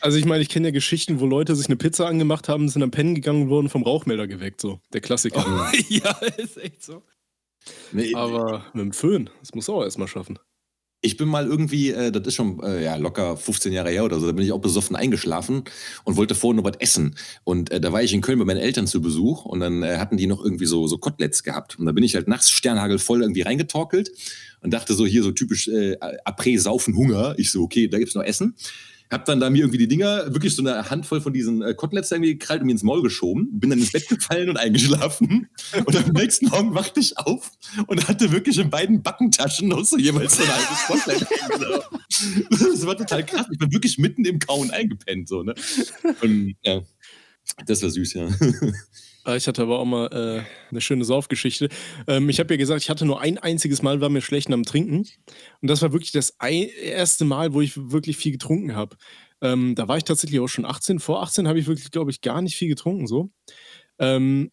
Also 0.00 0.16
ich 0.18 0.24
meine, 0.24 0.42
ich 0.42 0.48
kenne 0.48 0.68
ja 0.68 0.72
Geschichten, 0.72 1.20
wo 1.20 1.26
Leute 1.26 1.54
sich 1.56 1.66
eine 1.66 1.76
Pizza 1.76 2.06
angemacht 2.06 2.48
haben, 2.48 2.68
sind 2.68 2.82
am 2.82 2.90
Pennen 2.90 3.14
gegangen 3.14 3.42
und 3.44 3.48
wurden 3.50 3.68
vom 3.68 3.82
Rauchmelder 3.82 4.26
geweckt, 4.26 4.60
so. 4.60 4.80
Der 4.92 5.00
Klassiker. 5.00 5.70
ja, 5.88 6.10
ist 6.36 6.56
echt 6.58 6.82
so. 6.82 7.02
Nee, 7.92 8.14
Aber 8.14 8.64
mit 8.72 8.84
dem 8.84 8.92
Föhn, 8.92 9.30
das 9.40 9.54
muss 9.54 9.68
auch 9.68 9.82
erstmal 9.82 10.08
schaffen. 10.08 10.38
Ich 11.02 11.16
bin 11.16 11.28
mal 11.28 11.46
irgendwie, 11.46 11.90
äh, 11.92 12.12
das 12.12 12.26
ist 12.26 12.34
schon 12.34 12.62
äh, 12.62 12.84
ja, 12.84 12.96
locker 12.96 13.34
15 13.36 13.72
Jahre 13.72 13.90
her 13.90 14.04
oder 14.04 14.20
so, 14.20 14.26
da 14.26 14.32
bin 14.32 14.44
ich 14.44 14.52
auch 14.52 14.60
besoffen 14.60 14.96
eingeschlafen 14.96 15.64
und 16.04 16.16
wollte 16.16 16.34
vorher 16.34 16.60
noch 16.60 16.70
was 16.70 16.76
essen. 16.78 17.16
Und 17.42 17.70
äh, 17.70 17.80
da 17.80 17.90
war 17.92 18.02
ich 18.02 18.12
in 18.12 18.20
Köln 18.20 18.38
bei 18.38 18.44
meinen 18.44 18.60
Eltern 18.60 18.86
zu 18.86 19.00
Besuch 19.00 19.46
und 19.46 19.60
dann 19.60 19.82
äh, 19.82 19.96
hatten 19.96 20.18
die 20.18 20.26
noch 20.26 20.44
irgendwie 20.44 20.66
so, 20.66 20.86
so 20.86 20.98
Koteletts 20.98 21.42
gehabt. 21.42 21.78
Und 21.78 21.86
da 21.86 21.92
bin 21.92 22.04
ich 22.04 22.14
halt 22.14 22.28
nachts 22.28 22.50
sternhagelvoll 22.50 23.22
irgendwie 23.22 23.42
reingetorkelt 23.42 24.10
und 24.60 24.74
dachte 24.74 24.92
so, 24.92 25.06
hier 25.06 25.22
so 25.22 25.32
typisch 25.32 25.68
äh, 25.68 25.96
Après, 26.26 26.58
Saufen, 26.58 26.94
Hunger. 26.94 27.34
Ich 27.38 27.50
so, 27.50 27.62
okay, 27.62 27.88
da 27.88 27.98
gibt's 27.98 28.14
noch 28.14 28.24
Essen. 28.24 28.54
Hab 29.10 29.24
dann 29.24 29.40
da 29.40 29.50
mir 29.50 29.58
irgendwie 29.58 29.78
die 29.78 29.88
Dinger, 29.88 30.32
wirklich 30.32 30.54
so 30.54 30.62
eine 30.62 30.88
Handvoll 30.88 31.20
von 31.20 31.32
diesen 31.32 31.62
äh, 31.62 31.74
Koteletts 31.74 32.10
irgendwie 32.12 32.38
gekrallt 32.38 32.60
und 32.60 32.66
mir 32.66 32.72
ins 32.72 32.82
Maul 32.82 33.02
geschoben. 33.02 33.48
Bin 33.58 33.70
dann 33.70 33.80
ins 33.80 33.92
Bett 33.92 34.08
gefallen 34.08 34.48
und 34.48 34.56
eingeschlafen. 34.56 35.48
Und 35.84 35.96
am 35.96 36.12
nächsten 36.12 36.48
Morgen 36.48 36.74
wachte 36.74 37.00
ich 37.00 37.16
auf 37.18 37.52
und 37.86 38.08
hatte 38.08 38.32
wirklich 38.32 38.58
in 38.58 38.70
beiden 38.70 39.02
Backentaschen 39.02 39.68
noch 39.68 39.84
so 39.84 39.96
jeweils 39.96 40.36
so 40.36 40.42
ein 40.42 40.48
halbes 40.48 40.86
Kotelett. 40.86 41.26
das 42.50 42.86
war 42.86 42.96
total 42.96 43.24
krass. 43.24 43.46
Ich 43.50 43.58
bin 43.58 43.72
wirklich 43.72 43.98
mitten 43.98 44.24
im 44.24 44.38
Kauen 44.38 44.70
eingepennt. 44.70 45.28
So, 45.28 45.42
ne? 45.42 45.54
Und 46.22 46.54
ja, 46.62 46.82
das 47.66 47.82
war 47.82 47.90
süß, 47.90 48.14
ja. 48.14 48.28
Ah, 49.24 49.36
Ich 49.36 49.46
hatte 49.46 49.62
aber 49.62 49.78
auch 49.78 49.84
mal 49.84 50.06
äh, 50.06 50.70
eine 50.70 50.80
schöne 50.80 51.04
Saufgeschichte. 51.04 51.68
Ähm, 52.06 52.28
ich 52.30 52.40
habe 52.40 52.54
ja 52.54 52.58
gesagt, 52.58 52.82
ich 52.82 52.88
hatte 52.90 53.04
nur 53.04 53.20
ein 53.20 53.36
einziges 53.38 53.82
Mal, 53.82 54.00
war 54.00 54.08
mir 54.08 54.22
schlecht 54.22 54.50
am 54.50 54.62
Trinken. 54.64 55.06
Und 55.60 55.68
das 55.68 55.82
war 55.82 55.92
wirklich 55.92 56.12
das 56.12 56.30
erste 56.40 57.24
Mal, 57.26 57.52
wo 57.52 57.60
ich 57.60 57.76
wirklich 57.90 58.16
viel 58.16 58.32
getrunken 58.32 58.74
habe. 58.74 58.96
Ähm, 59.42 59.74
da 59.74 59.88
war 59.88 59.98
ich 59.98 60.04
tatsächlich 60.04 60.40
auch 60.40 60.48
schon 60.48 60.64
18. 60.64 61.00
Vor 61.00 61.22
18 61.22 61.48
habe 61.48 61.58
ich 61.58 61.66
wirklich, 61.66 61.90
glaube 61.90 62.10
ich, 62.10 62.22
gar 62.22 62.40
nicht 62.40 62.56
viel 62.56 62.68
getrunken 62.68 63.06
so. 63.06 63.30
Ähm, 63.98 64.50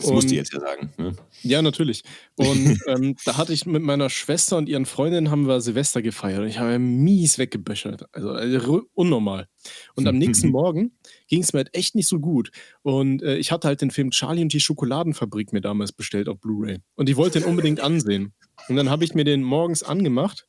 Das 0.00 0.10
musst 0.10 0.28
du 0.28 0.32
Und- 0.32 0.36
jetzt 0.36 0.52
ja 0.52 0.60
sagen. 0.60 0.92
Ne? 0.98 1.12
ja, 1.42 1.62
natürlich. 1.62 2.02
Und 2.36 2.78
ähm, 2.86 3.16
da 3.24 3.36
hatte 3.36 3.52
ich 3.52 3.66
mit 3.66 3.82
meiner 3.82 4.08
Schwester 4.10 4.56
und 4.56 4.68
ihren 4.68 4.86
Freundinnen 4.86 5.30
haben 5.30 5.46
wir 5.46 5.60
Silvester 5.60 6.02
gefeiert. 6.02 6.40
Und 6.40 6.48
ich 6.48 6.58
habe 6.58 6.78
mies 6.78 7.38
weggeböchert. 7.38 8.04
Also, 8.12 8.30
also 8.30 8.82
unnormal. 8.94 9.46
Und 9.94 10.06
am 10.06 10.16
nächsten 10.16 10.48
Morgen 10.50 10.92
ging 11.28 11.42
es 11.42 11.52
mir 11.52 11.58
halt 11.60 11.74
echt 11.74 11.94
nicht 11.94 12.08
so 12.08 12.18
gut. 12.18 12.50
Und 12.82 13.22
äh, 13.22 13.36
ich 13.36 13.52
hatte 13.52 13.68
halt 13.68 13.82
den 13.82 13.90
Film 13.90 14.10
Charlie 14.10 14.42
und 14.42 14.52
die 14.52 14.60
Schokoladenfabrik 14.60 15.52
mir 15.52 15.60
damals 15.60 15.92
bestellt 15.92 16.28
auf 16.28 16.40
Blu-ray. 16.40 16.78
Und 16.94 17.08
ich 17.08 17.16
wollte 17.16 17.40
den 17.40 17.48
unbedingt 17.48 17.80
ansehen. 17.80 18.32
Und 18.68 18.76
dann 18.76 18.90
habe 18.90 19.04
ich 19.04 19.14
mir 19.14 19.24
den 19.24 19.42
morgens 19.42 19.82
angemacht. 19.82 20.46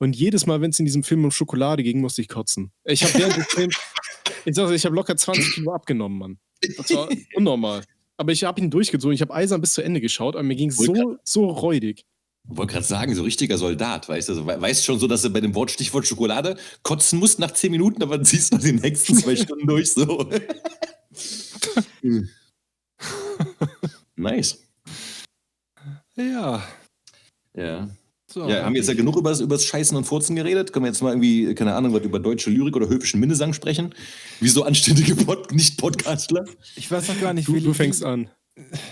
Und 0.00 0.14
jedes 0.14 0.46
Mal, 0.46 0.60
wenn 0.60 0.70
es 0.70 0.78
in 0.78 0.84
diesem 0.86 1.02
Film 1.02 1.24
um 1.24 1.30
Schokolade 1.32 1.82
ging, 1.82 2.00
musste 2.00 2.22
ich 2.22 2.28
kotzen. 2.28 2.70
Ich 2.84 3.02
habe 3.02 3.14
während 3.18 3.36
des 3.36 3.46
Films, 3.46 3.76
ich 4.44 4.54
sag, 4.54 4.70
ich 4.70 4.84
habe 4.84 4.94
locker 4.94 5.16
20 5.16 5.54
Kilo 5.54 5.72
abgenommen, 5.72 6.18
Mann. 6.18 6.38
Das 6.76 6.92
war 6.94 7.08
unnormal. 7.34 7.82
Aber 8.18 8.32
ich 8.32 8.44
habe 8.44 8.60
ihn 8.60 8.70
durchgezogen. 8.70 9.14
Ich 9.14 9.20
habe 9.22 9.32
eisern 9.32 9.60
bis 9.60 9.72
zu 9.74 9.82
Ende 9.82 10.00
geschaut, 10.00 10.34
aber 10.36 10.42
mir 10.42 10.56
ging 10.56 10.68
es 10.70 10.76
so, 10.76 10.92
so 11.24 11.46
räudig. 11.46 12.04
Ich 12.50 12.56
wollte 12.56 12.72
gerade 12.72 12.86
sagen, 12.86 13.14
so 13.14 13.22
richtiger 13.22 13.58
Soldat, 13.58 14.08
weißt 14.08 14.28
du? 14.28 14.32
Also, 14.32 14.46
we- 14.46 14.60
weißt 14.60 14.84
schon 14.84 14.98
so, 14.98 15.06
dass 15.06 15.22
du 15.22 15.30
bei 15.30 15.40
dem 15.40 15.54
Wort 15.54 15.70
Stichwort 15.70 16.06
Schokolade 16.06 16.56
kotzen 16.82 17.18
musst 17.18 17.38
nach 17.38 17.50
10 17.52 17.70
Minuten, 17.70 18.02
aber 18.02 18.22
ziehst 18.22 18.52
noch 18.52 18.60
die 18.60 18.72
nächsten 18.72 19.14
zwei 19.14 19.36
Stunden 19.36 19.66
durch. 19.66 19.92
So. 19.92 20.28
nice. 24.16 24.58
Ja. 26.16 26.62
Ja. 27.54 27.88
So, 28.30 28.46
Ja, 28.48 28.64
haben 28.64 28.74
wir 28.74 28.80
jetzt 28.80 28.88
ja 28.88 28.94
genug 28.94 29.16
über 29.16 29.32
das 29.32 29.64
Scheißen 29.64 29.96
und 29.96 30.04
Furzen 30.04 30.36
geredet. 30.36 30.72
Können 30.72 30.84
wir 30.84 30.90
jetzt 30.90 31.00
mal 31.02 31.10
irgendwie, 31.10 31.54
keine 31.54 31.74
Ahnung, 31.74 31.94
was 31.94 32.02
über 32.02 32.18
deutsche 32.18 32.50
Lyrik 32.50 32.76
oder 32.76 32.86
höfischen 32.88 33.20
Minnesang 33.20 33.54
sprechen? 33.54 33.94
Wie 34.40 34.48
so 34.48 34.64
anständige 34.64 35.14
Pod 35.16 35.50
Nicht-Podcastler. 35.52 36.44
Ich 36.76 36.90
weiß 36.90 37.08
noch 37.08 37.20
gar 37.20 37.32
nicht, 37.32 37.48
Du, 37.48 37.54
wie, 37.54 37.60
du 37.60 37.72
fängst 37.72 38.04
an. 38.04 38.28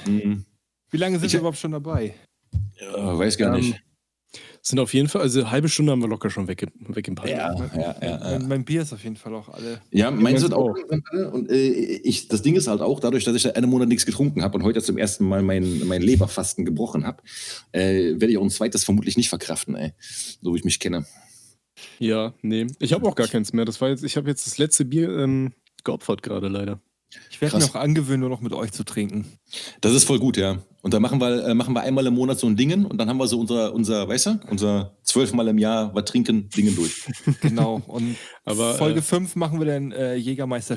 Hm. 0.05 0.45
wie 0.91 0.97
lange 0.97 1.19
sind 1.19 1.27
Ich- 1.27 1.33
wir 1.35 1.41
überhaupt 1.41 1.59
schon 1.59 1.73
dabei? 1.73 2.15
Ja, 2.81 3.19
weiß 3.19 3.37
gar 3.37 3.55
Ähm, 3.55 3.61
nicht. 3.61 3.83
Sind 4.69 4.81
auf 4.81 4.93
jeden 4.95 5.07
Fall, 5.07 5.23
also 5.23 5.39
eine 5.39 5.51
halbe 5.53 5.69
Stunde 5.69 5.93
haben 5.93 6.03
wir 6.03 6.09
locker 6.09 6.29
schon 6.29 6.49
wegge 6.49 6.67
weggepackt. 6.81 7.29
Ja, 7.29 7.55
ja, 7.55 7.71
ja. 7.77 7.97
ja. 8.03 8.19
Mein, 8.19 8.49
mein 8.49 8.65
Bier 8.65 8.83
ist 8.83 8.93
auf 8.93 9.05
jeden 9.05 9.15
Fall 9.15 9.33
auch 9.37 9.49
alle. 9.49 9.81
Ja, 9.93 10.11
meins 10.11 10.43
wird 10.43 10.55
auch. 10.55 10.71
auch. 10.71 11.33
Und 11.33 11.53
äh, 11.53 11.69
ich, 11.69 12.27
das 12.27 12.43
Ding 12.43 12.57
ist 12.57 12.67
halt 12.67 12.81
auch, 12.81 12.99
dadurch, 12.99 13.23
dass 13.23 13.37
ich 13.37 13.43
seit 13.43 13.55
einem 13.55 13.71
Monat 13.71 13.87
nichts 13.87 14.05
getrunken 14.07 14.43
habe 14.43 14.59
und 14.59 14.65
heute 14.65 14.83
zum 14.83 14.99
ersten 14.99 15.25
Mal 15.29 15.43
mein, 15.43 15.87
mein 15.87 16.03
Leberfasten 16.03 16.65
gebrochen 16.65 17.07
habe, 17.07 17.23
äh, 17.71 18.15
werde 18.15 18.27
ich 18.27 18.39
auch 18.39 18.43
ein 18.43 18.51
zweites 18.51 18.83
vermutlich 18.83 19.17
nicht 19.17 19.29
verkraften, 19.29 19.77
ey. 19.77 19.93
So 20.43 20.53
wie 20.53 20.59
ich 20.59 20.65
mich 20.65 20.81
kenne. 20.81 21.07
Ja, 22.01 22.35
nee. 22.43 22.67
Ich 22.81 22.93
habe 22.93 23.07
auch 23.07 23.15
gar 23.15 23.29
keins 23.29 23.53
mehr. 23.53 23.67
Das 23.67 23.81
war 23.81 23.91
jetzt, 23.91 24.03
ich 24.03 24.17
habe 24.17 24.29
jetzt 24.29 24.49
das 24.49 24.59
letzte 24.59 24.85
Bier 24.85 25.17
ähm, 25.17 25.53
geopfert 25.85 26.25
gerade 26.25 26.49
leider. 26.49 26.81
Ich 27.31 27.41
werde 27.41 27.59
mir 27.59 27.65
auch 27.65 27.75
angewöhnen, 27.75 28.21
nur 28.21 28.31
noch 28.31 28.41
mit 28.41 28.53
euch 28.53 28.73
zu 28.73 28.83
trinken. 28.85 29.27
Das 29.83 29.93
ist 29.93 30.05
voll 30.05 30.19
gut, 30.19 30.37
ja. 30.37 30.59
Und 30.83 30.95
da 30.95 31.01
machen 31.01 31.21
wir, 31.21 31.49
äh, 31.49 31.55
machen 31.55 31.75
wir 31.75 31.83
einmal 31.83 32.07
im 32.07 32.15
Monat 32.15 32.39
so 32.39 32.47
ein 32.47 32.57
Dingen 32.57 32.87
und 32.87 32.99
dann 32.99 33.09
haben 33.09 33.19
wir 33.19 33.27
so 33.27 33.41
unser, 33.41 33.75
unser 33.75 34.09
weißt 34.09 34.27
du, 34.27 34.41
unser 34.49 34.97
zwölfmal 35.03 35.49
im 35.49 35.59
Jahr 35.59 35.95
was 35.95 36.05
trinken, 36.05 36.49
Dingen 36.51 36.77
durch. 36.77 36.93
Genau. 37.41 37.83
Und 37.89 38.17
Aber, 38.45 38.75
Folge 38.75 39.01
äh, 39.01 39.03
5 39.03 39.37
machen 39.37 39.59
wir 39.59 39.67
dann 39.67 39.93
äh, 39.93 40.15
Jägermeister 40.15 40.77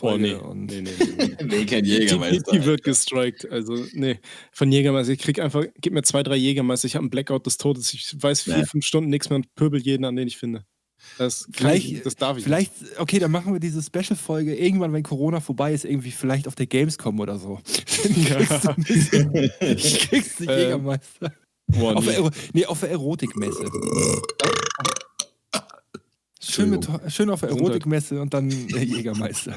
Oh, 0.00 0.16
nee. 0.16 0.34
Und 0.34 0.66
nee, 0.66 0.82
nee, 0.82 0.90
nee. 1.18 1.44
nee, 1.44 1.66
kein 1.66 1.84
Die, 1.84 2.06
die, 2.06 2.42
die 2.52 2.64
wird 2.64 2.84
gestrikt. 2.84 3.50
Also, 3.50 3.76
nee. 3.92 4.20
Von 4.52 4.70
Jägermeister. 4.70 5.12
Ich 5.12 5.18
krieg 5.18 5.38
einfach, 5.40 5.64
gib 5.80 5.92
mir 5.92 6.02
zwei, 6.02 6.22
drei 6.22 6.36
Jägermeister. 6.36 6.86
Ich 6.86 6.94
habe 6.94 7.02
einen 7.02 7.10
Blackout 7.10 7.44
des 7.46 7.58
Todes. 7.58 7.92
Ich 7.92 8.16
weiß 8.16 8.42
vier, 8.42 8.58
Nee. 8.58 8.64
fünf 8.66 8.86
Stunden 8.86 9.10
nichts 9.10 9.30
mehr 9.30 9.36
und 9.36 9.54
pöbel 9.54 9.80
jeden 9.82 10.04
an, 10.04 10.16
den 10.16 10.28
ich 10.28 10.36
finde. 10.36 10.64
Das, 11.18 11.46
Vielleicht- 11.52 11.86
ich, 11.92 12.02
das 12.02 12.16
darf 12.16 12.36
ich 12.38 12.44
vielleicht, 12.44 12.72
okay, 12.98 13.18
dann 13.18 13.30
machen 13.30 13.52
wir 13.52 13.60
diese 13.60 13.82
Special-Folge 13.82 14.54
irgendwann, 14.56 14.92
wenn 14.92 15.02
Corona 15.04 15.40
vorbei 15.40 15.72
ist, 15.72 15.84
irgendwie 15.84 16.10
vielleicht 16.10 16.48
auf 16.48 16.54
der 16.56 16.66
Gamescom 16.66 17.20
oder 17.20 17.38
so. 17.38 17.60
Bisschen- 18.02 19.32
Kriegst 19.60 20.40
du 20.40 20.44
Ähm, 20.44 20.58
Jägermeister. 20.58 21.28
nicht. 21.28 21.78
Boah, 21.80 21.96
Auf 21.96 22.04
nee. 22.06 22.12
der, 22.12 22.30
nee, 22.52 22.66
auf 22.66 22.80
der 22.80 22.90
Erotikmesse. 22.90 23.64
Schön, 26.40 26.70
mit, 26.70 26.86
schön 27.08 27.30
auf 27.30 27.40
der. 27.40 27.48
Erotikmesse 27.50 28.20
und 28.20 28.34
dann 28.34 28.50
äh, 28.50 28.82
Jägermeister. 28.84 29.56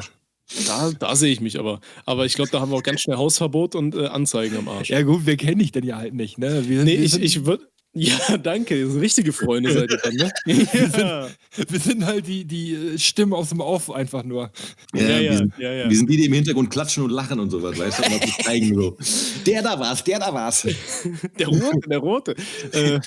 Da, 0.65 0.91
da 0.97 1.15
sehe 1.17 1.33
ich 1.33 1.41
mich 1.41 1.59
aber. 1.59 1.81
Aber 2.05 2.25
ich 2.25 2.33
glaube, 2.35 2.49
da 2.51 2.61
haben 2.61 2.71
wir 2.71 2.77
auch 2.77 2.83
ganz 2.83 3.01
schnell 3.01 3.17
Hausverbot 3.17 3.75
und 3.75 3.93
äh, 3.95 4.05
Anzeigen 4.07 4.55
am 4.57 4.69
Arsch. 4.69 4.89
Ja 4.89 5.01
gut, 5.01 5.25
wir 5.25 5.35
kennen 5.35 5.59
dich 5.59 5.73
denn 5.73 5.83
ja 5.83 5.97
halt 5.97 6.13
nicht, 6.13 6.37
ne? 6.37 6.67
Wir, 6.69 6.83
nee, 6.85 6.97
wir 6.97 7.03
ich, 7.03 7.19
ich 7.21 7.45
würde. 7.45 7.67
Ja, 7.99 8.37
danke. 8.37 8.87
So 8.87 8.99
richtige 8.99 9.33
Freunde 9.33 9.73
seid 9.73 9.89
ihr 9.89 9.97
dann, 9.97 10.13
ne? 10.13 10.31
ja, 10.97 11.29
wir 11.67 11.79
sind 11.79 12.05
halt 12.05 12.27
die, 12.27 12.45
die 12.45 12.73
äh, 12.73 12.99
Stimmen 12.99 13.33
aus 13.33 13.49
dem 13.49 13.59
Off 13.59 13.89
einfach 13.89 14.23
nur. 14.23 14.51
Ja, 14.93 15.01
ja, 15.01 15.07
wir, 15.07 15.21
ja, 15.21 15.37
sind, 15.37 15.53
ja, 15.57 15.73
ja. 15.73 15.89
wir 15.89 15.97
sind 15.97 16.07
die, 16.09 16.17
die 16.17 16.25
im 16.25 16.33
Hintergrund 16.33 16.69
klatschen 16.69 17.03
und 17.03 17.09
lachen 17.09 17.39
und 17.39 17.49
sowas, 17.49 17.77
weißt 17.77 17.99
du? 17.99 18.13
Und 18.13 18.23
das 18.23 18.37
zeigen 18.45 18.75
so. 18.75 18.97
Der 19.47 19.63
da 19.63 19.79
war's, 19.79 20.03
der 20.03 20.19
da 20.19 20.31
war's. 20.31 20.67
Der 21.39 21.47
Rote, 21.47 21.89
der 21.89 21.97
Rote. 21.99 22.35
äh, 22.71 22.99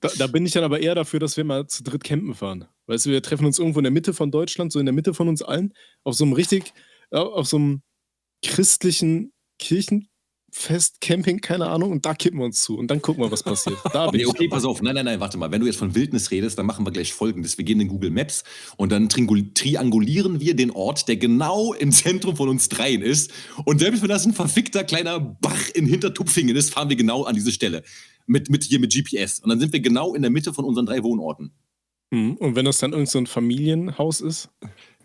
da, 0.00 0.10
da 0.18 0.26
bin 0.26 0.46
ich 0.46 0.52
dann 0.52 0.64
aber 0.64 0.80
eher 0.80 0.94
dafür, 0.94 1.20
dass 1.20 1.36
wir 1.36 1.44
mal 1.44 1.66
zu 1.66 1.82
dritt 1.82 2.04
campen 2.04 2.34
fahren. 2.34 2.66
Weißt 2.86 3.06
du, 3.06 3.10
wir 3.10 3.22
treffen 3.22 3.46
uns 3.46 3.58
irgendwo 3.58 3.80
in 3.80 3.84
der 3.84 3.92
Mitte 3.92 4.12
von 4.14 4.30
Deutschland, 4.30 4.72
so 4.72 4.78
in 4.78 4.86
der 4.86 4.92
Mitte 4.92 5.14
von 5.14 5.28
uns 5.28 5.42
allen, 5.42 5.72
auf 6.04 6.14
so 6.14 6.24
einem 6.24 6.32
richtig, 6.32 6.72
auf 7.10 7.46
so 7.46 7.56
einem 7.56 7.82
christlichen 8.44 9.32
Kirchenfest, 10.52 11.00
Camping, 11.00 11.40
keine 11.40 11.68
Ahnung, 11.68 11.90
und 11.92 12.04
da 12.04 12.14
kippen 12.14 12.38
wir 12.38 12.44
uns 12.44 12.62
zu 12.62 12.76
und 12.78 12.88
dann 12.90 13.00
gucken 13.00 13.22
wir, 13.24 13.30
was 13.30 13.42
passiert. 13.42 13.78
Da 13.92 14.06
bin 14.10 14.18
Nee, 14.18 14.22
ich 14.24 14.28
okay, 14.28 14.48
pass 14.48 14.64
auf. 14.64 14.82
Nein, 14.82 14.94
nein, 14.94 15.04
nein, 15.06 15.20
warte 15.20 15.38
mal. 15.38 15.50
Wenn 15.50 15.60
du 15.60 15.66
jetzt 15.66 15.78
von 15.78 15.94
Wildnis 15.94 16.30
redest, 16.30 16.58
dann 16.58 16.66
machen 16.66 16.86
wir 16.86 16.90
gleich 16.92 17.12
folgendes. 17.12 17.56
Wir 17.58 17.64
gehen 17.64 17.80
in 17.80 17.88
Google 17.88 18.10
Maps 18.10 18.44
und 18.76 18.92
dann 18.92 19.08
triangul- 19.08 19.54
triangulieren 19.54 20.40
wir 20.40 20.54
den 20.54 20.70
Ort, 20.70 21.08
der 21.08 21.16
genau 21.16 21.72
im 21.72 21.90
Zentrum 21.92 22.36
von 22.36 22.48
uns 22.48 22.68
dreien 22.68 23.02
ist. 23.02 23.32
Und 23.64 23.78
selbst 23.80 24.02
wenn 24.02 24.08
das 24.10 24.26
ein 24.26 24.34
verfickter 24.34 24.84
kleiner 24.84 25.18
Bach 25.20 25.70
in 25.74 25.86
Hintertupfingen 25.86 26.54
ist, 26.54 26.70
fahren 26.72 26.88
wir 26.88 26.96
genau 26.96 27.24
an 27.24 27.34
diese 27.34 27.52
Stelle. 27.52 27.82
Mit, 28.26 28.50
mit 28.50 28.64
hier 28.64 28.78
mit 28.78 28.92
GPS. 28.92 29.40
Und 29.40 29.48
dann 29.50 29.58
sind 29.58 29.72
wir 29.72 29.80
genau 29.80 30.14
in 30.14 30.22
der 30.22 30.30
Mitte 30.30 30.52
von 30.52 30.64
unseren 30.64 30.86
drei 30.86 31.02
Wohnorten. 31.02 31.52
Mhm. 32.10 32.34
Und 32.34 32.54
wenn 32.56 32.64
das 32.66 32.78
dann 32.78 32.92
irgend 32.92 33.08
so 33.08 33.18
ein 33.18 33.26
Familienhaus 33.26 34.20
ist, 34.20 34.50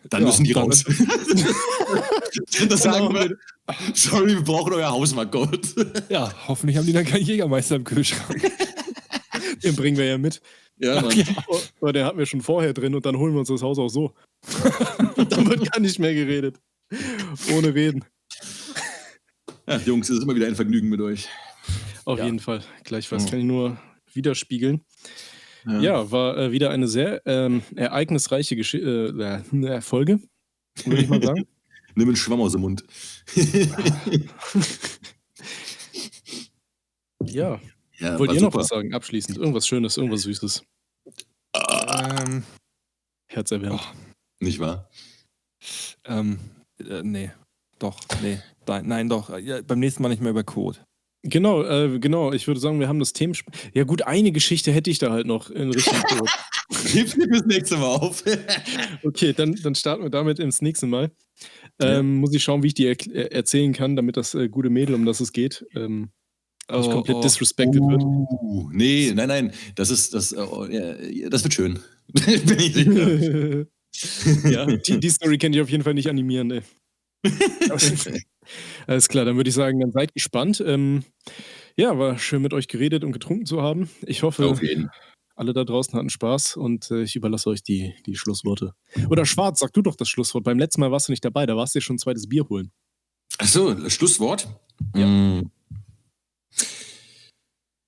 Dann 0.09 0.21
Ja, 0.21 0.27
müssen 0.27 0.43
die 0.43 0.53
dann- 0.53 0.63
raus. 0.63 0.83
das 2.69 2.81
sagen 2.83 3.13
wir. 3.13 3.37
Sorry, 3.93 4.35
wir 4.35 4.41
brauchen 4.43 4.73
euer 4.73 4.89
Hausmarktcode. 4.89 5.59
Ja, 6.09 6.33
hoffentlich 6.47 6.77
haben 6.77 6.85
die 6.85 6.93
dann 6.93 7.05
keinen 7.05 7.25
Jägermeister 7.25 7.75
im 7.75 7.83
Kühlschrank. 7.83 8.41
Den 9.63 9.75
bringen 9.75 9.97
wir 9.97 10.05
ja 10.05 10.17
mit. 10.17 10.41
Ja, 10.77 11.01
Mann. 11.01 11.11
Oh, 11.47 11.59
oh, 11.81 11.91
den 11.91 12.05
hatten 12.05 12.19
wir 12.19 12.27
schon 12.27 12.41
vorher 12.41 12.71
drin 12.73 12.93
und 12.93 13.03
dann 13.05 13.17
holen 13.17 13.33
wir 13.33 13.39
uns 13.39 13.47
das 13.49 13.63
Haus 13.63 13.79
auch 13.79 13.89
so. 13.89 14.13
dann 15.15 15.49
wird 15.49 15.71
gar 15.71 15.79
nicht 15.81 15.97
mehr 15.97 16.13
geredet. 16.13 16.57
Ohne 17.51 17.73
Reden. 17.73 18.05
ja, 19.67 19.77
Jungs, 19.79 20.09
es 20.09 20.17
ist 20.17 20.23
immer 20.23 20.35
wieder 20.35 20.45
ein 20.45 20.55
Vergnügen 20.55 20.87
mit 20.89 21.01
euch. 21.01 21.27
Auf 22.05 22.19
Ja. 22.19 22.25
jeden 22.25 22.39
Fall. 22.39 22.63
Gleichfalls 22.83 23.23
Ja. 23.25 23.29
kann 23.31 23.39
ich 23.39 23.45
nur 23.45 23.77
widerspiegeln. 24.13 24.81
Ja, 25.67 26.11
war 26.11 26.37
äh, 26.37 26.51
wieder 26.51 26.69
eine 26.71 26.87
sehr 26.87 27.21
ähm, 27.25 27.61
ereignisreiche 27.75 28.55
Gesch 28.55 28.73
äh, 28.75 29.07
äh, 29.09 29.81
Folge, 29.81 30.19
würde 30.85 31.01
ich 31.01 31.09
mal 31.09 31.21
sagen. 31.21 31.45
Nimm 31.95 32.07
einen 32.09 32.15
Schwamm 32.15 32.39
aus 32.41 32.53
dem 32.53 32.61
Mund. 32.61 32.83
ja. 37.23 37.59
ja, 37.97 38.19
Wollt 38.19 38.31
ihr 38.31 38.35
noch 38.41 38.51
super. 38.51 38.59
was 38.59 38.67
sagen? 38.67 38.93
Abschließend. 38.93 39.37
Irgendwas 39.37 39.67
Schönes, 39.67 39.97
irgendwas 39.97 40.21
Süßes. 40.21 40.63
ähm, 41.55 42.43
Herzerwärmend. 43.29 43.81
Nicht 44.39 44.59
wahr? 44.59 44.89
ähm, 46.05 46.39
äh, 46.79 47.01
nee. 47.01 47.31
Doch, 47.79 47.99
nee. 48.21 48.39
Nein, 48.67 48.87
nein 48.87 49.09
doch. 49.09 49.37
Ja, 49.39 49.61
beim 49.61 49.79
nächsten 49.79 50.03
Mal 50.03 50.09
nicht 50.09 50.21
mehr 50.21 50.31
über 50.31 50.43
Code. 50.43 50.79
Genau, 51.29 51.63
äh, 51.63 51.99
genau. 51.99 52.31
Ich 52.31 52.47
würde 52.47 52.59
sagen, 52.59 52.79
wir 52.79 52.87
haben 52.87 52.99
das 52.99 53.13
Thema. 53.13 53.33
Ja, 53.73 53.83
gut, 53.83 54.03
eine 54.03 54.31
Geschichte 54.31 54.71
hätte 54.71 54.89
ich 54.89 54.99
da 54.99 55.11
halt 55.11 55.27
noch 55.27 55.49
in 55.49 55.71
Richtung 55.71 55.97
Tod. 56.09 56.29
Heb 56.93 57.17
mir 57.17 57.27
das 57.27 57.45
nächste 57.45 57.77
Mal 57.77 57.95
auf. 57.95 58.23
Okay, 59.03 59.33
dann, 59.33 59.55
dann 59.55 59.75
starten 59.75 60.03
wir 60.03 60.09
damit 60.09 60.39
ins 60.39 60.61
nächste 60.61 60.85
Mal. 60.87 61.11
Ja. 61.81 61.99
Ähm, 61.99 62.15
Muss 62.15 62.33
ich 62.33 62.43
schauen, 62.43 62.63
wie 62.63 62.67
ich 62.67 62.73
die 62.73 62.87
erkl- 62.87 63.13
äh, 63.13 63.27
erzählen 63.31 63.73
kann, 63.73 63.95
damit 63.95 64.17
das 64.17 64.33
äh, 64.33 64.49
gute 64.49 64.69
Mädel, 64.69 64.95
um 64.95 65.05
das 65.05 65.19
es 65.19 65.31
geht, 65.31 65.65
ähm, 65.75 66.09
nicht 66.69 66.87
Oh, 66.87 66.91
komplett 66.91 67.17
oh. 67.17 67.21
disrespected 67.21 67.81
wird. 67.81 68.03
Uh, 68.03 68.69
nee, 68.73 69.11
nein, 69.15 69.27
nein. 69.29 69.53
Das 69.75 69.89
ist, 69.89 70.13
das, 70.13 70.35
oh, 70.35 70.65
ja, 70.65 71.29
das 71.29 71.43
wird 71.43 71.53
schön. 71.53 71.79
Bin 72.07 72.59
ich 72.59 72.73
sicher. 72.73 73.65
ja, 74.49 74.65
die, 74.65 74.99
die 74.99 75.09
Story 75.09 75.37
kann 75.37 75.53
ich 75.53 75.61
auf 75.61 75.69
jeden 75.69 75.83
Fall 75.83 75.93
nicht 75.93 76.09
animieren, 76.09 76.51
ey. 76.51 76.61
Alles 78.87 79.09
klar, 79.09 79.25
dann 79.25 79.35
würde 79.35 79.49
ich 79.49 79.55
sagen, 79.55 79.79
dann 79.79 79.91
seid 79.91 80.13
gespannt. 80.13 80.63
Ähm, 80.65 81.03
ja, 81.75 81.97
war 81.99 82.17
schön 82.17 82.41
mit 82.41 82.53
euch 82.53 82.67
geredet 82.67 83.03
und 83.03 83.11
getrunken 83.11 83.45
zu 83.45 83.61
haben. 83.61 83.89
Ich 84.05 84.23
hoffe, 84.23 84.55
alle 85.35 85.53
da 85.53 85.63
draußen 85.63 85.93
hatten 85.93 86.09
Spaß 86.09 86.57
und 86.57 86.89
äh, 86.89 87.03
ich 87.03 87.15
überlasse 87.15 87.49
euch 87.49 87.61
die, 87.61 87.93
die 88.05 88.15
Schlussworte. 88.15 88.73
Oder 89.09 89.25
Schwarz, 89.25 89.59
sag 89.59 89.71
du 89.73 89.83
doch 89.83 89.95
das 89.95 90.09
Schlusswort. 90.09 90.43
Beim 90.43 90.57
letzten 90.57 90.81
Mal 90.81 90.91
warst 90.91 91.09
du 91.09 91.11
nicht 91.11 91.23
dabei, 91.23 91.45
da 91.45 91.55
warst 91.55 91.75
du 91.75 91.79
ja 91.79 91.81
schon 91.81 91.97
ein 91.97 91.99
zweites 91.99 92.27
Bier 92.27 92.47
holen. 92.49 92.71
Achso, 93.37 93.89
Schlusswort. 93.89 94.47
Ja. 94.95 95.05
Mm. 95.05 95.51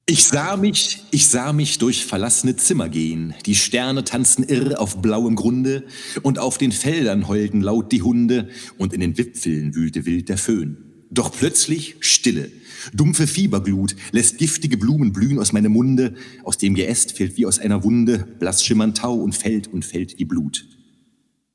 Ich 0.06 0.26
sah 0.26 0.58
mich, 0.58 1.04
ich 1.12 1.28
sah 1.28 1.54
mich 1.54 1.78
durch 1.78 2.06
verlassene 2.06 2.56
Zimmer 2.56 2.90
gehen. 2.90 3.36
Die 3.46 3.54
Sterne 3.54 4.04
tanzten 4.04 4.44
irr 4.44 4.82
auf 4.82 5.02
blauem 5.02 5.36
Grunde 5.36 5.86
und 6.24 6.40
auf 6.40 6.58
den 6.58 6.72
Feldern 6.72 7.28
heulten 7.28 7.62
laut 7.62 7.92
die 7.92 8.02
Hunde 8.02 8.50
und 8.78 8.92
in 8.94 9.02
den 9.02 9.18
Wipfeln 9.18 9.76
wühlte 9.76 10.06
wild 10.06 10.30
der 10.30 10.40
Föhn. 10.40 10.89
Doch 11.12 11.32
plötzlich 11.32 11.96
Stille. 12.02 12.52
Dumpfe 12.94 13.28
Fieberglut 13.28 13.96
lässt 14.12 14.38
giftige 14.38 14.78
Blumen 14.78 15.12
blühen 15.12 15.40
aus 15.40 15.52
meinem 15.52 15.74
Munde. 15.74 16.14
Aus 16.44 16.58
dem 16.58 16.76
Geäst 16.76 17.18
fällt 17.18 17.38
wie 17.38 17.46
aus 17.46 17.60
einer 17.60 17.84
Wunde 17.84 18.28
blass 18.40 18.64
schimmernd 18.64 18.98
Tau 18.98 19.16
und 19.16 19.36
fällt 19.36 19.68
und 19.68 19.84
fällt 19.84 20.18
wie 20.20 20.26
Blut. 20.26 20.66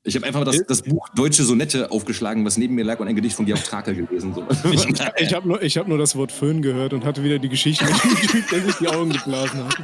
Ich 0.03 0.15
habe 0.15 0.27
einfach 0.27 0.43
das, 0.43 0.63
das 0.67 0.83
Buch 0.83 1.09
Deutsche 1.15 1.43
Sonette 1.43 1.89
aufgeschlagen, 1.89 2.45
was 2.45 2.57
neben 2.57 2.75
mir 2.75 2.85
lag 2.85 2.99
und 2.99 3.07
ein 3.07 3.15
Gedicht 3.15 3.35
von 3.35 3.45
Georg 3.47 3.63
Trakel 3.63 3.95
gewesen. 3.95 4.35
So. 4.35 4.45
Ich, 4.71 4.85
ich 5.17 5.33
habe 5.33 5.47
nur, 5.47 5.63
ich 5.63 5.77
hab 5.77 5.87
nur 5.87 5.97
das 5.97 6.15
Wort 6.15 6.31
Föhn 6.31 6.61
gehört 6.61 6.93
und 6.93 7.05
hatte 7.05 7.23
wieder 7.23 7.39
die 7.39 7.49
Geschichte 7.49 7.85
mit 7.85 8.03
dem 8.03 8.27
Typ, 8.27 8.49
der 8.49 8.61
sich 8.65 8.75
die 8.75 8.87
Augen 8.87 9.11
geblasen 9.11 9.63
hat. 9.63 9.77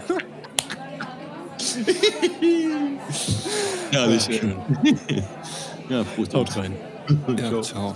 Herrlich. 3.91 4.27
Ja. 4.27 5.23
Ja, 5.89 6.03
Prost. 6.03 6.33
Haut 6.33 6.55
rein. 6.55 6.75
Ja, 7.27 7.35
ciao. 7.35 7.61
Ciao. 7.61 7.95